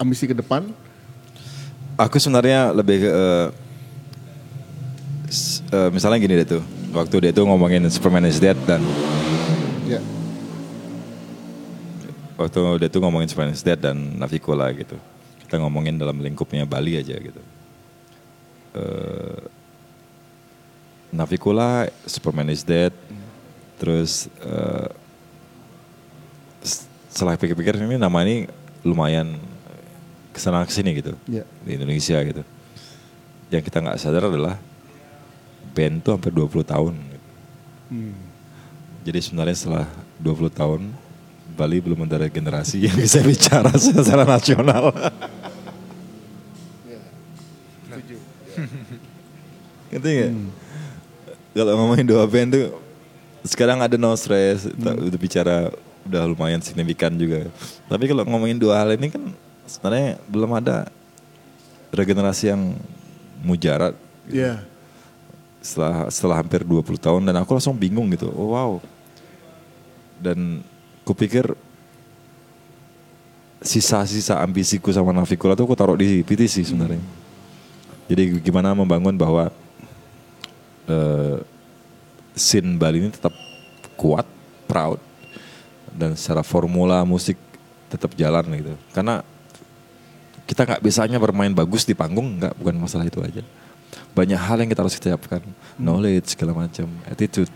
ambisi 0.00 0.24
ke 0.24 0.32
depan? 0.32 0.72
Aku 2.00 2.16
sebenarnya 2.16 2.72
lebih 2.72 3.04
s- 5.28 5.60
eh, 5.68 5.88
misalnya 5.92 6.16
gini 6.16 6.40
deh 6.40 6.48
tuh. 6.56 6.64
Waktu 6.92 7.16
dia 7.28 7.32
tuh 7.32 7.44
ngomongin 7.44 7.82
Superman 7.88 8.24
is 8.26 8.38
Dead 8.38 8.56
dan 8.64 8.80
Ya. 9.86 10.00
waktu 12.36 12.58
dia 12.82 12.88
tuh 12.88 13.00
ngomongin 13.00 13.28
Superman 13.28 13.52
is 13.52 13.62
Dead 13.62 13.78
dan 13.78 13.96
Navicula 14.16 14.70
gitu. 14.72 14.96
Kita 15.44 15.62
ngomongin 15.62 15.94
dalam 15.94 16.18
lingkupnya 16.18 16.66
Bali 16.66 16.98
aja 16.98 17.14
gitu. 17.14 17.42
Eh, 18.76 19.40
Navicula, 21.12 21.86
Superman 22.04 22.50
is 22.50 22.66
Dead, 22.66 22.92
terus 23.78 24.26
eh, 24.42 24.88
s- 26.60 26.84
setelah 27.08 27.38
pikir-pikir 27.38 27.78
ini 27.78 27.96
nama 27.96 28.20
ini 28.20 28.50
lumayan 28.82 29.38
ke 30.32 30.38
sana 30.42 30.60
ke 30.66 30.72
sini 30.74 30.92
gitu 30.92 31.14
Ya. 31.24 31.46
di 31.64 31.78
Indonesia 31.78 32.18
gitu. 32.20 32.42
Yang 33.48 33.62
kita 33.70 33.78
nggak 33.80 33.96
sadar 33.96 34.28
adalah 34.28 34.58
band 35.76 36.00
tuh 36.00 36.16
hampir 36.16 36.32
20 36.32 36.64
tahun. 36.64 36.94
gitu. 36.96 37.20
Jadi 39.04 39.18
sebenarnya 39.20 39.54
setelah 39.54 39.86
20 40.18 40.48
tahun 40.50 40.80
Bali 41.52 41.78
belum 41.78 42.02
ada 42.02 42.26
generasi 42.26 42.82
yang 42.82 42.96
bisa 42.96 43.20
bicara 43.22 43.70
secara 43.78 44.24
nasional. 44.24 44.90
Ngerti 49.90 50.10
nggak? 50.10 50.32
Kalau 51.54 51.72
ngomongin 51.78 52.04
dua 52.04 52.24
band 52.26 52.50
tuh 52.52 52.66
sekarang 53.46 53.80
ada 53.80 53.96
No 53.96 54.12
Stress, 54.12 54.66
ta- 54.76 54.92
udah 54.92 55.16
bicara 55.16 55.56
udah 56.04 56.22
lumayan 56.26 56.60
signifikan 56.60 57.14
juga. 57.14 57.48
Tapi 57.86 58.04
kalau 58.04 58.26
ngomongin 58.26 58.58
dua 58.58 58.82
hal 58.82 58.92
ini 58.92 59.08
kan 59.08 59.22
sebenarnya 59.64 60.20
belum 60.28 60.50
ada 60.52 60.90
regenerasi 61.90 62.52
yang 62.52 62.74
mujarab 63.40 63.94
Ya. 64.26 64.66
Setelah 65.66 66.06
setelah 66.06 66.36
hampir 66.38 66.62
20 66.62 66.86
tahun 67.02 67.22
dan 67.26 67.42
aku 67.42 67.58
langsung 67.58 67.74
bingung 67.74 68.06
gitu. 68.14 68.30
Oh, 68.30 68.54
wow. 68.54 68.78
Dan 70.22 70.62
kupikir 71.02 71.50
sisa-sisa 73.58 74.38
ambisiku 74.38 74.94
sama 74.94 75.10
Navikula 75.10 75.58
tuh 75.58 75.66
aku 75.66 75.74
taruh 75.74 75.98
di 75.98 76.22
PTC 76.22 76.62
sebenarnya. 76.62 77.02
Jadi 78.06 78.38
gimana 78.38 78.70
membangun 78.78 79.18
bahwa 79.18 79.50
eh, 80.86 81.42
scene 82.38 82.78
Bali 82.78 83.02
ini 83.02 83.10
tetap 83.10 83.34
kuat, 83.98 84.24
proud 84.70 85.02
dan 85.90 86.14
secara 86.14 86.46
formula 86.46 87.02
musik 87.02 87.34
tetap 87.90 88.14
jalan 88.14 88.46
gitu. 88.54 88.72
Karena 88.94 89.26
kita 90.46 90.62
nggak 90.62 90.82
bisanya 90.86 91.18
bermain 91.18 91.50
bagus 91.50 91.82
di 91.82 91.92
panggung 91.98 92.38
nggak 92.38 92.54
bukan 92.54 92.76
masalah 92.78 93.02
itu 93.02 93.18
aja 93.18 93.42
banyak 94.16 94.40
hal 94.40 94.56
yang 94.64 94.70
kita 94.72 94.80
harus 94.80 94.96
siapkan. 94.96 95.44
Knowledge 95.76 96.32
segala 96.32 96.56
macam. 96.56 96.88
Attitude. 97.04 97.52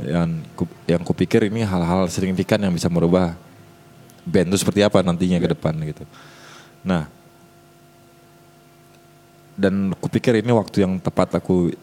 Yang 0.00 0.30
ku, 0.56 0.64
yang 0.88 1.04
kupikir 1.04 1.44
ini 1.44 1.60
hal-hal 1.60 2.08
signifikan 2.08 2.56
yang 2.56 2.72
bisa 2.72 2.88
merubah 2.88 3.36
band 4.24 4.48
itu 4.48 4.64
seperti 4.64 4.80
apa 4.80 5.04
nantinya 5.04 5.36
ke 5.36 5.52
depan 5.52 5.76
gitu. 5.84 6.08
Nah 6.80 7.04
dan 9.60 9.92
kupikir 10.00 10.40
ini 10.40 10.56
waktu 10.56 10.88
yang 10.88 10.96
tepat 10.96 11.36
aku 11.36 11.76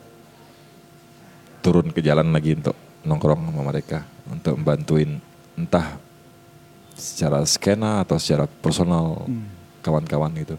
turun 1.61 1.93
ke 1.93 2.01
jalan 2.01 2.33
lagi 2.33 2.57
untuk 2.57 2.73
nongkrong 3.05 3.53
sama 3.53 3.61
mereka 3.69 4.01
untuk 4.25 4.57
membantuin 4.57 5.21
entah 5.53 6.01
secara 6.97 7.45
skena 7.45 8.01
atau 8.01 8.17
secara 8.17 8.49
personal 8.49 9.29
kawan-kawan 9.85 10.33
gitu. 10.41 10.57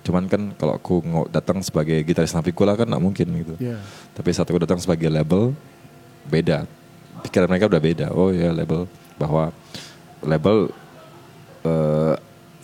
Cuman 0.00 0.24
kan 0.26 0.52
kalau 0.56 0.74
aku 0.80 1.04
datang 1.28 1.60
sebagai 1.60 2.00
gitaris 2.02 2.32
Navicula 2.32 2.72
kan 2.72 2.88
nggak 2.88 3.02
mungkin 3.04 3.26
gitu. 3.44 3.54
Ya. 3.60 3.76
Tapi 4.16 4.32
saat 4.32 4.48
aku 4.48 4.60
datang 4.60 4.80
sebagai 4.80 5.12
label 5.12 5.52
beda. 6.28 6.64
Pikiran 7.20 7.48
mereka 7.52 7.68
udah 7.68 7.82
beda. 7.82 8.06
Oh 8.16 8.32
ya 8.32 8.48
label 8.48 8.88
bahwa 9.20 9.52
label 10.24 10.72
eh, 11.68 12.14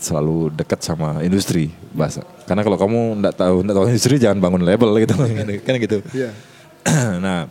selalu 0.01 0.53
dekat 0.57 0.80
sama 0.80 1.20
industri 1.20 1.72
bahasa. 1.93 2.24
Karena 2.49 2.64
kalau 2.64 2.80
kamu 2.80 3.01
nggak 3.20 3.34
tahu 3.37 3.57
nggak 3.64 3.76
tahu 3.76 3.87
industri 3.89 4.16
jangan 4.16 4.39
bangun 4.41 4.62
label 4.64 4.91
gitu 5.01 5.14
kan 5.66 5.74
gitu. 5.76 5.99
Iya. 6.12 6.30
nah 7.24 7.49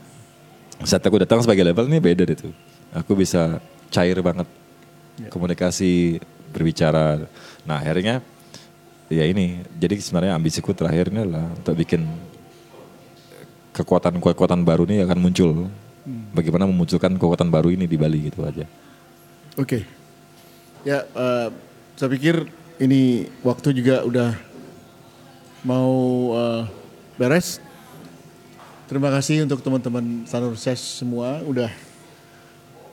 saat 0.82 1.04
aku 1.06 1.22
datang 1.22 1.42
sebagai 1.46 1.62
label 1.62 1.86
ini 1.90 2.02
beda 2.02 2.26
tuh. 2.34 2.54
Aku 2.96 3.14
bisa 3.14 3.62
cair 3.94 4.18
banget 4.26 4.50
komunikasi 5.30 6.18
berbicara. 6.50 7.28
Nah 7.68 7.82
akhirnya 7.82 8.24
ya 9.10 9.24
ini 9.26 9.62
jadi 9.78 10.02
sebenarnya 10.02 10.34
ambisiku 10.38 10.74
terakhir 10.74 11.14
ini 11.14 11.26
adalah 11.26 11.46
untuk 11.54 11.76
bikin 11.78 12.06
kekuatan-kekuatan 13.76 14.64
baru 14.64 14.88
ini 14.88 15.04
akan 15.04 15.20
muncul. 15.20 15.68
Bagaimana 16.06 16.70
memunculkan 16.70 17.18
kekuatan 17.18 17.50
baru 17.50 17.74
ini 17.74 17.90
di 17.90 17.98
Bali 17.98 18.30
gitu 18.30 18.46
aja. 18.46 18.70
Oke. 19.58 19.84
Ya, 20.86 21.02
eh, 21.02 21.48
saya 21.98 22.10
pikir 22.14 22.46
ini 22.78 23.26
waktu 23.42 23.74
juga 23.74 24.06
udah 24.06 24.32
mau 25.66 25.92
eh, 26.38 26.64
beres. 27.18 27.58
Terima 28.86 29.10
kasih 29.10 29.50
untuk 29.50 29.66
teman-teman 29.66 30.30
Sanur 30.30 30.54
Ses 30.54 30.78
semua 30.78 31.42
udah 31.42 31.74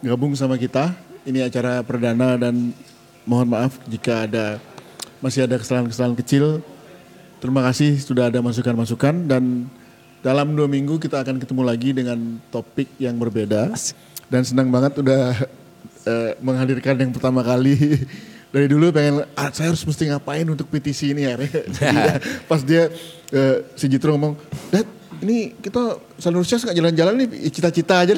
gabung 0.01 0.33
sama 0.33 0.57
kita. 0.57 0.97
Ini 1.29 1.47
acara 1.47 1.85
perdana 1.85 2.41
dan 2.41 2.73
mohon 3.29 3.47
maaf 3.47 3.77
jika 3.85 4.25
ada 4.25 4.57
masih 5.23 5.47
ada 5.47 5.57
kesalahan-kesalahan 5.57 6.19
kecil. 6.19 6.61
Terima 7.39 7.63
kasih 7.63 7.97
sudah 8.03 8.29
ada 8.29 8.43
masukan-masukan 8.43 9.31
dan 9.31 9.71
dalam 10.23 10.55
dua 10.55 10.67
minggu 10.67 10.99
kita 10.99 11.23
akan 11.23 11.39
ketemu 11.39 11.63
lagi 11.63 11.91
dengan 11.95 12.19
topik 12.51 12.91
yang 12.99 13.17
berbeda. 13.17 13.71
Dan 14.27 14.43
senang 14.43 14.69
banget 14.71 14.99
udah 14.99 15.39
eh, 16.07 16.31
menghadirkan 16.43 16.99
yang 16.99 17.15
pertama 17.15 17.43
kali 17.43 18.03
dari 18.53 18.67
dulu 18.69 18.93
pengen 18.93 19.25
ah, 19.33 19.49
saya 19.51 19.73
harus 19.73 19.83
mesti 19.83 20.11
ngapain 20.11 20.45
untuk 20.45 20.67
petisi 20.69 21.15
ini 21.15 21.25
ya. 21.27 21.35
Jadi, 21.79 21.99
Pas 22.51 22.61
dia 22.63 22.91
eh, 23.31 23.57
si 23.79 23.87
Jitro 23.87 24.15
ngomong, 24.15 24.35
Dad 24.71 24.87
ini 25.23 25.55
kita 25.55 26.03
Sanursias 26.19 26.67
nggak 26.67 26.77
jalan-jalan 26.77 27.15
nih 27.23 27.51
cita-cita 27.51 28.03
aja. 28.03 28.15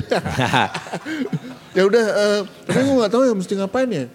ya 1.77 1.83
udah, 1.85 2.05
eh, 2.05 2.41
tapi 2.65 2.81
gue 2.81 2.97
nggak 2.97 3.13
tahu 3.13 3.23
ya 3.29 3.35
mesti 3.37 3.53
ngapain 3.61 3.91
ya. 3.93 4.07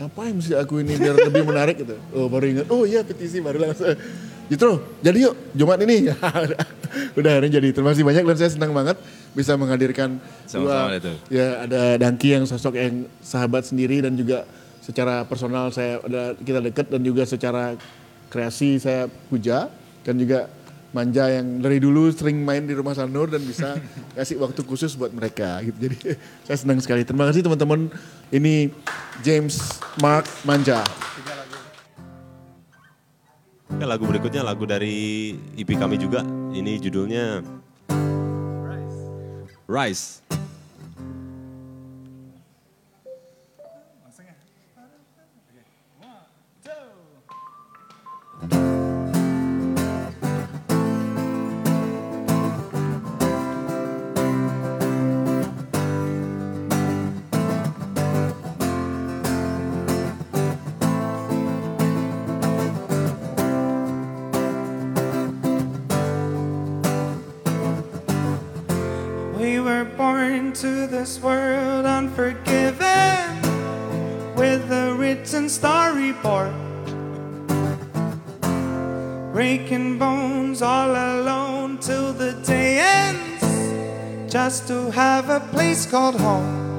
Ngapain 0.00 0.32
mesti 0.32 0.56
aku 0.56 0.80
ini 0.80 0.96
biar 0.96 1.12
lebih 1.28 1.44
menarik 1.44 1.76
gitu. 1.84 1.92
Oh 2.16 2.24
baru 2.32 2.48
ingat, 2.48 2.66
oh 2.72 2.88
iya 2.88 3.04
petisi 3.04 3.44
baru 3.44 3.60
langsung. 3.60 3.92
Jitro, 4.48 4.80
jadi 5.04 5.28
yuk 5.28 5.34
Jumat 5.52 5.76
ini. 5.84 6.08
udah, 7.20 7.32
hari 7.36 7.52
jadi. 7.52 7.68
Terima 7.70 7.92
kasih 7.92 8.02
banyak 8.02 8.24
dan 8.24 8.36
saya 8.40 8.50
senang 8.50 8.72
banget 8.72 8.96
bisa 9.36 9.54
menghadirkan 9.60 10.16
Sama-sama 10.48 10.90
dua- 10.90 10.98
itu. 10.98 11.12
Ya 11.28 11.68
ada 11.68 12.00
Dangki 12.00 12.32
yang 12.32 12.48
sosok 12.48 12.80
yang 12.80 13.04
sahabat 13.20 13.68
sendiri 13.68 14.00
dan 14.00 14.16
juga 14.16 14.48
secara 14.80 15.22
personal 15.28 15.68
saya 15.70 16.00
ada 16.00 16.32
kita 16.40 16.64
dekat 16.64 16.88
dan 16.88 17.04
juga 17.04 17.22
secara 17.28 17.76
kreasi 18.32 18.80
saya 18.80 19.06
puja 19.28 19.68
dan 20.02 20.16
juga 20.16 20.48
Manja 20.90 21.30
yang 21.30 21.62
dari 21.62 21.78
dulu 21.78 22.10
sering 22.10 22.42
main 22.42 22.66
di 22.66 22.74
rumah 22.74 22.98
Sanur 22.98 23.30
dan 23.30 23.42
bisa 23.46 23.78
kasih 24.18 24.42
waktu 24.42 24.60
khusus 24.66 24.98
buat 24.98 25.14
mereka 25.14 25.62
gitu. 25.62 25.90
Jadi 25.90 25.96
saya 26.46 26.56
senang 26.58 26.82
sekali. 26.82 27.06
Terima 27.06 27.30
kasih 27.30 27.46
teman-teman. 27.46 27.90
Ini 28.34 28.74
James 29.22 29.78
Mark 30.02 30.26
Manja. 30.42 30.82
Oke, 33.70 33.86
lagu 33.86 34.02
berikutnya 34.02 34.42
lagu 34.42 34.66
dari 34.66 35.30
EP 35.54 35.70
kami 35.78 35.94
juga. 35.94 36.26
Ini 36.50 36.82
judulnya 36.82 37.38
Rise. 39.70 40.26
Were 48.40 48.69
born 70.00 70.50
to 70.50 70.86
this 70.86 71.20
world 71.20 71.84
unforgiven 71.84 73.36
with 74.34 74.64
a 74.72 74.94
written 74.96 75.44
storyboard. 75.44 76.56
Breaking 79.34 79.98
bones 79.98 80.62
all 80.62 80.92
alone 80.92 81.76
till 81.80 82.14
the 82.14 82.32
day 82.46 82.78
ends, 82.80 84.32
just 84.32 84.66
to 84.68 84.90
have 84.90 85.28
a 85.28 85.40
place 85.52 85.84
called 85.84 86.18
home. 86.18 86.69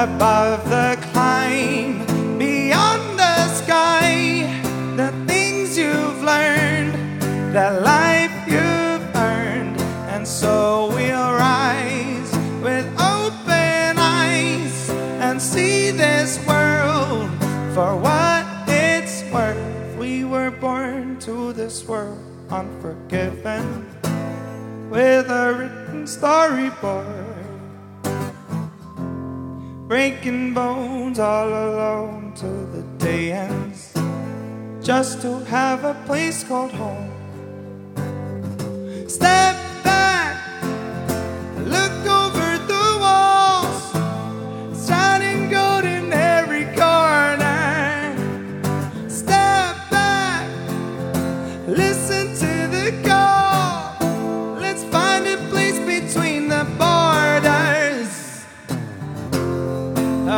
Above 0.00 0.64
the 0.70 0.96
climb, 1.12 1.98
beyond 2.38 3.18
the 3.18 3.48
sky, 3.48 4.48
the 4.96 5.12
things 5.26 5.76
you've 5.76 6.22
learned, 6.22 6.94
the 7.52 7.78
life 7.84 8.32
you've 8.46 9.04
earned, 9.14 9.78
and 10.08 10.26
so 10.26 10.88
we'll 10.94 11.32
rise 11.34 12.32
with 12.62 12.86
open 12.98 13.98
eyes 13.98 14.88
and 15.20 15.36
see 15.40 15.90
this 15.90 16.38
world 16.46 17.28
for 17.74 17.94
what 17.94 18.46
it's 18.68 19.22
worth. 19.30 19.98
We 19.98 20.24
were 20.24 20.50
born 20.50 21.18
to 21.20 21.52
this 21.52 21.86
world 21.86 22.24
unforgiven 22.48 23.84
with 24.88 25.28
a 25.28 25.52
written 25.58 26.04
storyboard 26.04 27.19
breaking 29.90 30.54
bones 30.54 31.18
all 31.18 31.48
alone 31.48 32.32
till 32.36 32.64
the 32.66 32.82
day 33.04 33.32
ends, 33.32 33.92
just 34.80 35.20
to 35.20 35.44
have 35.46 35.82
a 35.82 35.94
place 36.06 36.44
called 36.44 36.70
home. 36.70 37.10
Step 39.08 39.56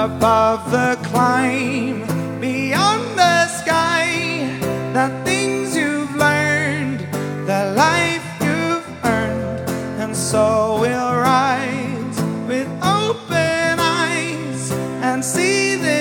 above 0.04 0.68
the 0.72 0.98
climb, 1.04 2.00
beyond 2.40 3.04
the 3.16 3.46
sky, 3.46 4.48
the 4.92 5.08
things 5.24 5.76
you've 5.76 6.12
learned, 6.16 6.98
the 7.46 7.72
life 7.76 8.26
you've 8.40 9.04
earned, 9.04 9.70
and 10.00 10.16
so 10.16 10.78
we'll 10.80 11.14
rise 11.14 12.16
with 12.48 12.66
open 12.82 13.78
eyes 13.78 14.72
and 15.06 15.24
see 15.24 15.76
this 15.76 15.91